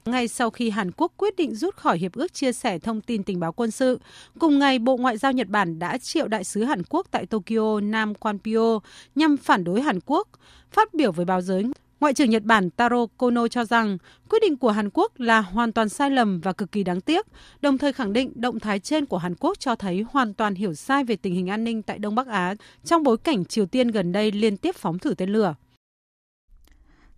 Ngay 0.04 0.28
sau 0.28 0.50
khi 0.50 0.70
Hàn 0.70 0.90
Quốc 0.90 1.12
quyết 1.16 1.36
định 1.36 1.54
rút 1.54 1.76
khỏi 1.76 1.98
hiệp 1.98 2.12
ước 2.14 2.34
chia 2.34 2.52
sẻ 2.52 2.78
thông 2.78 3.00
tin 3.00 3.22
tình 3.22 3.40
báo 3.40 3.52
quân 3.52 3.70
sự, 3.70 3.98
cùng 4.38 4.59
ngày 4.59 4.78
Bộ 4.78 4.96
Ngoại 4.96 5.18
giao 5.18 5.32
Nhật 5.32 5.48
Bản 5.48 5.78
đã 5.78 5.98
triệu 5.98 6.28
đại 6.28 6.44
sứ 6.44 6.64
Hàn 6.64 6.82
Quốc 6.88 7.06
tại 7.11 7.26
Tokyo 7.26 7.80
Nam 7.80 8.12
Kwanpyo 8.20 8.80
nhằm 9.14 9.36
phản 9.36 9.64
đối 9.64 9.82
Hàn 9.82 9.98
Quốc. 10.06 10.28
Phát 10.70 10.94
biểu 10.94 11.12
với 11.12 11.24
báo 11.24 11.40
giới, 11.40 11.64
Ngoại 12.00 12.14
trưởng 12.14 12.30
Nhật 12.30 12.42
Bản 12.42 12.70
Taro 12.70 13.06
Kono 13.16 13.48
cho 13.48 13.64
rằng 13.64 13.98
quyết 14.28 14.38
định 14.42 14.56
của 14.56 14.70
Hàn 14.70 14.90
Quốc 14.90 15.20
là 15.20 15.40
hoàn 15.40 15.72
toàn 15.72 15.88
sai 15.88 16.11
lầm 16.11 16.40
và 16.40 16.52
cực 16.52 16.72
kỳ 16.72 16.82
đáng 16.82 17.00
tiếc, 17.00 17.26
đồng 17.61 17.78
thời 17.78 17.92
khẳng 17.92 18.12
định 18.12 18.32
động 18.34 18.61
thái 18.61 18.78
trên 18.78 19.06
của 19.06 19.18
Hàn 19.18 19.34
Quốc 19.40 19.59
cho 19.59 19.74
thấy 19.74 20.04
hoàn 20.11 20.34
toàn 20.34 20.54
hiểu 20.54 20.74
sai 20.74 21.04
về 21.04 21.16
tình 21.16 21.34
hình 21.34 21.50
an 21.50 21.64
ninh 21.64 21.82
tại 21.82 21.98
Đông 21.98 22.14
Bắc 22.14 22.26
Á 22.26 22.54
trong 22.84 23.02
bối 23.02 23.18
cảnh 23.18 23.44
Triều 23.44 23.66
Tiên 23.66 23.88
gần 23.88 24.12
đây 24.12 24.32
liên 24.32 24.56
tiếp 24.56 24.76
phóng 24.76 24.98
thử 24.98 25.14
tên 25.14 25.30
lửa. 25.30 25.54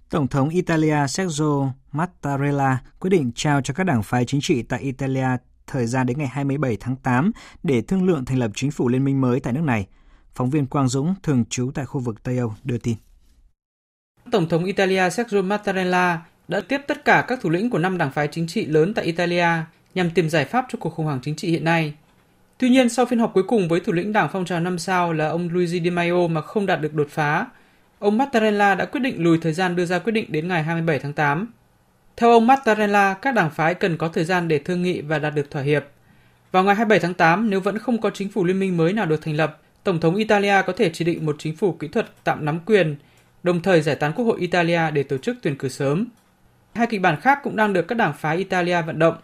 Tổng 0.10 0.28
thống 0.28 0.49
Italia 0.49 1.08
Sergio 1.08 1.72
Mattarella 1.91 2.82
quyết 2.99 3.10
định 3.10 3.32
trao 3.36 3.62
cho 3.62 3.74
các 3.74 3.84
đảng 3.84 4.03
phái 4.03 4.26
chính 4.26 4.41
trị 4.41 4.64
tại 4.64 4.82
Italia 4.82 5.28
thời 5.68 5.86
gian 5.86 6.06
đến 6.06 6.18
ngày 6.18 6.28
27 6.28 6.78
tháng 6.80 6.95
8 6.95 7.32
để 7.64 7.82
thương 7.82 8.08
lượng 8.08 8.26
thành 8.26 8.38
lập 8.38 8.51
chính 8.56 8.72
phủ 8.72 8.88
liên 8.88 9.03
minh 9.03 9.22
mới 9.22 9.39
tại 9.39 9.53
nước 9.53 9.64
này. 9.64 9.88
Phóng 10.34 10.49
viên 10.49 10.66
Quang 10.66 10.88
Dũng, 10.88 11.16
thường 11.24 11.45
trú 11.49 11.72
tại 11.74 11.86
khu 11.86 11.99
vực 11.99 12.24
Tây 12.24 12.38
Âu, 12.38 12.53
đưa 12.64 12.78
tin. 12.78 12.95
Tổng 14.32 14.49
thống 14.49 14.66
Italia 14.66 15.10
Sergio 15.10 15.41
Mattarella 15.41 16.22
đã 16.47 16.62
tiếp 16.62 16.82
tất 16.88 17.06
cả 17.06 17.26
các 17.28 17.39
thủ 17.41 17.49
lĩnh 17.49 17.70
của 17.70 17.80
năm 17.80 17.97
đảng 17.97 18.12
phái 18.12 18.28
chính 18.32 18.47
trị 18.47 18.66
lớn 18.66 18.93
tại 18.93 19.06
Italia 19.06 19.47
nhằm 19.95 20.10
tìm 20.10 20.30
giải 20.30 20.45
pháp 20.45 20.66
cho 20.72 20.78
cuộc 20.82 20.89
khủng 20.89 21.06
hoảng 21.06 21.20
chính 21.24 21.36
trị 21.36 21.51
hiện 21.51 21.64
nay. 21.64 21.93
Tuy 22.58 22.70
nhiên, 22.70 22.89
sau 22.89 23.06
phiên 23.06 23.20
họp 23.20 23.34
cuối 23.34 23.43
cùng 23.47 23.68
với 23.68 23.80
thủ 23.80 23.93
lĩnh 23.93 24.14
đảng 24.14 24.30
phong 24.34 24.45
trào 24.45 24.60
năm 24.60 24.80
sao 24.80 25.14
là 25.14 25.28
ông 25.28 25.49
Luigi 25.51 25.84
Di 25.84 25.89
Maio 25.89 26.28
mà 26.28 26.41
không 26.41 26.66
đạt 26.66 26.82
được 26.82 26.93
đột 26.93 27.08
phá, 27.10 27.47
ông 28.00 28.18
Mattarella 28.18 28.76
đã 28.76 28.86
quyết 28.86 29.00
định 29.02 29.24
lùi 29.24 29.38
thời 29.38 29.54
gian 29.54 29.76
đưa 29.76 29.86
ra 29.86 30.00
quyết 30.00 30.12
định 30.12 30.26
đến 30.32 30.48
ngày 30.48 30.64
27 30.64 31.00
tháng 31.00 31.14
8. 31.14 31.54
Theo 32.18 32.32
ông 32.32 32.48
Mattarella, 32.48 33.14
các 33.14 33.36
đảng 33.36 33.50
phái 33.50 33.74
cần 33.74 33.98
có 33.98 34.08
thời 34.08 34.26
gian 34.26 34.48
để 34.48 34.60
thương 34.60 34.82
nghị 34.82 35.02
và 35.02 35.20
đạt 35.20 35.36
được 35.36 35.52
thỏa 35.52 35.62
hiệp. 35.62 35.86
Vào 36.52 36.64
ngày 36.64 36.76
27 36.76 37.00
tháng 37.00 37.14
8, 37.14 37.50
nếu 37.50 37.60
vẫn 37.60 37.78
không 37.78 38.02
có 38.02 38.10
chính 38.10 38.30
phủ 38.30 38.43
liên 38.43 38.60
minh 38.60 38.78
mới 38.78 38.93
nào 38.93 39.06
được 39.06 39.22
thành 39.22 39.36
lập, 39.36 39.62
Tổng 39.84 40.00
thống 40.00 40.16
Italia 40.16 40.62
có 40.68 40.74
thể 40.74 40.89
chỉ 40.93 41.06
định 41.06 41.26
một 41.26 41.36
chính 41.39 41.56
phủ 41.56 41.72
kỹ 41.74 41.88
thuật 41.88 42.08
tạm 42.24 42.46
nắm 42.46 42.60
quyền, 42.66 42.96
đồng 43.43 43.62
thời 43.62 43.82
giải 43.82 43.96
tán 43.96 44.14
Quốc 44.14 44.26
hội 44.26 44.39
Italia 44.39 44.91
để 44.91 45.04
tổ 45.04 45.18
chức 45.18 45.38
tuyển 45.41 45.56
cử 45.56 45.70
sớm. 45.70 46.08
Hai 46.76 46.88
kịch 46.88 47.02
bản 47.02 47.22
khác 47.22 47.39
cũng 47.43 47.56
đang 47.56 47.74
được 47.74 47.88
các 47.88 47.96
đảng 47.96 48.14
phái 48.14 48.38
Italia 48.38 48.82
vận 48.82 49.00
động. 49.00 49.16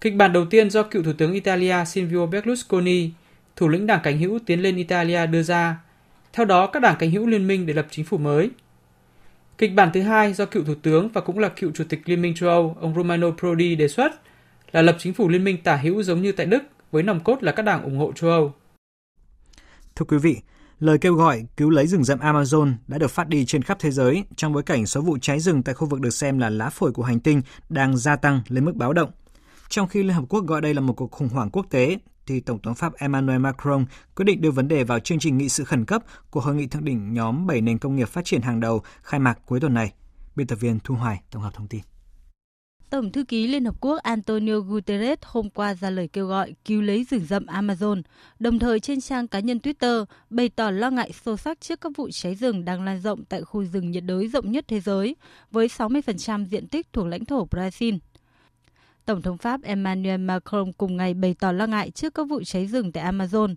Kịch 0.00 0.14
bản 0.14 0.32
đầu 0.32 0.44
tiên 0.44 0.70
do 0.70 0.82
cựu 0.82 1.02
Thủ 1.02 1.12
tướng 1.18 1.32
Italia 1.32 1.84
Silvio 1.86 2.26
Berlusconi, 2.26 3.10
thủ 3.56 3.68
lĩnh 3.68 3.86
đảng 3.86 4.00
cánh 4.02 4.18
hữu 4.18 4.38
tiến 4.46 4.62
lên 4.62 4.76
Italia 4.76 5.26
đưa 5.26 5.42
ra, 5.42 5.76
theo 6.32 6.46
đó, 6.46 6.66
các 6.66 6.80
đảng 6.80 6.96
cánh 6.98 7.10
hữu 7.10 7.26
liên 7.26 7.46
minh 7.46 7.66
để 7.66 7.74
lập 7.74 7.86
chính 7.90 8.04
phủ 8.04 8.18
mới. 8.18 8.50
Kịch 9.58 9.74
bản 9.74 9.90
thứ 9.94 10.02
hai 10.02 10.32
do 10.32 10.46
cựu 10.46 10.64
thủ 10.64 10.74
tướng 10.82 11.08
và 11.08 11.20
cũng 11.20 11.38
là 11.38 11.48
cựu 11.48 11.70
chủ 11.74 11.84
tịch 11.88 12.00
Liên 12.04 12.22
minh 12.22 12.34
châu 12.34 12.48
Âu 12.48 12.76
ông 12.80 12.94
Romano 12.94 13.30
Prodi 13.38 13.76
đề 13.76 13.88
xuất 13.88 14.12
là 14.72 14.82
lập 14.82 14.96
chính 14.98 15.14
phủ 15.14 15.28
liên 15.28 15.44
minh 15.44 15.62
tả 15.62 15.76
hữu 15.76 16.02
giống 16.02 16.22
như 16.22 16.32
tại 16.32 16.46
Đức 16.46 16.62
với 16.90 17.02
nòng 17.02 17.20
cốt 17.20 17.42
là 17.42 17.52
các 17.52 17.62
đảng 17.62 17.82
ủng 17.82 17.98
hộ 17.98 18.12
châu 18.12 18.30
Âu. 18.30 18.54
Thưa 19.94 20.04
quý 20.04 20.18
vị, 20.18 20.36
lời 20.80 20.98
kêu 20.98 21.14
gọi 21.14 21.44
cứu 21.56 21.70
lấy 21.70 21.86
rừng 21.86 22.04
rậm 22.04 22.18
Amazon 22.18 22.72
đã 22.88 22.98
được 22.98 23.10
phát 23.10 23.28
đi 23.28 23.44
trên 23.44 23.62
khắp 23.62 23.78
thế 23.80 23.90
giới 23.90 24.24
trong 24.36 24.52
bối 24.52 24.62
cảnh 24.62 24.86
số 24.86 25.00
vụ 25.00 25.18
cháy 25.18 25.40
rừng 25.40 25.62
tại 25.62 25.74
khu 25.74 25.86
vực 25.86 26.00
được 26.00 26.10
xem 26.10 26.38
là 26.38 26.50
lá 26.50 26.70
phổi 26.70 26.92
của 26.92 27.02
hành 27.02 27.20
tinh 27.20 27.42
đang 27.68 27.96
gia 27.96 28.16
tăng 28.16 28.40
lên 28.48 28.64
mức 28.64 28.76
báo 28.76 28.92
động. 28.92 29.10
Trong 29.68 29.88
khi 29.88 30.02
Liên 30.02 30.12
Hợp 30.12 30.24
Quốc 30.28 30.46
gọi 30.46 30.60
đây 30.60 30.74
là 30.74 30.80
một 30.80 30.92
cuộc 30.92 31.10
khủng 31.10 31.28
hoảng 31.28 31.50
quốc 31.50 31.66
tế, 31.70 31.98
thì 32.30 32.40
Tổng 32.40 32.58
thống 32.58 32.74
Pháp 32.74 32.92
Emmanuel 32.94 33.38
Macron 33.38 33.84
quyết 34.16 34.24
định 34.24 34.40
đưa 34.40 34.50
vấn 34.50 34.68
đề 34.68 34.84
vào 34.84 34.98
chương 34.98 35.18
trình 35.18 35.38
nghị 35.38 35.48
sự 35.48 35.64
khẩn 35.64 35.84
cấp 35.84 36.02
của 36.30 36.40
hội 36.40 36.54
nghị 36.54 36.66
thượng 36.66 36.84
đỉnh 36.84 37.12
nhóm 37.12 37.46
7 37.46 37.60
nền 37.60 37.78
công 37.78 37.96
nghiệp 37.96 38.08
phát 38.08 38.24
triển 38.24 38.42
hàng 38.42 38.60
đầu 38.60 38.82
khai 39.02 39.20
mạc 39.20 39.38
cuối 39.46 39.60
tuần 39.60 39.74
này. 39.74 39.92
Biên 40.36 40.46
tập 40.46 40.56
viên 40.56 40.78
Thu 40.84 40.94
Hoài 40.94 41.20
tổng 41.30 41.42
hợp 41.42 41.54
thông 41.54 41.68
tin. 41.68 41.80
Tổng 42.90 43.12
thư 43.12 43.24
ký 43.24 43.46
Liên 43.46 43.64
Hợp 43.64 43.74
Quốc 43.80 44.02
Antonio 44.02 44.58
Guterres 44.58 45.18
hôm 45.22 45.50
qua 45.50 45.74
ra 45.74 45.90
lời 45.90 46.08
kêu 46.08 46.26
gọi 46.26 46.54
cứu 46.64 46.82
lấy 46.82 47.04
rừng 47.10 47.26
rậm 47.28 47.46
Amazon, 47.46 48.02
đồng 48.38 48.58
thời 48.58 48.80
trên 48.80 49.00
trang 49.00 49.28
cá 49.28 49.40
nhân 49.40 49.58
Twitter 49.62 50.04
bày 50.30 50.48
tỏ 50.48 50.70
lo 50.70 50.90
ngại 50.90 51.12
sâu 51.24 51.36
sắc 51.36 51.60
trước 51.60 51.80
các 51.80 51.92
vụ 51.96 52.10
cháy 52.10 52.34
rừng 52.34 52.64
đang 52.64 52.82
lan 52.82 53.00
rộng 53.00 53.24
tại 53.24 53.42
khu 53.42 53.64
rừng 53.64 53.90
nhiệt 53.90 54.04
đới 54.04 54.28
rộng 54.28 54.52
nhất 54.52 54.64
thế 54.68 54.80
giới, 54.80 55.16
với 55.50 55.66
60% 55.66 56.46
diện 56.46 56.68
tích 56.68 56.92
thuộc 56.92 57.06
lãnh 57.06 57.24
thổ 57.24 57.46
Brazil. 57.46 57.98
Tổng 59.04 59.22
thống 59.22 59.38
Pháp 59.38 59.62
Emmanuel 59.62 60.20
Macron 60.20 60.72
cùng 60.72 60.96
ngày 60.96 61.14
bày 61.14 61.34
tỏ 61.40 61.52
lo 61.52 61.66
ngại 61.66 61.90
trước 61.90 62.14
các 62.14 62.28
vụ 62.28 62.42
cháy 62.42 62.66
rừng 62.66 62.92
tại 62.92 63.12
Amazon. 63.12 63.54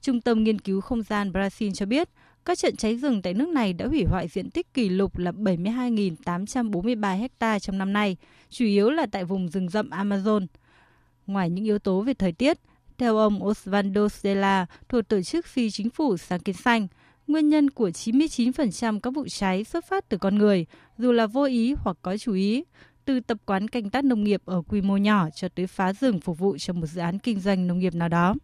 Trung 0.00 0.20
tâm 0.20 0.44
Nghiên 0.44 0.58
cứu 0.58 0.80
Không 0.80 1.02
gian 1.02 1.32
Brazil 1.32 1.72
cho 1.74 1.86
biết, 1.86 2.08
các 2.44 2.58
trận 2.58 2.76
cháy 2.76 2.96
rừng 2.96 3.22
tại 3.22 3.34
nước 3.34 3.48
này 3.48 3.72
đã 3.72 3.86
hủy 3.86 4.04
hoại 4.04 4.28
diện 4.28 4.50
tích 4.50 4.74
kỷ 4.74 4.88
lục 4.88 5.18
là 5.18 5.30
72.843 5.30 7.28
ha 7.40 7.58
trong 7.58 7.78
năm 7.78 7.92
nay, 7.92 8.16
chủ 8.48 8.64
yếu 8.64 8.90
là 8.90 9.06
tại 9.12 9.24
vùng 9.24 9.48
rừng 9.48 9.68
rậm 9.68 9.90
Amazon. 9.90 10.46
Ngoài 11.26 11.50
những 11.50 11.64
yếu 11.64 11.78
tố 11.78 12.00
về 12.00 12.14
thời 12.14 12.32
tiết, 12.32 12.58
theo 12.98 13.16
ông 13.16 13.44
Osvaldo 13.44 14.08
Stella 14.08 14.66
thuộc 14.88 15.08
tổ 15.08 15.22
chức 15.22 15.46
phi 15.46 15.70
chính 15.70 15.90
phủ 15.90 16.16
Sáng 16.16 16.40
kiến 16.40 16.54
xanh, 16.54 16.88
nguyên 17.26 17.48
nhân 17.48 17.70
của 17.70 17.88
99% 17.88 19.00
các 19.00 19.14
vụ 19.14 19.28
cháy 19.28 19.64
xuất 19.64 19.84
phát 19.84 20.08
từ 20.08 20.18
con 20.18 20.38
người, 20.38 20.66
dù 20.98 21.12
là 21.12 21.26
vô 21.26 21.44
ý 21.44 21.74
hoặc 21.78 21.96
có 22.02 22.16
chủ 22.18 22.32
ý, 22.32 22.64
từ 23.04 23.20
tập 23.20 23.38
quán 23.46 23.68
canh 23.68 23.90
tác 23.90 24.04
nông 24.04 24.24
nghiệp 24.24 24.42
ở 24.44 24.62
quy 24.68 24.80
mô 24.80 24.96
nhỏ 24.96 25.30
cho 25.30 25.48
tới 25.48 25.66
phá 25.66 25.92
rừng 25.92 26.20
phục 26.20 26.38
vụ 26.38 26.56
cho 26.58 26.72
một 26.72 26.86
dự 26.86 27.00
án 27.00 27.18
kinh 27.18 27.40
doanh 27.40 27.66
nông 27.66 27.78
nghiệp 27.78 27.94
nào 27.94 28.08
đó. 28.08 28.34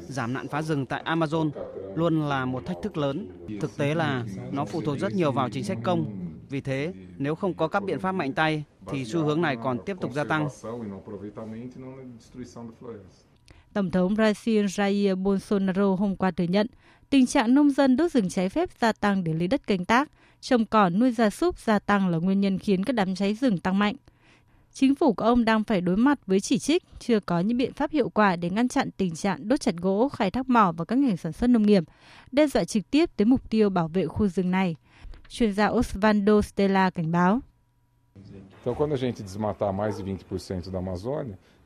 Giảm 0.00 0.32
nạn 0.32 0.48
phá 0.48 0.62
rừng 0.62 0.86
tại 0.86 1.02
Amazon 1.04 1.50
luôn 1.94 2.28
là 2.28 2.44
một 2.44 2.66
thách 2.66 2.76
thức 2.82 2.96
lớn. 2.96 3.28
Thực 3.60 3.76
tế 3.76 3.94
là 3.94 4.24
nó 4.52 4.64
phụ 4.64 4.80
thuộc 4.80 4.98
rất 4.98 5.14
nhiều 5.14 5.32
vào 5.32 5.48
chính 5.50 5.64
sách 5.64 5.78
công. 5.82 6.18
Vì 6.48 6.60
thế, 6.60 6.92
nếu 7.18 7.34
không 7.34 7.54
có 7.54 7.68
các 7.68 7.84
biện 7.84 7.98
pháp 7.98 8.12
mạnh 8.12 8.32
tay, 8.32 8.64
thì 8.90 9.04
xu 9.04 9.24
hướng 9.24 9.40
này 9.40 9.56
còn 9.64 9.78
tiếp 9.86 9.96
tục 10.00 10.12
gia 10.12 10.24
tăng. 10.24 10.48
Tổng 13.72 13.90
thống 13.90 14.14
Brazil 14.14 14.66
Jair 14.66 15.22
Bolsonaro 15.22 15.94
hôm 15.94 16.16
qua 16.16 16.30
thừa 16.30 16.44
nhận 16.44 16.66
tình 17.10 17.26
trạng 17.26 17.54
nông 17.54 17.70
dân 17.70 17.96
đốt 17.96 18.12
rừng 18.12 18.28
trái 18.28 18.48
phép 18.48 18.68
gia 18.80 18.92
tăng 18.92 19.24
để 19.24 19.32
lấy 19.32 19.48
đất 19.48 19.66
canh 19.66 19.84
tác, 19.84 20.10
trồng 20.42 20.66
cỏ 20.66 20.90
nuôi 20.90 21.12
gia 21.12 21.30
súc 21.30 21.58
gia 21.58 21.78
tăng 21.78 22.08
là 22.08 22.18
nguyên 22.18 22.40
nhân 22.40 22.58
khiến 22.58 22.84
các 22.84 22.92
đám 22.92 23.14
cháy 23.14 23.34
rừng 23.34 23.58
tăng 23.58 23.78
mạnh. 23.78 23.96
Chính 24.72 24.94
phủ 24.94 25.12
của 25.12 25.24
ông 25.24 25.44
đang 25.44 25.64
phải 25.64 25.80
đối 25.80 25.96
mặt 25.96 26.18
với 26.26 26.40
chỉ 26.40 26.58
trích 26.58 26.82
chưa 26.98 27.20
có 27.20 27.40
những 27.40 27.58
biện 27.58 27.72
pháp 27.72 27.90
hiệu 27.90 28.08
quả 28.08 28.36
để 28.36 28.50
ngăn 28.50 28.68
chặn 28.68 28.90
tình 28.90 29.14
trạng 29.14 29.48
đốt 29.48 29.60
chặt 29.60 29.74
gỗ, 29.76 30.08
khai 30.08 30.30
thác 30.30 30.48
mỏ 30.48 30.72
và 30.76 30.84
các 30.84 30.98
ngành 30.98 31.16
sản 31.16 31.32
xuất 31.32 31.50
nông 31.50 31.62
nghiệp, 31.62 31.84
đe 32.32 32.46
dọa 32.46 32.64
trực 32.64 32.90
tiếp 32.90 33.16
tới 33.16 33.26
mục 33.26 33.50
tiêu 33.50 33.70
bảo 33.70 33.88
vệ 33.88 34.06
khu 34.06 34.28
rừng 34.28 34.50
này. 34.50 34.76
Chuyên 35.28 35.52
gia 35.52 35.68
Osvaldo 35.68 36.42
Stella 36.42 36.90
cảnh 36.90 37.12
báo. 37.12 37.40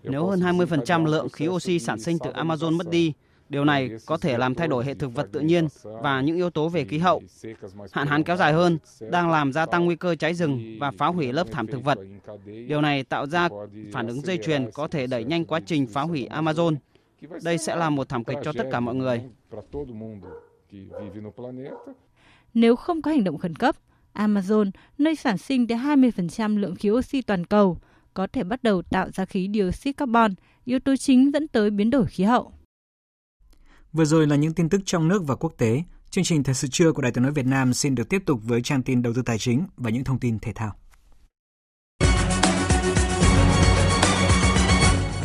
Nếu 0.03 0.27
hơn 0.27 0.41
20% 0.41 1.07
lượng 1.07 1.29
khí 1.29 1.49
oxy 1.49 1.79
sản 1.79 2.01
sinh 2.01 2.19
từ 2.25 2.31
Amazon 2.33 2.77
mất 2.77 2.91
đi, 2.91 3.13
Điều 3.49 3.65
này 3.65 3.91
có 4.07 4.17
thể 4.17 4.39
làm 4.39 4.55
thay 4.55 4.69
đổi 4.69 4.85
hệ 4.85 4.95
thực 4.95 5.15
vật 5.15 5.29
tự 5.33 5.41
nhiên 5.41 5.69
và 5.83 6.21
những 6.21 6.37
yếu 6.37 6.51
tố 6.51 6.69
về 6.69 6.85
khí 6.85 6.99
hậu. 6.99 7.23
Hạn 7.93 8.07
hán 8.07 8.23
kéo 8.23 8.37
dài 8.37 8.53
hơn 8.53 8.79
đang 9.11 9.31
làm 9.31 9.53
gia 9.53 9.67
tăng 9.67 9.85
nguy 9.85 9.97
cơ 9.97 10.15
cháy 10.15 10.35
rừng 10.35 10.77
và 10.81 10.91
phá 10.99 11.07
hủy 11.07 11.33
lớp 11.33 11.47
thảm 11.51 11.67
thực 11.67 11.85
vật. 11.85 11.99
Điều 12.69 12.81
này 12.81 13.05
tạo 13.05 13.27
ra 13.27 13.49
phản 13.93 14.07
ứng 14.07 14.21
dây 14.21 14.39
chuyền 14.45 14.71
có 14.71 14.89
thể 14.89 15.07
đẩy 15.07 15.25
nhanh 15.25 15.45
quá 15.45 15.61
trình 15.67 15.87
phá 15.87 16.03
hủy 16.03 16.29
Amazon. 16.31 16.77
Đây 17.43 17.59
sẽ 17.59 17.77
là 17.77 17.91
một 17.91 18.09
thảm 18.09 18.25
kịch 18.25 18.39
cho 18.45 18.53
tất 18.53 18.65
cả 18.73 18.81
mọi 18.81 18.95
người. 18.95 19.23
Nếu 22.55 22.77
không 22.77 23.03
có 23.03 23.11
hành 23.11 23.25
động 23.25 23.39
khẩn 23.39 23.55
cấp, 23.55 23.77
Amazon, 24.15 24.71
nơi 24.99 25.17
sản 25.17 25.39
sinh 25.39 25.67
đến 25.67 25.79
20% 25.79 26.59
lượng 26.59 26.75
khí 26.75 26.91
oxy 26.91 27.23
toàn 27.23 27.47
cầu, 27.47 27.79
có 28.15 28.27
thể 28.27 28.45
bắt 28.45 28.63
đầu 28.63 28.83
tạo 28.83 29.11
ra 29.11 29.25
khí 29.25 29.51
dioxide 29.55 29.93
carbon, 29.93 30.35
yếu 30.65 30.79
tố 30.79 30.97
chính 30.97 31.31
dẫn 31.33 31.49
tới 31.49 31.71
biến 31.71 31.91
đổi 31.91 32.07
khí 32.07 32.25
hậu. 32.25 32.53
Vừa 33.97 34.05
rồi 34.05 34.27
là 34.27 34.37
những 34.37 34.53
tin 34.53 34.69
tức 34.69 34.81
trong 34.85 35.09
nước 35.09 35.23
và 35.27 35.35
quốc 35.35 35.53
tế. 35.59 35.83
Chương 36.11 36.25
trình 36.25 36.43
Thời 36.43 36.55
sự 36.55 36.69
trưa 36.69 36.93
của 36.93 37.03
Đài 37.03 37.13
tiếng 37.13 37.23
nói 37.23 37.33
Việt 37.33 37.47
Nam 37.47 37.75
xin 37.75 37.95
được 37.95 38.09
tiếp 38.09 38.23
tục 38.27 38.41
với 38.45 38.63
trang 38.63 38.83
tin 38.83 39.03
đầu 39.03 39.13
tư 39.13 39.23
tài 39.27 39.39
chính 39.39 39.67
và 39.77 39.91
những 39.91 40.05
thông 40.05 40.19
tin 40.19 40.39
thể 40.39 40.53
thao. 40.53 40.73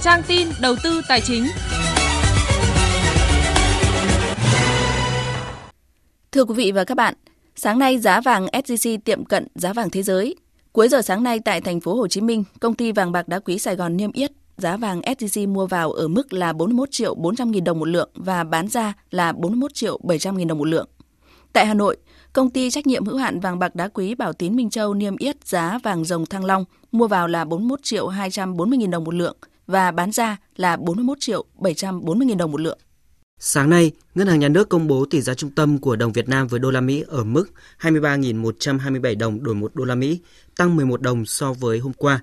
Trang 0.01 0.21
tin 0.27 0.47
đầu 0.61 0.75
tư 0.83 1.01
tài 1.07 1.21
chính. 1.21 1.45
Thưa 6.31 6.45
quý 6.45 6.55
vị 6.55 6.71
và 6.71 6.83
các 6.83 6.95
bạn, 6.95 7.13
sáng 7.55 7.79
nay 7.79 7.99
giá 7.99 8.21
vàng 8.21 8.45
SJC 8.45 8.97
tiệm 9.05 9.25
cận 9.25 9.47
giá 9.55 9.73
vàng 9.73 9.89
thế 9.89 10.03
giới. 10.03 10.35
Cuối 10.71 10.89
giờ 10.89 11.01
sáng 11.01 11.23
nay 11.23 11.39
tại 11.45 11.61
thành 11.61 11.79
phố 11.79 11.95
Hồ 11.95 12.07
Chí 12.07 12.21
Minh, 12.21 12.43
công 12.59 12.73
ty 12.73 12.91
vàng 12.91 13.11
bạc 13.11 13.27
đá 13.27 13.39
quý 13.39 13.59
Sài 13.59 13.75
Gòn 13.75 13.97
niêm 13.97 14.11
yết 14.11 14.31
giá 14.61 14.77
vàng 14.77 15.01
SJC 15.01 15.47
mua 15.47 15.67
vào 15.67 15.91
ở 15.91 16.07
mức 16.07 16.33
là 16.33 16.53
41 16.53 16.91
triệu 16.91 17.15
400 17.15 17.51
nghìn 17.51 17.63
đồng 17.63 17.79
một 17.79 17.87
lượng 17.87 18.09
và 18.15 18.43
bán 18.43 18.67
ra 18.67 18.93
là 19.11 19.31
41 19.31 19.73
triệu 19.73 19.99
700 20.03 20.37
nghìn 20.37 20.47
đồng 20.47 20.57
một 20.57 20.67
lượng. 20.67 20.87
Tại 21.53 21.65
Hà 21.65 21.73
Nội, 21.73 21.97
công 22.33 22.49
ty 22.49 22.69
trách 22.69 22.87
nhiệm 22.87 23.05
hữu 23.05 23.17
hạn 23.17 23.39
vàng 23.39 23.59
bạc 23.59 23.75
đá 23.75 23.87
quý 23.87 24.15
Bảo 24.15 24.33
Tín 24.33 24.55
Minh 24.55 24.69
Châu 24.69 24.93
niêm 24.93 25.17
yết 25.17 25.47
giá 25.47 25.79
vàng 25.83 26.05
rồng 26.05 26.25
Thăng 26.25 26.45
Long 26.45 26.65
mua 26.91 27.07
vào 27.07 27.27
là 27.27 27.45
41 27.45 27.79
triệu 27.83 28.07
240 28.07 28.77
nghìn 28.77 28.91
đồng 28.91 29.03
một 29.03 29.13
lượng 29.13 29.37
và 29.67 29.91
bán 29.91 30.11
ra 30.11 30.37
là 30.55 30.77
41 30.77 31.17
triệu 31.19 31.45
740 31.55 32.27
nghìn 32.27 32.37
đồng 32.37 32.51
một 32.51 32.61
lượng. 32.61 32.77
Sáng 33.43 33.69
nay, 33.69 33.91
Ngân 34.15 34.27
hàng 34.27 34.39
Nhà 34.39 34.49
nước 34.49 34.69
công 34.69 34.87
bố 34.87 35.05
tỷ 35.05 35.21
giá 35.21 35.33
trung 35.33 35.51
tâm 35.51 35.77
của 35.77 35.95
đồng 35.95 36.11
Việt 36.11 36.29
Nam 36.29 36.47
với 36.47 36.59
đô 36.59 36.71
la 36.71 36.81
Mỹ 36.81 37.03
ở 37.07 37.23
mức 37.23 37.45
23.127 37.79 39.17
đồng 39.17 39.43
đổi 39.43 39.55
1 39.55 39.75
đô 39.75 39.83
la 39.83 39.95
Mỹ, 39.95 40.19
tăng 40.57 40.75
11 40.75 41.01
đồng 41.01 41.25
so 41.25 41.53
với 41.53 41.79
hôm 41.79 41.93
qua. 41.93 42.21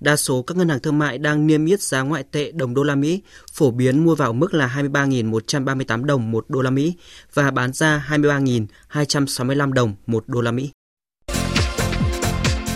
Đa 0.00 0.16
số 0.16 0.42
các 0.42 0.56
ngân 0.56 0.68
hàng 0.68 0.80
thương 0.80 0.98
mại 0.98 1.18
đang 1.18 1.46
niêm 1.46 1.66
yết 1.66 1.80
giá 1.80 2.02
ngoại 2.02 2.22
tệ 2.22 2.52
đồng 2.52 2.74
đô 2.74 2.82
la 2.82 2.94
Mỹ, 2.94 3.22
phổ 3.52 3.70
biến 3.70 4.04
mua 4.04 4.14
vào 4.14 4.32
mức 4.32 4.54
là 4.54 4.66
23.138 4.92 6.04
đồng 6.04 6.30
một 6.30 6.44
đô 6.48 6.62
la 6.62 6.70
Mỹ 6.70 6.94
và 7.34 7.50
bán 7.50 7.72
ra 7.72 8.06
23.265 8.10 9.72
đồng 9.72 9.94
một 10.06 10.24
đô 10.26 10.40
la 10.40 10.50
Mỹ. 10.50 10.70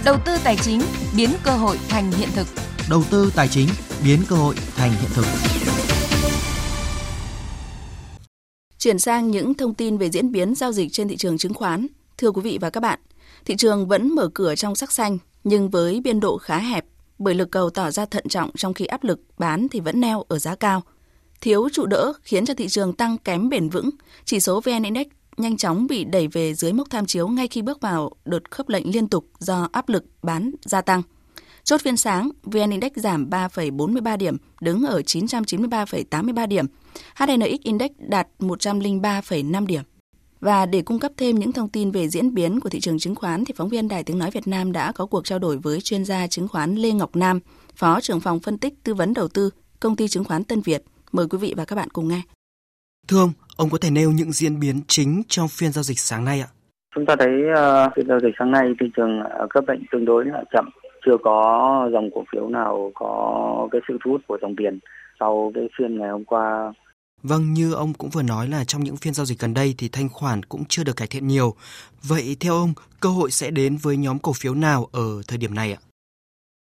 Đầu 0.04 0.16
tư 0.26 0.32
tài 0.44 0.56
chính 0.56 0.80
biến 1.16 1.30
cơ 1.44 1.50
hội 1.50 1.78
thành 1.88 2.12
hiện 2.12 2.28
thực. 2.34 2.46
Đầu 2.90 3.02
tư 3.10 3.32
tài 3.36 3.48
chính 3.48 3.68
biến 4.04 4.20
cơ 4.28 4.36
hội 4.36 4.54
thành 4.76 4.90
hiện 4.90 5.10
thực. 5.14 5.26
Chuyển 8.78 8.98
sang 8.98 9.30
những 9.30 9.54
thông 9.54 9.74
tin 9.74 9.98
về 9.98 10.10
diễn 10.10 10.32
biến 10.32 10.54
giao 10.54 10.72
dịch 10.72 10.92
trên 10.92 11.08
thị 11.08 11.16
trường 11.16 11.38
chứng 11.38 11.54
khoán. 11.54 11.86
Thưa 12.18 12.30
quý 12.30 12.42
vị 12.42 12.58
và 12.60 12.70
các 12.70 12.80
bạn, 12.80 12.98
thị 13.44 13.56
trường 13.56 13.88
vẫn 13.88 14.14
mở 14.14 14.28
cửa 14.34 14.54
trong 14.54 14.76
sắc 14.76 14.92
xanh 14.92 15.18
nhưng 15.44 15.70
với 15.70 16.00
biên 16.04 16.20
độ 16.20 16.38
khá 16.38 16.58
hẹp 16.58 16.84
bởi 17.18 17.34
lực 17.34 17.50
cầu 17.50 17.70
tỏ 17.70 17.90
ra 17.90 18.04
thận 18.06 18.28
trọng 18.28 18.50
trong 18.56 18.74
khi 18.74 18.84
áp 18.84 19.04
lực 19.04 19.20
bán 19.38 19.68
thì 19.68 19.80
vẫn 19.80 20.00
neo 20.00 20.24
ở 20.28 20.38
giá 20.38 20.54
cao. 20.54 20.82
Thiếu 21.40 21.68
trụ 21.72 21.86
đỡ 21.86 22.12
khiến 22.22 22.44
cho 22.44 22.54
thị 22.54 22.68
trường 22.68 22.92
tăng 22.92 23.18
kém 23.18 23.48
bền 23.48 23.68
vững, 23.68 23.90
chỉ 24.24 24.40
số 24.40 24.60
VN 24.60 24.82
Index 24.82 25.06
nhanh 25.36 25.56
chóng 25.56 25.86
bị 25.86 26.04
đẩy 26.04 26.28
về 26.28 26.54
dưới 26.54 26.72
mốc 26.72 26.90
tham 26.90 27.06
chiếu 27.06 27.28
ngay 27.28 27.48
khi 27.48 27.62
bước 27.62 27.80
vào 27.80 28.10
đợt 28.24 28.50
khớp 28.50 28.68
lệnh 28.68 28.90
liên 28.92 29.08
tục 29.08 29.26
do 29.38 29.68
áp 29.72 29.88
lực 29.88 30.04
bán 30.22 30.50
gia 30.64 30.80
tăng. 30.80 31.02
Chốt 31.64 31.80
phiên 31.80 31.96
sáng, 31.96 32.30
VN 32.42 32.70
Index 32.70 32.92
giảm 32.96 33.30
3,43 33.30 34.16
điểm, 34.16 34.36
đứng 34.60 34.86
ở 34.86 35.00
993,83 35.00 36.46
điểm. 36.46 36.66
HNX 37.14 37.60
Index 37.62 37.90
đạt 37.98 38.28
103,5 38.38 39.66
điểm. 39.66 39.82
Và 40.40 40.66
để 40.66 40.82
cung 40.82 40.98
cấp 40.98 41.12
thêm 41.16 41.36
những 41.36 41.52
thông 41.52 41.68
tin 41.68 41.90
về 41.90 42.08
diễn 42.08 42.34
biến 42.34 42.60
của 42.60 42.68
thị 42.68 42.80
trường 42.80 42.98
chứng 42.98 43.14
khoán 43.14 43.44
thì 43.44 43.54
phóng 43.56 43.68
viên 43.68 43.88
Đài 43.88 44.02
Tiếng 44.04 44.18
Nói 44.18 44.30
Việt 44.30 44.48
Nam 44.48 44.72
đã 44.72 44.92
có 44.92 45.06
cuộc 45.06 45.24
trao 45.24 45.38
đổi 45.38 45.58
với 45.58 45.80
chuyên 45.80 46.04
gia 46.04 46.26
chứng 46.26 46.48
khoán 46.48 46.74
Lê 46.74 46.90
Ngọc 46.90 47.16
Nam, 47.16 47.40
Phó 47.76 48.00
trưởng 48.00 48.20
phòng 48.20 48.40
phân 48.40 48.58
tích 48.58 48.74
tư 48.84 48.94
vấn 48.94 49.14
đầu 49.14 49.28
tư, 49.28 49.50
công 49.80 49.96
ty 49.96 50.08
chứng 50.08 50.24
khoán 50.24 50.44
Tân 50.44 50.60
Việt. 50.60 50.82
Mời 51.12 51.26
quý 51.30 51.38
vị 51.38 51.54
và 51.56 51.64
các 51.64 51.76
bạn 51.76 51.88
cùng 51.90 52.08
nghe. 52.08 52.22
Thưa 53.08 53.20
ông, 53.20 53.32
ông 53.56 53.70
có 53.70 53.78
thể 53.80 53.90
nêu 53.90 54.10
những 54.10 54.32
diễn 54.32 54.60
biến 54.60 54.80
chính 54.88 55.22
trong 55.28 55.48
phiên 55.48 55.72
giao 55.72 55.82
dịch 55.82 55.98
sáng 55.98 56.24
nay 56.24 56.40
ạ? 56.40 56.48
Chúng 56.94 57.06
ta 57.06 57.16
thấy 57.18 57.28
uh, 57.28 57.92
phiên 57.96 58.06
giao 58.08 58.20
dịch 58.20 58.34
sáng 58.38 58.50
nay 58.50 58.72
thị 58.80 58.86
trường 58.96 59.20
uh, 59.20 59.50
cấp 59.50 59.64
lệnh 59.68 59.80
tương 59.92 60.04
đối 60.04 60.24
là 60.24 60.44
chậm, 60.52 60.70
chưa 61.06 61.16
có 61.22 61.88
dòng 61.92 62.10
cổ 62.14 62.24
phiếu 62.32 62.48
nào 62.48 62.90
có 62.94 63.68
cái 63.70 63.80
sự 63.88 63.98
thu 64.04 64.10
hút 64.10 64.20
của 64.28 64.38
dòng 64.42 64.56
tiền 64.56 64.78
sau 65.20 65.52
cái 65.54 65.68
phiên 65.78 65.98
ngày 65.98 66.10
hôm 66.10 66.24
qua 66.24 66.72
Vâng, 67.28 67.42
như 67.54 67.72
ông 67.72 67.92
cũng 67.98 68.10
vừa 68.10 68.22
nói 68.22 68.48
là 68.48 68.64
trong 68.64 68.84
những 68.84 68.96
phiên 68.96 69.14
giao 69.14 69.26
dịch 69.26 69.38
gần 69.38 69.54
đây 69.54 69.74
thì 69.78 69.88
thanh 69.92 70.08
khoản 70.08 70.42
cũng 70.42 70.62
chưa 70.68 70.84
được 70.84 70.96
cải 70.96 71.08
thiện 71.10 71.26
nhiều. 71.26 71.54
Vậy 72.08 72.36
theo 72.40 72.52
ông, 72.52 72.72
cơ 73.00 73.08
hội 73.08 73.30
sẽ 73.30 73.50
đến 73.50 73.76
với 73.82 73.96
nhóm 73.96 74.18
cổ 74.18 74.32
phiếu 74.32 74.54
nào 74.54 74.86
ở 74.92 75.06
thời 75.28 75.38
điểm 75.38 75.54
này 75.54 75.72
ạ? 75.72 75.80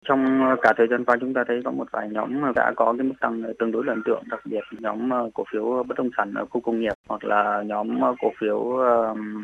Trong 0.08 0.42
ờ, 0.50 0.56
cả 0.62 0.74
thời 0.78 0.88
gian 0.92 1.06
qua 1.06 1.18
chúng 1.22 1.34
ta 1.34 1.44
thấy 1.48 1.62
có 1.66 1.72
một 1.72 1.88
vài 1.92 2.10
nhóm 2.10 2.54
đã 2.56 2.74
có 2.76 2.94
cái 2.98 3.08
mức 3.08 3.14
tăng 3.20 3.44
tương 3.60 3.72
đối 3.72 3.86
là 3.86 3.94
ấn 3.94 4.02
tượng, 4.06 4.24
đặc 4.30 4.40
biệt 4.46 4.64
nhóm 4.80 5.10
ờ, 5.10 5.30
cổ 5.34 5.44
phiếu 5.52 5.72
ờ, 5.72 5.84
bất 5.84 5.98
động 5.98 6.10
sản 6.18 6.34
ở 6.34 6.46
khu 6.46 6.62
công 6.62 6.80
nghiệp 6.80 6.94
hoặc 7.08 7.24
là 7.24 7.64
nhóm 7.66 8.02
cổ 8.22 8.32
phiếu 8.40 8.78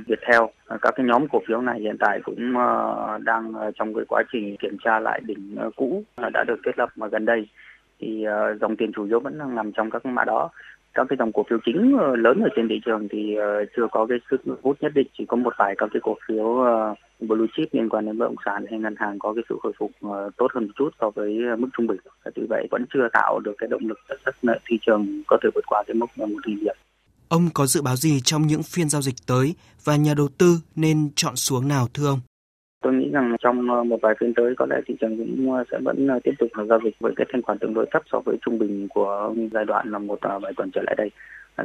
Viettel. 0.08 0.42
Các 0.82 0.94
cái 0.96 1.06
nhóm 1.06 1.28
cổ 1.32 1.40
phiếu 1.48 1.62
này 1.62 1.80
hiện 1.80 1.98
tại 2.00 2.20
cũng 2.24 2.54
đang 3.24 3.54
trong 3.76 3.94
cái 3.94 4.06
quá 4.08 4.24
trình 4.32 4.58
kiểm 4.60 4.78
tra 4.84 5.00
lại 5.00 5.22
đỉnh 5.26 5.58
cũ 5.76 6.04
đã 6.34 6.44
được 6.48 6.60
thiết 6.66 6.78
lập 6.78 6.90
mà 6.96 7.08
gần 7.08 7.26
đây 7.26 7.48
thì 8.00 8.26
dòng 8.62 8.76
tiền 8.76 8.92
chủ 8.96 9.06
yếu 9.06 9.20
vẫn 9.20 9.40
đang 9.40 9.56
nằm 9.56 9.72
trong 9.72 9.90
các 9.90 10.06
mã 10.06 10.24
đó 10.24 10.50
các 10.96 11.06
cái 11.10 11.18
dòng 11.20 11.32
cổ 11.32 11.44
phiếu 11.50 11.60
chính 11.66 11.98
ờ, 12.00 12.16
lớn 12.16 12.42
ở 12.44 12.50
trên 12.56 12.68
thị 12.70 12.82
trường 12.86 13.08
thì 13.12 13.36
ờ, 13.36 13.66
chưa 13.76 13.88
có 13.92 14.06
cái 14.10 14.18
sức 14.32 14.42
hút 14.64 14.78
nhất 14.82 14.92
định, 14.96 15.08
chỉ 15.18 15.26
có 15.26 15.38
một 15.38 15.54
vài 15.58 15.76
các 15.78 15.90
cái 15.94 16.00
cổ 16.04 16.16
phiếu 16.28 16.58
ờ, 16.60 16.96
blue 17.20 17.48
chip 17.58 17.74
liên 17.74 17.90
quan 17.90 18.06
đến 18.06 18.18
bất 18.18 18.26
động 18.26 18.36
sản 18.46 18.66
hay 18.70 18.80
ngân 18.80 18.96
hàng 18.98 19.20
có 19.20 19.34
cái 19.34 19.44
sự 19.50 19.58
hồi 19.64 19.74
phục 19.80 19.92
tốt 20.38 20.48
hơn 20.54 20.64
một 20.66 20.72
chút 20.76 20.90
so 21.02 21.10
với 21.10 21.40
mức 21.58 21.68
trung 21.78 21.88
bình 21.88 21.98
tuy 22.36 22.44
vậy 22.50 22.68
vẫn 22.72 22.86
chưa 22.94 23.08
tạo 23.14 23.40
được 23.40 23.54
cái 23.58 23.68
động 23.68 23.82
lực 23.88 24.00
rất 24.26 24.36
nợ 24.42 24.60
thị 24.70 24.78
trường 24.86 25.24
có 25.28 25.38
thể 25.44 25.50
vượt 25.56 25.64
qua 25.68 25.84
cái 25.88 25.96
mốc 25.96 26.10
một 26.18 26.28
nghìn 26.46 26.60
điểm 26.60 26.76
Ông 27.30 27.50
có 27.54 27.66
dự 27.66 27.82
báo 27.82 27.96
gì 27.96 28.22
trong 28.24 28.48
những 28.48 28.64
phiên 28.64 28.90
giao 28.90 29.02
dịch 29.02 29.16
tới 29.28 29.56
và 29.84 29.96
nhà 29.96 30.14
đầu 30.18 30.28
tư 30.38 30.60
nên 30.76 31.10
chọn 31.16 31.36
xuống 31.36 31.68
nào, 31.68 31.88
thưa 31.94 32.08
ông? 32.08 32.20
Tôi 32.82 32.94
nghĩ 32.94 33.10
rằng 33.10 33.36
trong 33.40 33.70
ờ, 33.70 33.84
một 33.84 34.02
vài 34.02 34.16
phiên 34.20 34.34
tới 34.34 34.54
có 34.58 34.66
lẽ 34.70 34.76
thị 34.86 34.96
trường 35.02 35.18
cũng 35.18 35.54
ờ, 35.54 35.64
sẽ 35.72 35.78
vẫn 35.84 36.08
ờ, 36.08 36.20
tiếp 36.24 36.32
tục 36.40 36.50
giao 36.70 36.80
dịch 36.84 36.96
với 37.00 37.14
cái 37.16 37.28
thanh 37.34 37.42
khoản 37.42 37.60
tương 37.60 37.74
đối 37.74 37.86
thấp 37.92 38.04
so 38.12 38.20
với 38.26 38.38
trung 38.46 38.60
bình 38.60 38.88
của 38.88 39.34
giai 39.54 39.66
đoạn 39.66 39.92
là 39.92 40.00
một 40.00 40.20
vài 40.42 40.54
tuần 40.58 40.70
trở 40.74 40.82
lại 40.86 40.96
đây. 40.98 41.12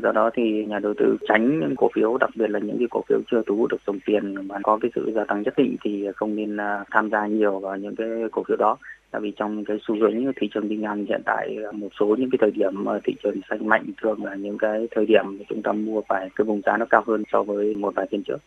Do 0.03 0.13
đó 0.13 0.31
thì 0.35 0.65
nhà 0.65 0.79
đầu 0.79 0.95
tư 0.99 1.17
tránh 1.29 1.61
những 1.61 1.75
cổ 1.77 1.89
phiếu, 1.95 2.17
đặc 2.19 2.31
biệt 2.35 2.51
là 2.51 2.59
những 2.59 2.79
cái 2.79 2.87
cổ 2.91 3.01
phiếu 3.09 3.19
chưa 3.31 3.43
thu 3.47 3.57
hút 3.57 3.71
được 3.71 3.81
dòng 3.87 3.99
tiền 4.07 4.35
mà 4.49 4.57
có 4.63 4.79
cái 4.83 4.91
sự 4.95 5.13
gia 5.15 5.25
tăng 5.25 5.43
nhất 5.43 5.55
định 5.57 5.77
thì 5.85 6.07
không 6.17 6.37
nên 6.37 6.57
tham 6.91 7.11
gia 7.11 7.27
nhiều 7.27 7.59
vào 7.59 7.77
những 7.77 7.97
cái 7.97 8.09
cổ 8.33 8.43
phiếu 8.49 8.57
đó. 8.57 8.77
Tại 9.11 9.21
vì 9.21 9.33
trong 9.37 9.65
cái 9.65 9.77
xu 9.89 9.95
hướng 10.01 10.33
thị 10.37 10.49
trường 10.55 10.69
đi 10.69 10.77
ngang 10.77 11.07
hiện 11.07 11.23
tại 11.25 11.57
một 11.73 11.89
số 12.01 12.17
những 12.19 12.31
cái 12.31 12.39
thời 12.41 12.51
điểm 12.51 12.85
thị 13.05 13.15
trường 13.23 13.41
xanh 13.51 13.69
mạnh 13.69 13.87
thường 14.03 14.25
là 14.25 14.35
những 14.35 14.59
cái 14.59 14.89
thời 14.91 15.07
điểm 15.07 15.25
chúng 15.49 15.63
ta 15.63 15.73
mua 15.73 16.01
phải 16.09 16.29
cái 16.37 16.45
vùng 16.45 16.61
giá 16.67 16.77
nó 16.77 16.87
cao 16.91 17.05
hơn 17.07 17.23
so 17.33 17.43
với 17.43 17.75
một 17.75 17.95
vài 17.97 18.07
phiên 18.11 18.23
trước. 18.23 18.39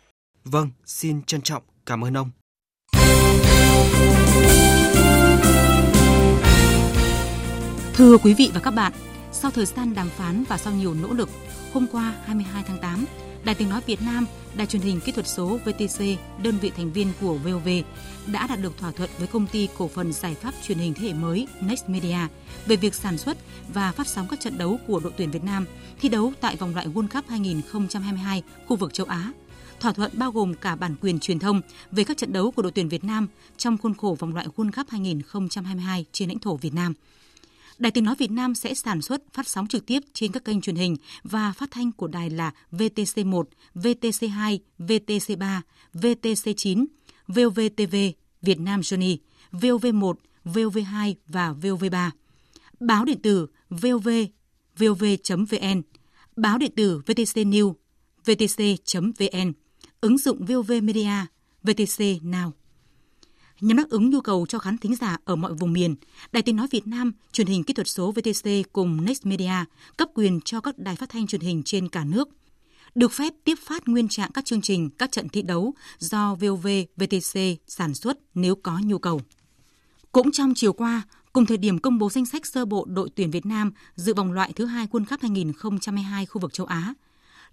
Vâng, 0.45 0.67
xin 0.85 1.21
trân 1.25 1.41
trọng 1.41 1.63
cảm 1.85 2.03
ơn 2.03 2.13
ông. 2.13 2.29
Thưa 7.93 8.17
quý 8.17 8.33
vị 8.33 8.51
và 8.53 8.59
các 8.59 8.71
bạn, 8.71 8.93
sau 9.31 9.51
thời 9.51 9.65
gian 9.65 9.93
đàm 9.93 10.09
phán 10.09 10.43
và 10.49 10.57
sau 10.57 10.73
nhiều 10.73 10.93
nỗ 10.93 11.13
lực, 11.13 11.29
hôm 11.73 11.87
qua 11.91 12.13
22 12.25 12.63
tháng 12.67 12.77
8, 12.77 13.05
Đài 13.43 13.55
Tiếng 13.55 13.69
Nói 13.69 13.81
Việt 13.85 14.01
Nam, 14.01 14.25
Đài 14.55 14.67
truyền 14.67 14.81
hình 14.81 14.99
kỹ 14.99 15.11
thuật 15.11 15.27
số 15.27 15.59
VTC, 15.65 16.03
đơn 16.43 16.57
vị 16.61 16.71
thành 16.77 16.91
viên 16.91 17.07
của 17.21 17.33
VOV, 17.33 17.67
đã 18.27 18.47
đạt 18.47 18.61
được 18.61 18.77
thỏa 18.77 18.91
thuận 18.91 19.09
với 19.17 19.27
công 19.27 19.47
ty 19.47 19.69
cổ 19.77 19.87
phần 19.87 20.13
giải 20.13 20.35
pháp 20.35 20.53
truyền 20.63 20.77
hình 20.77 20.93
thế 20.93 21.07
hệ 21.07 21.13
mới 21.13 21.47
Next 21.61 21.89
Media 21.89 22.17
về 22.65 22.75
việc 22.75 22.95
sản 22.95 23.17
xuất 23.17 23.37
và 23.73 23.91
phát 23.91 24.07
sóng 24.07 24.27
các 24.29 24.39
trận 24.39 24.57
đấu 24.57 24.79
của 24.87 24.99
đội 24.99 25.13
tuyển 25.17 25.31
Việt 25.31 25.43
Nam 25.43 25.65
thi 26.01 26.09
đấu 26.09 26.33
tại 26.41 26.55
vòng 26.55 26.73
loại 26.75 26.87
World 26.87 27.07
Cup 27.07 27.29
2022 27.29 28.43
khu 28.67 28.75
vực 28.75 28.93
châu 28.93 29.07
Á. 29.07 29.31
Thỏa 29.79 29.91
thuận 29.93 30.11
bao 30.17 30.31
gồm 30.31 30.53
cả 30.53 30.75
bản 30.75 30.95
quyền 31.01 31.19
truyền 31.19 31.39
thông 31.39 31.61
về 31.91 32.03
các 32.03 32.17
trận 32.17 32.33
đấu 32.33 32.51
của 32.51 32.61
đội 32.61 32.71
tuyển 32.71 32.89
Việt 32.89 33.03
Nam 33.03 33.27
trong 33.57 33.77
khuôn 33.77 33.93
khổ 33.93 34.15
vòng 34.19 34.33
loại 34.33 34.47
World 34.55 34.71
Cup 34.71 34.89
2022 34.89 36.05
trên 36.11 36.29
lãnh 36.29 36.39
thổ 36.39 36.55
Việt 36.55 36.73
Nam. 36.73 36.93
Đài 37.77 37.91
Tiếng 37.91 38.03
Nói 38.03 38.15
Việt 38.17 38.31
Nam 38.31 38.55
sẽ 38.55 38.73
sản 38.73 39.01
xuất, 39.01 39.23
phát 39.33 39.47
sóng 39.47 39.67
trực 39.67 39.85
tiếp 39.85 39.99
trên 40.13 40.31
các 40.31 40.45
kênh 40.45 40.61
truyền 40.61 40.75
hình 40.75 40.95
và 41.23 41.53
phát 41.53 41.71
thanh 41.71 41.91
của 41.91 42.07
đài 42.07 42.29
là 42.29 42.51
VTC1, 42.71 43.43
VTC2, 43.75 44.59
VTC3, 44.79 45.61
VTC9, 45.93 46.85
VOVTV, 47.27 47.95
Việt 48.41 48.59
Nam 48.59 48.81
Journey, 48.81 49.17
VOV1, 49.51 50.13
VOV2 50.45 51.13
và 51.27 51.53
VOV3. 51.61 52.09
Báo 52.79 53.05
điện 53.05 53.21
tử 53.21 53.47
VOV, 53.69 54.09
VOV.vn, 54.77 55.81
báo 56.35 56.57
điện 56.57 56.71
tử 56.75 57.01
VTC 57.05 57.35
News, 57.35 57.73
VTC.vn, 58.25 59.53
ứng 60.03 60.17
dụng 60.17 60.45
VOV 60.45 60.71
Media, 60.83 61.25
VTC 61.63 61.99
Now. 62.23 62.51
Nhằm 63.61 63.77
đáp 63.77 63.89
ứng 63.89 64.09
nhu 64.09 64.21
cầu 64.21 64.45
cho 64.45 64.59
khán 64.59 64.77
thính 64.77 64.95
giả 64.95 65.17
ở 65.25 65.35
mọi 65.35 65.53
vùng 65.53 65.73
miền, 65.73 65.95
Đài 66.31 66.43
Tiếng 66.43 66.55
Nói 66.55 66.67
Việt 66.71 66.87
Nam, 66.87 67.11
truyền 67.31 67.47
hình 67.47 67.63
kỹ 67.63 67.73
thuật 67.73 67.87
số 67.87 68.11
VTC 68.11 68.49
cùng 68.73 69.05
Next 69.05 69.25
Media 69.25 69.65
cấp 69.97 70.09
quyền 70.13 70.41
cho 70.41 70.61
các 70.61 70.77
đài 70.77 70.95
phát 70.95 71.09
thanh 71.09 71.27
truyền 71.27 71.41
hình 71.41 71.63
trên 71.63 71.89
cả 71.89 72.03
nước 72.05 72.29
được 72.95 73.11
phép 73.11 73.33
tiếp 73.43 73.55
phát 73.65 73.87
nguyên 73.87 74.07
trạng 74.07 74.31
các 74.31 74.45
chương 74.45 74.61
trình, 74.61 74.89
các 74.89 75.11
trận 75.11 75.29
thi 75.29 75.41
đấu 75.41 75.73
do 75.99 76.35
VOV, 76.35 76.67
VTC 76.97 77.39
sản 77.67 77.93
xuất 77.93 78.17
nếu 78.33 78.55
có 78.55 78.79
nhu 78.83 78.97
cầu. 78.97 79.21
Cũng 80.11 80.31
trong 80.31 80.53
chiều 80.55 80.73
qua, 80.73 81.01
cùng 81.33 81.45
thời 81.45 81.57
điểm 81.57 81.79
công 81.79 81.97
bố 81.97 82.09
danh 82.09 82.25
sách 82.25 82.45
sơ 82.45 82.65
bộ 82.65 82.85
đội 82.89 83.09
tuyển 83.15 83.31
Việt 83.31 83.45
Nam 83.45 83.71
dự 83.95 84.13
vòng 84.13 84.31
loại 84.31 84.53
thứ 84.55 84.65
hai 84.65 84.87
World 84.87 85.05
Cup 85.05 85.21
2022 85.21 86.25
khu 86.25 86.41
vực 86.41 86.53
châu 86.53 86.65
Á, 86.65 86.93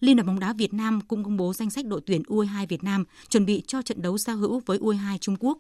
Liên 0.01 0.17
đoàn 0.17 0.27
bóng 0.27 0.41
đá 0.41 0.53
Việt 0.53 0.75
Nam 0.75 1.01
cũng 1.01 1.25
công 1.25 1.37
bố 1.37 1.53
danh 1.53 1.71
sách 1.71 1.87
đội 1.87 2.01
tuyển 2.07 2.23
U22 2.23 2.67
Việt 2.67 2.85
Nam 2.85 3.05
chuẩn 3.29 3.47
bị 3.47 3.63
cho 3.67 3.83
trận 3.83 4.03
đấu 4.03 4.19
giao 4.19 4.37
hữu 4.37 4.63
với 4.67 4.79
U22 4.79 5.19
Trung 5.19 5.37
Quốc. 5.41 5.59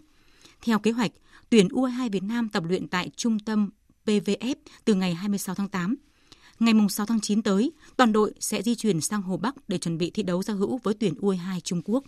Theo 0.63 0.79
kế 0.79 0.91
hoạch, 0.91 1.13
tuyển 1.51 1.69
U22 1.69 2.11
Việt 2.11 2.23
Nam 2.23 2.49
tập 2.49 2.63
luyện 2.69 2.89
tại 2.89 3.11
trung 3.17 3.39
tâm 3.39 3.71
PVF 4.07 4.55
từ 4.85 4.95
ngày 4.95 5.15
26 5.15 5.55
tháng 5.55 5.69
8. 5.69 5.97
Ngày 6.59 6.75
6 6.91 7.07
tháng 7.07 7.21
9 7.21 7.43
tới, 7.43 7.73
toàn 7.97 8.13
đội 8.13 8.33
sẽ 8.41 8.63
di 8.63 8.75
chuyển 8.75 9.01
sang 9.01 9.23
Hồ 9.23 9.37
Bắc 9.37 9.69
để 9.69 9.79
chuẩn 9.79 9.99
bị 9.99 10.11
thi 10.11 10.23
đấu 10.23 10.43
giao 10.43 10.57
hữu 10.57 10.81
với 10.83 10.95
tuyển 10.95 11.15
U22 11.15 11.61
Trung 11.61 11.83
Quốc. 11.85 12.05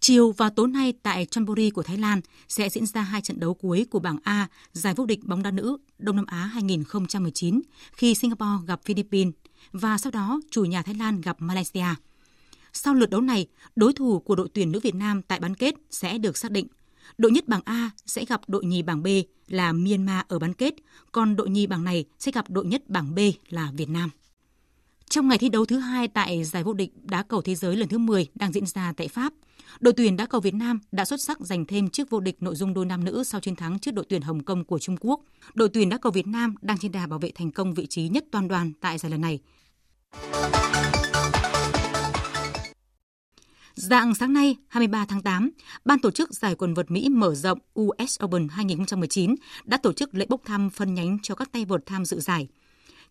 Chiều 0.00 0.32
và 0.32 0.50
tối 0.50 0.68
nay 0.68 0.92
tại 1.02 1.26
Chonburi 1.26 1.70
của 1.70 1.82
Thái 1.82 1.96
Lan 1.96 2.20
sẽ 2.48 2.68
diễn 2.68 2.86
ra 2.86 3.02
hai 3.02 3.20
trận 3.20 3.40
đấu 3.40 3.54
cuối 3.54 3.86
của 3.90 3.98
bảng 3.98 4.18
A 4.22 4.48
giải 4.72 4.94
vô 4.94 5.06
địch 5.06 5.24
bóng 5.24 5.42
đá 5.42 5.50
nữ 5.50 5.76
Đông 5.98 6.16
Nam 6.16 6.26
Á 6.26 6.46
2019 6.46 7.60
khi 7.92 8.14
Singapore 8.14 8.66
gặp 8.66 8.80
Philippines 8.84 9.34
và 9.72 9.98
sau 9.98 10.10
đó 10.10 10.40
chủ 10.50 10.64
nhà 10.64 10.82
Thái 10.82 10.94
Lan 10.94 11.20
gặp 11.20 11.36
Malaysia. 11.38 11.86
Sau 12.72 12.94
lượt 12.94 13.10
đấu 13.10 13.20
này, 13.20 13.46
đối 13.76 13.92
thủ 13.92 14.20
của 14.20 14.34
đội 14.34 14.48
tuyển 14.54 14.72
nữ 14.72 14.80
Việt 14.80 14.94
Nam 14.94 15.22
tại 15.22 15.40
bán 15.40 15.54
kết 15.54 15.74
sẽ 15.90 16.18
được 16.18 16.36
xác 16.36 16.50
định. 16.50 16.66
Đội 17.18 17.32
nhất 17.32 17.48
bảng 17.48 17.60
A 17.64 17.90
sẽ 18.06 18.24
gặp 18.24 18.40
đội 18.48 18.64
nhì 18.64 18.82
bảng 18.82 19.02
B 19.02 19.06
là 19.48 19.72
Myanmar 19.72 20.24
ở 20.28 20.38
bán 20.38 20.54
kết, 20.54 20.74
còn 21.12 21.36
đội 21.36 21.50
nhì 21.50 21.66
bảng 21.66 21.84
này 21.84 22.04
sẽ 22.18 22.32
gặp 22.32 22.50
đội 22.50 22.66
nhất 22.66 22.82
bảng 22.88 23.14
B 23.14 23.18
là 23.48 23.72
Việt 23.76 23.88
Nam. 23.88 24.10
Trong 25.10 25.28
ngày 25.28 25.38
thi 25.38 25.48
đấu 25.48 25.64
thứ 25.64 25.78
hai 25.78 26.08
tại 26.08 26.44
giải 26.44 26.62
vô 26.62 26.72
địch 26.72 26.90
đá 27.02 27.22
cầu 27.22 27.42
thế 27.42 27.54
giới 27.54 27.76
lần 27.76 27.88
thứ 27.88 27.98
10 27.98 28.26
đang 28.34 28.52
diễn 28.52 28.66
ra 28.66 28.92
tại 28.96 29.08
Pháp, 29.08 29.32
đội 29.80 29.94
tuyển 29.96 30.16
đá 30.16 30.26
cầu 30.26 30.40
Việt 30.40 30.54
Nam 30.54 30.80
đã 30.92 31.04
xuất 31.04 31.20
sắc 31.20 31.40
giành 31.40 31.64
thêm 31.64 31.88
chiếc 31.88 32.10
vô 32.10 32.20
địch 32.20 32.42
nội 32.42 32.54
dung 32.54 32.74
đôi 32.74 32.86
nam 32.86 33.04
nữ 33.04 33.24
sau 33.24 33.40
chiến 33.40 33.56
thắng 33.56 33.78
trước 33.78 33.94
đội 33.94 34.04
tuyển 34.08 34.22
Hồng 34.22 34.42
Kông 34.42 34.64
của 34.64 34.78
Trung 34.78 34.96
Quốc. 35.00 35.20
Đội 35.54 35.68
tuyển 35.68 35.88
đá 35.88 35.98
cầu 35.98 36.12
Việt 36.12 36.26
Nam 36.26 36.54
đang 36.62 36.78
trên 36.78 36.92
đà 36.92 37.06
bảo 37.06 37.18
vệ 37.18 37.30
thành 37.34 37.50
công 37.50 37.74
vị 37.74 37.86
trí 37.86 38.08
nhất 38.08 38.24
toàn 38.30 38.48
đoàn 38.48 38.72
tại 38.80 38.98
giải 38.98 39.10
lần 39.10 39.20
này. 39.20 39.40
Dạng 43.74 44.14
sáng 44.14 44.32
nay, 44.32 44.56
23 44.68 45.06
tháng 45.08 45.22
8, 45.22 45.50
Ban 45.84 45.98
tổ 45.98 46.10
chức 46.10 46.34
giải 46.34 46.54
quần 46.54 46.74
vợt 46.74 46.90
Mỹ 46.90 47.08
mở 47.08 47.34
rộng 47.34 47.58
US 47.80 48.16
Open 48.24 48.48
2019 48.48 49.34
đã 49.64 49.76
tổ 49.76 49.92
chức 49.92 50.14
lễ 50.14 50.26
bốc 50.28 50.40
thăm 50.44 50.70
phân 50.70 50.94
nhánh 50.94 51.18
cho 51.22 51.34
các 51.34 51.52
tay 51.52 51.64
vợt 51.64 51.80
tham 51.86 52.04
dự 52.04 52.20
giải. 52.20 52.48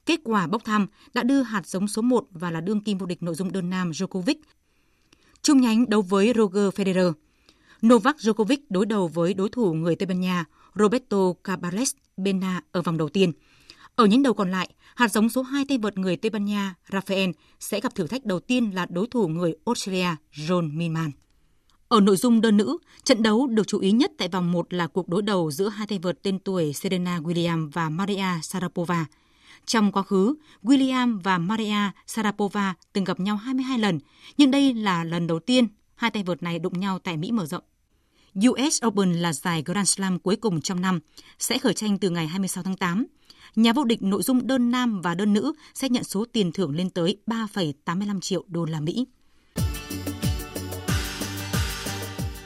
Kết 0.06 0.20
quả 0.24 0.48
bốc 0.48 0.66
thăm 0.66 0.88
đã 1.14 1.24
đưa 1.24 1.42
hạt 1.42 1.68
giống 1.68 1.88
số 1.88 2.02
1 2.02 2.26
và 2.32 2.52
là 2.52 2.62
đương 2.62 2.82
kim 2.82 2.98
vô 2.98 3.06
địch 3.06 3.24
nội 3.24 3.36
dung 3.36 3.52
đơn 3.52 3.70
nam 3.70 3.92
Djokovic. 3.92 4.36
Trung 5.42 5.62
nhánh 5.62 5.90
đấu 5.90 6.02
với 6.02 6.34
Roger 6.36 6.74
Federer. 6.74 7.14
Novak 7.86 8.16
Djokovic 8.16 8.58
đối 8.70 8.86
đầu 8.86 9.08
với 9.08 9.34
đối 9.34 9.50
thủ 9.50 9.74
người 9.74 9.96
Tây 9.96 10.06
Ban 10.06 10.22
Nha 10.22 10.46
Roberto 10.76 11.34
Cabales 11.44 11.92
Bena 12.18 12.62
ở 12.72 12.82
vòng 12.82 12.98
đầu 12.98 13.10
tiên. 13.10 13.32
Ở 13.96 14.06
những 14.06 14.24
đầu 14.24 14.34
còn 14.34 14.52
lại, 14.52 14.70
hạt 14.96 15.12
giống 15.12 15.30
số 15.30 15.42
2 15.42 15.66
tay 15.70 15.78
vợt 15.78 15.98
người 15.98 16.18
Tây 16.18 16.30
Ban 16.30 16.46
Nha 16.46 16.76
Rafael 16.90 17.34
sẽ 17.60 17.80
gặp 17.80 17.96
thử 17.96 18.08
thách 18.08 18.26
đầu 18.26 18.40
tiên 18.40 18.72
là 18.72 18.86
đối 18.90 19.08
thủ 19.08 19.28
người 19.28 19.56
Australia 19.66 20.16
John 20.34 20.78
Millman. 20.78 21.12
Ở 21.88 22.02
nội 22.02 22.18
dung 22.18 22.42
đơn 22.42 22.58
nữ, 22.58 22.78
trận 23.04 23.24
đấu 23.24 23.48
được 23.48 23.68
chú 23.68 23.80
ý 23.80 23.92
nhất 23.92 24.12
tại 24.18 24.28
vòng 24.28 24.52
1 24.52 24.74
là 24.74 24.88
cuộc 24.88 25.10
đối 25.10 25.22
đầu 25.22 25.52
giữa 25.52 25.70
hai 25.70 25.88
tay 25.88 26.00
vợt 26.00 26.24
tên 26.24 26.40
tuổi 26.40 26.74
Serena 26.74 27.20
Williams 27.20 27.70
và 27.74 27.90
Maria 27.90 28.42
Sharapova. 28.44 29.06
Trong 29.66 29.92
quá 29.92 30.04
khứ, 30.04 30.36
William 30.64 31.20
và 31.24 31.38
Maria 31.38 31.92
Sarapova 32.08 32.74
từng 32.94 33.04
gặp 33.04 33.20
nhau 33.20 33.36
22 33.36 33.80
lần, 33.80 34.00
nhưng 34.38 34.52
đây 34.52 34.74
là 34.74 35.04
lần 35.04 35.28
đầu 35.28 35.40
tiên 35.40 35.68
hai 35.96 36.12
tay 36.12 36.24
vợt 36.24 36.44
này 36.44 36.60
đụng 36.60 36.80
nhau 36.80 37.00
tại 37.00 37.18
Mỹ 37.18 37.32
mở 37.32 37.46
rộng. 37.46 37.64
US 38.50 38.86
Open 38.86 39.14
là 39.14 39.34
giải 39.34 39.64
Grand 39.66 39.90
Slam 39.90 40.20
cuối 40.20 40.36
cùng 40.36 40.62
trong 40.62 40.82
năm, 40.82 41.00
sẽ 41.40 41.58
khởi 41.58 41.74
tranh 41.74 41.98
từ 41.98 42.10
ngày 42.10 42.28
26 42.28 42.64
tháng 42.64 42.78
8 42.78 43.06
nhà 43.56 43.74
vô 43.74 43.84
địch 43.84 44.02
nội 44.02 44.24
dung 44.24 44.48
đơn 44.48 44.72
nam 44.72 45.02
và 45.02 45.16
đơn 45.16 45.34
nữ 45.34 45.54
sẽ 45.74 45.90
nhận 45.90 46.04
số 46.04 46.26
tiền 46.34 46.52
thưởng 46.52 46.76
lên 46.76 46.90
tới 46.90 47.18
3,85 47.28 48.20
triệu 48.20 48.44
đô 48.48 48.66
la 48.66 48.80
Mỹ. 48.80 49.06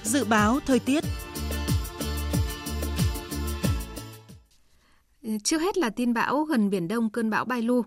Dự 0.04 0.26
báo 0.26 0.60
thời 0.66 0.80
tiết 0.80 1.04
Trước 5.38 5.62
hết 5.62 5.78
là 5.78 5.90
tin 5.90 6.14
bão 6.14 6.44
gần 6.44 6.70
Biển 6.70 6.88
Đông 6.88 7.10
cơn 7.10 7.30
bão 7.30 7.46
Bailu. 7.46 7.84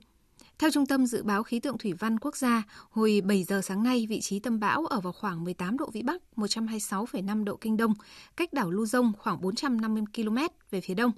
Theo 0.59 0.71
Trung 0.71 0.87
tâm 0.87 1.07
Dự 1.07 1.23
báo 1.23 1.43
Khí 1.43 1.61
tượng 1.61 1.79
Thủy 1.79 1.93
văn 1.93 2.19
Quốc 2.19 2.37
gia, 2.37 2.63
hồi 2.91 3.23
7 3.25 3.45
giờ 3.45 3.61
sáng 3.63 3.83
nay, 3.83 4.07
vị 4.09 4.21
trí 4.21 4.41
tâm 4.41 4.61
bão 4.61 4.87
ở 4.87 5.01
vào 5.01 5.13
khoảng 5.13 5.45
18 5.45 5.79
độ 5.79 5.91
Vĩ 5.91 6.03
Bắc, 6.03 6.23
126,5 6.37 7.45
độ 7.45 7.57
Kinh 7.57 7.77
Đông, 7.77 7.95
cách 8.37 8.53
đảo 8.53 8.71
Luzon 8.71 9.13
khoảng 9.19 9.41
450 9.41 10.05
km 10.15 10.37
về 10.71 10.81
phía 10.81 10.95
đông. 10.95 11.13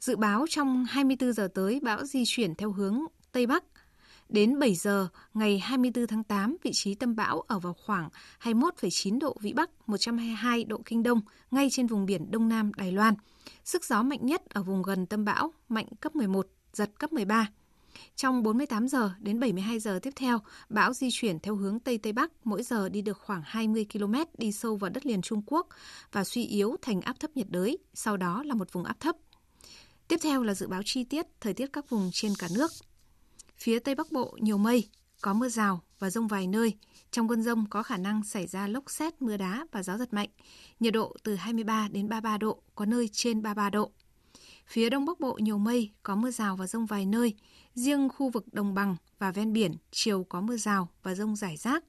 Dự 0.00 0.16
báo 0.16 0.46
trong 0.48 0.84
24 0.84 1.32
giờ 1.32 1.48
tới, 1.54 1.80
bão 1.82 2.04
di 2.04 2.22
chuyển 2.26 2.54
theo 2.54 2.72
hướng 2.72 3.00
Tây 3.32 3.46
Bắc. 3.46 3.64
Đến 4.28 4.58
7 4.58 4.74
giờ 4.74 5.08
ngày 5.34 5.58
24 5.58 6.06
tháng 6.06 6.24
8, 6.24 6.56
vị 6.62 6.70
trí 6.74 6.94
tâm 6.94 7.16
bão 7.16 7.40
ở 7.40 7.58
vào 7.58 7.74
khoảng 7.74 8.08
21,9 8.42 9.18
độ 9.18 9.36
Vĩ 9.40 9.52
Bắc, 9.52 9.70
122 9.86 10.64
độ 10.64 10.80
Kinh 10.84 11.02
Đông, 11.02 11.20
ngay 11.50 11.68
trên 11.70 11.86
vùng 11.86 12.06
biển 12.06 12.30
Đông 12.30 12.48
Nam 12.48 12.72
Đài 12.74 12.92
Loan. 12.92 13.14
Sức 13.64 13.84
gió 13.84 14.02
mạnh 14.02 14.26
nhất 14.26 14.42
ở 14.48 14.62
vùng 14.62 14.82
gần 14.82 15.06
tâm 15.06 15.24
bão, 15.24 15.52
mạnh 15.68 15.86
cấp 16.00 16.16
11, 16.16 16.46
giật 16.72 16.90
cấp 16.98 17.12
13. 17.12 17.46
Trong 18.16 18.42
48 18.42 18.88
giờ 18.88 19.10
đến 19.18 19.40
72 19.40 19.78
giờ 19.78 19.98
tiếp 20.02 20.12
theo, 20.16 20.38
bão 20.68 20.92
di 20.92 21.08
chuyển 21.12 21.40
theo 21.40 21.56
hướng 21.56 21.80
Tây 21.80 21.98
Tây 21.98 22.12
Bắc, 22.12 22.32
mỗi 22.44 22.62
giờ 22.62 22.88
đi 22.88 23.02
được 23.02 23.18
khoảng 23.18 23.42
20 23.44 23.86
km 23.92 24.14
đi 24.38 24.52
sâu 24.52 24.76
vào 24.76 24.90
đất 24.90 25.06
liền 25.06 25.22
Trung 25.22 25.42
Quốc 25.46 25.68
và 26.12 26.24
suy 26.24 26.46
yếu 26.46 26.76
thành 26.82 27.00
áp 27.00 27.20
thấp 27.20 27.30
nhiệt 27.34 27.46
đới, 27.50 27.78
sau 27.94 28.16
đó 28.16 28.42
là 28.42 28.54
một 28.54 28.72
vùng 28.72 28.84
áp 28.84 29.00
thấp. 29.00 29.16
Tiếp 30.08 30.16
theo 30.22 30.42
là 30.42 30.54
dự 30.54 30.68
báo 30.68 30.82
chi 30.84 31.04
tiết 31.04 31.26
thời 31.40 31.54
tiết 31.54 31.72
các 31.72 31.90
vùng 31.90 32.10
trên 32.12 32.32
cả 32.38 32.48
nước. 32.54 32.70
Phía 33.56 33.78
Tây 33.78 33.94
Bắc 33.94 34.12
Bộ 34.12 34.36
nhiều 34.40 34.58
mây, 34.58 34.88
có 35.20 35.34
mưa 35.34 35.48
rào 35.48 35.82
và 35.98 36.10
rông 36.10 36.28
vài 36.28 36.46
nơi. 36.46 36.74
Trong 37.10 37.28
cơn 37.28 37.42
rông 37.42 37.66
có 37.70 37.82
khả 37.82 37.96
năng 37.96 38.24
xảy 38.24 38.46
ra 38.46 38.66
lốc 38.66 38.90
xét, 38.90 39.22
mưa 39.22 39.36
đá 39.36 39.66
và 39.72 39.82
gió 39.82 39.98
giật 39.98 40.12
mạnh. 40.12 40.28
Nhiệt 40.80 40.92
độ 40.92 41.16
từ 41.22 41.34
23 41.34 41.88
đến 41.88 42.08
33 42.08 42.38
độ, 42.38 42.62
có 42.74 42.84
nơi 42.84 43.08
trên 43.12 43.42
33 43.42 43.70
độ. 43.70 43.90
Phía 44.66 44.90
Đông 44.90 45.04
Bắc 45.06 45.20
Bộ 45.20 45.38
nhiều 45.40 45.58
mây, 45.58 45.90
có 46.02 46.16
mưa 46.16 46.30
rào 46.30 46.56
và 46.56 46.66
rông 46.66 46.86
vài 46.86 47.06
nơi. 47.06 47.34
Riêng 47.74 48.08
khu 48.08 48.30
vực 48.30 48.54
đồng 48.54 48.74
bằng 48.74 48.96
và 49.18 49.32
ven 49.32 49.52
biển, 49.52 49.74
chiều 49.90 50.24
có 50.24 50.40
mưa 50.40 50.56
rào 50.56 50.88
và 51.02 51.14
rông 51.14 51.36
rải 51.36 51.56
rác. 51.56 51.84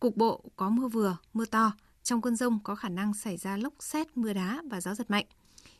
Cục 0.00 0.16
bộ 0.16 0.44
có 0.56 0.70
mưa 0.70 0.88
vừa, 0.88 1.16
mưa 1.32 1.44
to. 1.44 1.72
Trong 2.02 2.20
cơn 2.20 2.36
rông 2.36 2.58
có 2.64 2.74
khả 2.74 2.88
năng 2.88 3.14
xảy 3.14 3.36
ra 3.36 3.56
lốc 3.56 3.74
xét, 3.80 4.16
mưa 4.16 4.32
đá 4.32 4.62
và 4.70 4.80
gió 4.80 4.94
giật 4.94 5.10
mạnh. 5.10 5.26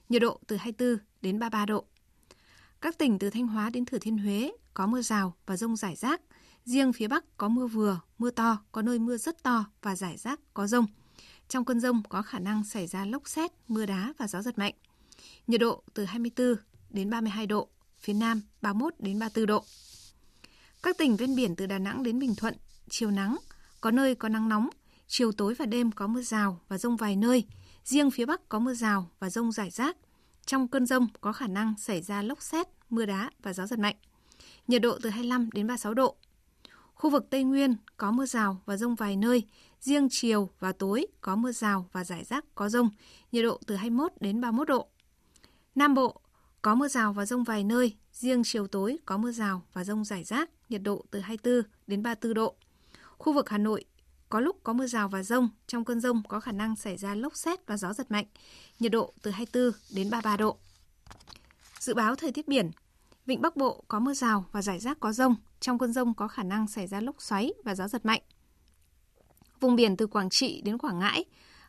Nhiệt 0.08 0.22
độ 0.22 0.40
từ 0.46 0.56
24 0.56 0.98
đến 1.22 1.38
33 1.38 1.66
độ. 1.66 1.84
Các 2.80 2.98
tỉnh 2.98 3.18
từ 3.18 3.30
Thanh 3.30 3.46
Hóa 3.46 3.70
đến 3.70 3.84
Thừa 3.84 3.98
Thiên 3.98 4.18
Huế 4.18 4.52
có 4.74 4.86
mưa 4.86 5.02
rào 5.02 5.34
và 5.46 5.56
rông 5.56 5.76
rải 5.76 5.96
rác. 5.96 6.20
Riêng 6.64 6.92
phía 6.92 7.08
Bắc 7.08 7.24
có 7.36 7.48
mưa 7.48 7.66
vừa, 7.66 8.00
mưa 8.18 8.30
to, 8.30 8.58
có 8.72 8.82
nơi 8.82 8.98
mưa 8.98 9.16
rất 9.16 9.42
to 9.42 9.64
và 9.82 9.96
rải 9.96 10.16
rác 10.16 10.40
có 10.54 10.66
rông. 10.66 10.86
Trong 11.48 11.64
cơn 11.64 11.80
rông 11.80 12.02
có 12.08 12.22
khả 12.22 12.38
năng 12.38 12.64
xảy 12.64 12.86
ra 12.86 13.04
lốc 13.04 13.28
xét, 13.28 13.50
mưa 13.68 13.86
đá 13.86 14.12
và 14.18 14.28
gió 14.28 14.42
giật 14.42 14.58
mạnh. 14.58 14.74
Nhiệt 15.46 15.60
độ 15.60 15.82
từ 15.94 16.04
24 16.04 16.54
đến 16.90 17.10
32 17.10 17.46
độ, 17.46 17.68
phía 18.00 18.12
Nam 18.12 18.40
31 18.60 18.94
đến 18.98 19.18
34 19.18 19.46
độ. 19.46 19.64
Các 20.82 20.98
tỉnh 20.98 21.16
ven 21.16 21.36
biển 21.36 21.56
từ 21.56 21.66
Đà 21.66 21.78
Nẵng 21.78 22.02
đến 22.02 22.18
Bình 22.18 22.34
Thuận, 22.34 22.54
chiều 22.90 23.10
nắng, 23.10 23.36
có 23.80 23.90
nơi 23.90 24.14
có 24.14 24.28
nắng 24.28 24.48
nóng, 24.48 24.68
chiều 25.06 25.32
tối 25.32 25.54
và 25.54 25.66
đêm 25.66 25.92
có 25.92 26.06
mưa 26.06 26.22
rào 26.22 26.60
và 26.68 26.78
rông 26.78 26.96
vài 26.96 27.16
nơi. 27.16 27.44
Riêng 27.84 28.10
phía 28.10 28.26
Bắc 28.26 28.48
có 28.48 28.58
mưa 28.58 28.74
rào 28.74 29.10
và 29.18 29.30
rông 29.30 29.52
rải 29.52 29.70
rác. 29.70 29.96
Trong 30.46 30.68
cơn 30.68 30.86
rông 30.86 31.08
có 31.20 31.32
khả 31.32 31.46
năng 31.46 31.74
xảy 31.78 32.02
ra 32.02 32.22
lốc 32.22 32.42
xét, 32.42 32.66
mưa 32.90 33.06
đá 33.06 33.30
và 33.42 33.52
gió 33.52 33.66
giật 33.66 33.78
mạnh. 33.78 33.96
Nhiệt 34.68 34.82
độ 34.82 34.98
từ 35.02 35.10
25 35.10 35.50
đến 35.52 35.66
36 35.66 35.94
độ. 35.94 36.16
Khu 36.94 37.10
vực 37.10 37.26
Tây 37.30 37.42
Nguyên 37.44 37.76
có 37.96 38.10
mưa 38.10 38.26
rào 38.26 38.62
và 38.64 38.76
rông 38.76 38.94
vài 38.94 39.16
nơi, 39.16 39.46
riêng 39.80 40.08
chiều 40.10 40.50
và 40.60 40.72
tối 40.72 41.06
có 41.20 41.36
mưa 41.36 41.52
rào 41.52 41.88
và 41.92 42.04
rải 42.04 42.24
rác 42.24 42.44
có 42.54 42.68
rông, 42.68 42.90
nhiệt 43.32 43.44
độ 43.44 43.60
từ 43.66 43.76
21 43.76 44.12
đến 44.20 44.40
31 44.40 44.68
độ. 44.68 44.88
Nam 45.74 45.94
Bộ 45.94 46.20
có 46.62 46.74
mưa 46.74 46.88
rào 46.88 47.12
và 47.12 47.26
rông 47.26 47.44
vài 47.44 47.64
nơi, 47.64 47.96
riêng 48.12 48.42
chiều 48.44 48.66
tối 48.66 48.98
có 49.04 49.16
mưa 49.16 49.32
rào 49.32 49.62
và 49.72 49.84
rông 49.84 50.04
rải 50.04 50.24
rác, 50.24 50.50
nhiệt 50.68 50.82
độ 50.82 51.04
từ 51.10 51.20
24 51.20 51.70
đến 51.86 52.02
34 52.02 52.34
độ. 52.34 52.54
Khu 53.18 53.32
vực 53.32 53.48
Hà 53.48 53.58
Nội 53.58 53.84
có 54.28 54.40
lúc 54.40 54.56
có 54.62 54.72
mưa 54.72 54.86
rào 54.86 55.08
và 55.08 55.22
rông, 55.22 55.48
trong 55.66 55.84
cơn 55.84 56.00
rông 56.00 56.22
có 56.28 56.40
khả 56.40 56.52
năng 56.52 56.76
xảy 56.76 56.96
ra 56.96 57.14
lốc 57.14 57.36
xét 57.36 57.66
và 57.66 57.76
gió 57.76 57.92
giật 57.92 58.10
mạnh, 58.10 58.26
nhiệt 58.78 58.92
độ 58.92 59.12
từ 59.22 59.30
24 59.30 59.72
đến 59.94 60.10
33 60.10 60.36
độ. 60.36 60.56
Dự 61.78 61.94
báo 61.94 62.14
thời 62.16 62.32
tiết 62.32 62.48
biển, 62.48 62.70
Vịnh 63.26 63.40
Bắc 63.42 63.56
Bộ 63.56 63.84
có 63.88 64.00
mưa 64.00 64.14
rào 64.14 64.44
và 64.52 64.62
rải 64.62 64.78
rác 64.78 65.00
có 65.00 65.12
rông, 65.12 65.34
trong 65.60 65.78
cơn 65.78 65.92
rông 65.92 66.14
có 66.14 66.28
khả 66.28 66.42
năng 66.42 66.66
xảy 66.66 66.86
ra 66.86 67.00
lốc 67.00 67.22
xoáy 67.22 67.52
và 67.64 67.74
gió 67.74 67.88
giật 67.88 68.06
mạnh. 68.06 68.22
Vùng 69.60 69.76
biển 69.76 69.96
từ 69.96 70.06
Quảng 70.06 70.30
Trị 70.30 70.62
đến 70.64 70.78
Quảng 70.78 70.98
Ngãi 70.98 71.24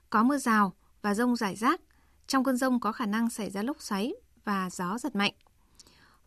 có 0.09 0.23
mưa 0.23 0.37
rào 0.37 0.73
và 1.01 1.13
rông 1.13 1.35
rải 1.35 1.55
rác, 1.55 1.81
trong 2.27 2.43
cơn 2.43 2.57
rông 2.57 2.79
có 2.79 2.91
khả 2.91 3.05
năng 3.05 3.29
xảy 3.29 3.49
ra 3.49 3.63
lốc 3.63 3.81
xoáy 3.81 4.13
và 4.45 4.69
gió 4.69 4.97
giật 4.97 5.15
mạnh. 5.15 5.33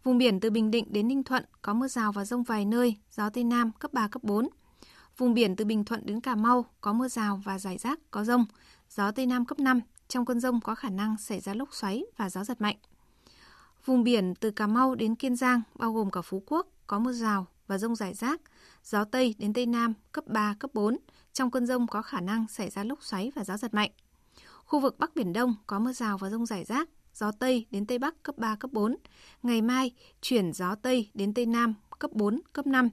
Vùng 0.03 0.19
biển 0.19 0.41
từ 0.41 0.51
Bình 0.51 0.71
Định 0.71 0.93
đến 0.93 1.09
Ninh 1.09 1.23
Thuận 1.23 1.45
có 1.63 1.75
mưa 1.75 1.89
rào 1.89 2.13
và 2.13 2.25
rông 2.25 2.43
vài 2.43 2.65
nơi, 2.65 2.97
gió 3.11 3.31
Tây 3.31 3.45
Nam 3.45 3.73
cấp 3.73 3.93
3, 3.93 4.09
cấp 4.09 4.23
4. 4.23 4.49
Vùng 5.17 5.35
biển 5.35 5.57
từ 5.57 5.65
Bình 5.65 5.85
Thuận 5.85 6.07
đến 6.07 6.21
Cà 6.21 6.35
Mau 6.35 6.65
có 6.81 6.93
mưa 6.93 7.09
rào 7.09 7.41
và 7.45 7.59
rải 7.59 7.79
rác 7.79 7.99
có 8.11 8.25
rông, 8.25 8.45
gió 8.91 9.11
Tây 9.11 9.27
Nam 9.27 9.45
cấp 9.45 9.59
5. 9.59 9.81
Trong 10.09 10.25
cơn 10.25 10.41
rông 10.41 10.61
có 10.61 10.75
khả 10.75 10.91
năng 10.91 11.17
xảy 11.19 11.41
ra 11.41 11.55
lốc 11.55 11.75
xoáy 11.75 12.05
và 12.17 12.31
gió 12.31 12.45
giật 12.45 12.61
mạnh. 12.61 12.77
Vùng 13.87 14.05
biển 14.05 14.35
từ 14.35 14.51
Cà 14.51 14.67
Mau 14.67 14.95
đến 14.95 15.15
Kiên 15.15 15.37
Giang, 15.37 15.63
bao 15.75 15.93
gồm 15.93 16.11
cả 16.11 16.21
Phú 16.23 16.43
Quốc, 16.47 16.67
có 16.87 16.99
mưa 16.99 17.13
rào 17.13 17.47
và 17.67 17.79
rông 17.79 17.97
rải 17.97 18.15
rác, 18.15 18.41
gió 18.85 19.05
Tây 19.05 19.35
đến 19.39 19.53
Tây 19.53 19.67
Nam 19.67 19.95
cấp 20.13 20.25
3, 20.27 20.57
cấp 20.59 20.71
4. 20.75 20.99
Trong 21.33 21.51
cơn 21.51 21.67
rông 21.67 21.87
có 21.87 22.03
khả 22.03 22.21
năng 22.21 22.49
xảy 22.49 22.71
ra 22.71 22.85
lốc 22.85 23.03
xoáy 23.03 23.33
và 23.35 23.45
gió 23.45 23.57
giật 23.57 23.75
mạnh. 23.75 23.91
Khu 24.65 24.81
vực 24.81 24.99
Bắc 24.99 25.15
Biển 25.15 25.33
Đông 25.33 25.55
có 25.67 25.79
mưa 25.79 25.93
rào 25.93 26.19
và 26.19 26.31
rông 26.31 26.47
rải 26.47 26.65
rác, 26.65 26.89
gió 27.15 27.33
Tây 27.33 27.67
đến 27.71 27.87
Tây 27.87 27.99
Bắc 27.99 28.23
cấp 28.23 28.39
3, 28.39 28.57
cấp 28.57 28.73
4. 28.73 28.97
Ngày 29.43 29.63
mai, 29.63 29.91
chuyển 30.21 30.53
gió 30.53 30.75
Tây 30.75 31.11
đến 31.15 31.35
Tây 31.35 31.47
Nam 31.47 31.75
cấp 31.99 32.13
4, 32.13 32.41
cấp 32.53 32.67
5. 32.67 32.89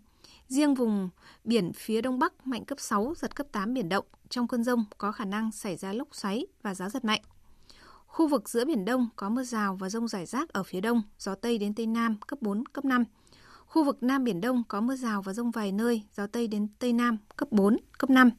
Riêng 0.47 0.75
vùng 0.75 1.09
biển 1.43 1.71
phía 1.73 2.01
Đông 2.01 2.19
Bắc 2.19 2.47
mạnh 2.47 2.65
cấp 2.65 2.79
6, 2.79 3.13
giật 3.17 3.35
cấp 3.35 3.47
8 3.51 3.73
biển 3.73 3.89
động. 3.89 4.05
Trong 4.29 4.47
cơn 4.47 4.63
rông 4.63 4.85
có 4.97 5.11
khả 5.11 5.25
năng 5.25 5.51
xảy 5.51 5.77
ra 5.77 5.93
lốc 5.93 6.07
xoáy 6.11 6.47
và 6.61 6.75
gió 6.75 6.89
giật 6.89 7.05
mạnh. 7.05 7.21
Khu 8.13 8.27
vực 8.27 8.49
giữa 8.49 8.65
Biển 8.65 8.85
Đông 8.85 9.07
có 9.15 9.29
mưa 9.29 9.43
rào 9.43 9.75
và 9.75 9.89
rông 9.89 10.07
rải 10.07 10.25
rác 10.25 10.49
ở 10.49 10.63
phía 10.63 10.81
đông, 10.81 11.01
gió 11.19 11.35
Tây 11.35 11.57
đến 11.57 11.73
Tây 11.73 11.85
Nam 11.85 12.15
cấp 12.27 12.41
4, 12.41 12.63
cấp 12.73 12.85
5. 12.85 13.03
Khu 13.65 13.83
vực 13.83 14.03
Nam 14.03 14.23
Biển 14.23 14.41
Đông 14.41 14.63
có 14.67 14.81
mưa 14.81 14.95
rào 14.95 15.21
và 15.21 15.33
rông 15.33 15.51
vài 15.51 15.71
nơi, 15.71 16.03
gió 16.17 16.27
Tây 16.27 16.47
đến 16.47 16.67
Tây 16.79 16.93
Nam 16.93 17.17
cấp 17.35 17.51
4, 17.51 17.77
cấp 17.97 18.09
5. 18.09 18.29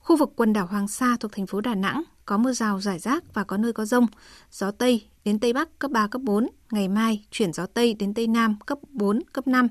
Khu 0.00 0.16
vực 0.16 0.32
quần 0.36 0.52
đảo 0.52 0.66
Hoàng 0.66 0.88
Sa 0.88 1.16
thuộc 1.20 1.32
thành 1.32 1.46
phố 1.46 1.60
Đà 1.60 1.74
Nẵng 1.74 2.02
có 2.24 2.38
mưa 2.38 2.52
rào 2.52 2.80
rải 2.80 2.98
rác 2.98 3.34
và 3.34 3.44
có 3.44 3.56
nơi 3.56 3.72
có 3.72 3.84
rông, 3.84 4.06
gió 4.50 4.70
Tây 4.70 5.06
đến 5.24 5.38
Tây 5.38 5.52
Bắc 5.52 5.78
cấp 5.78 5.90
3, 5.90 6.06
cấp 6.06 6.22
4. 6.22 6.48
Ngày 6.70 6.88
mai 6.88 7.26
chuyển 7.30 7.52
gió 7.52 7.66
Tây 7.66 7.94
đến 7.94 8.14
Tây 8.14 8.26
Nam 8.26 8.56
cấp 8.66 8.78
4, 8.88 9.20
cấp 9.32 9.46
5. 9.46 9.68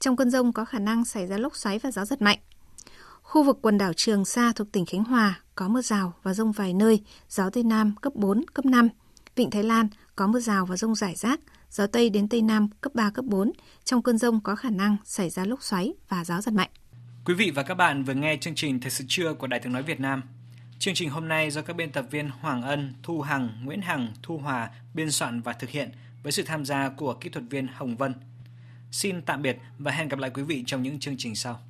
Trong 0.00 0.16
cơn 0.16 0.30
rông 0.30 0.52
có 0.52 0.64
khả 0.64 0.78
năng 0.78 1.04
xảy 1.04 1.26
ra 1.26 1.38
lốc 1.38 1.56
xoáy 1.56 1.78
và 1.78 1.90
gió 1.90 2.04
giật 2.04 2.22
mạnh. 2.22 2.38
Khu 3.22 3.42
vực 3.42 3.58
quần 3.62 3.78
đảo 3.78 3.92
Trường 3.92 4.24
Sa 4.24 4.52
thuộc 4.52 4.72
tỉnh 4.72 4.86
Khánh 4.86 5.04
Hòa 5.04 5.40
có 5.58 5.68
mưa 5.68 5.82
rào 5.82 6.14
và 6.22 6.34
rông 6.34 6.52
vài 6.52 6.72
nơi, 6.72 7.00
gió 7.28 7.50
Tây 7.50 7.62
Nam 7.62 7.94
cấp 8.00 8.14
4, 8.14 8.44
cấp 8.54 8.64
5. 8.64 8.88
Vịnh 9.36 9.50
Thái 9.50 9.62
Lan 9.62 9.88
có 10.16 10.26
mưa 10.26 10.40
rào 10.40 10.66
và 10.66 10.76
rông 10.76 10.94
rải 10.94 11.14
rác, 11.14 11.40
gió 11.70 11.86
Tây 11.86 12.10
đến 12.10 12.28
Tây 12.28 12.42
Nam 12.42 12.68
cấp 12.80 12.94
3, 12.94 13.10
cấp 13.10 13.24
4. 13.24 13.52
Trong 13.84 14.02
cơn 14.02 14.18
rông 14.18 14.40
có 14.40 14.54
khả 14.54 14.70
năng 14.70 14.96
xảy 15.04 15.30
ra 15.30 15.44
lốc 15.44 15.62
xoáy 15.62 15.94
và 16.08 16.24
gió 16.24 16.40
giật 16.40 16.54
mạnh. 16.54 16.70
Quý 17.24 17.34
vị 17.34 17.50
và 17.54 17.62
các 17.62 17.74
bạn 17.74 18.04
vừa 18.04 18.14
nghe 18.14 18.36
chương 18.40 18.54
trình 18.54 18.80
Thời 18.80 18.90
sự 18.90 19.04
trưa 19.08 19.34
của 19.34 19.46
Đài 19.46 19.60
tiếng 19.60 19.72
nói 19.72 19.82
Việt 19.82 20.00
Nam. 20.00 20.22
Chương 20.78 20.94
trình 20.94 21.10
hôm 21.10 21.28
nay 21.28 21.50
do 21.50 21.62
các 21.62 21.76
biên 21.76 21.92
tập 21.92 22.06
viên 22.10 22.30
Hoàng 22.40 22.62
Ân, 22.62 22.94
Thu 23.02 23.20
Hằng, 23.20 23.50
Nguyễn 23.64 23.82
Hằng, 23.82 24.12
Thu 24.22 24.38
Hòa 24.38 24.70
biên 24.94 25.10
soạn 25.10 25.40
và 25.40 25.52
thực 25.52 25.70
hiện 25.70 25.90
với 26.22 26.32
sự 26.32 26.42
tham 26.42 26.64
gia 26.64 26.88
của 26.88 27.14
kỹ 27.14 27.30
thuật 27.30 27.44
viên 27.50 27.66
Hồng 27.66 27.96
Vân. 27.96 28.14
Xin 28.90 29.22
tạm 29.22 29.42
biệt 29.42 29.58
và 29.78 29.92
hẹn 29.92 30.08
gặp 30.08 30.18
lại 30.18 30.30
quý 30.34 30.42
vị 30.42 30.64
trong 30.66 30.82
những 30.82 30.98
chương 30.98 31.16
trình 31.16 31.34
sau. 31.34 31.60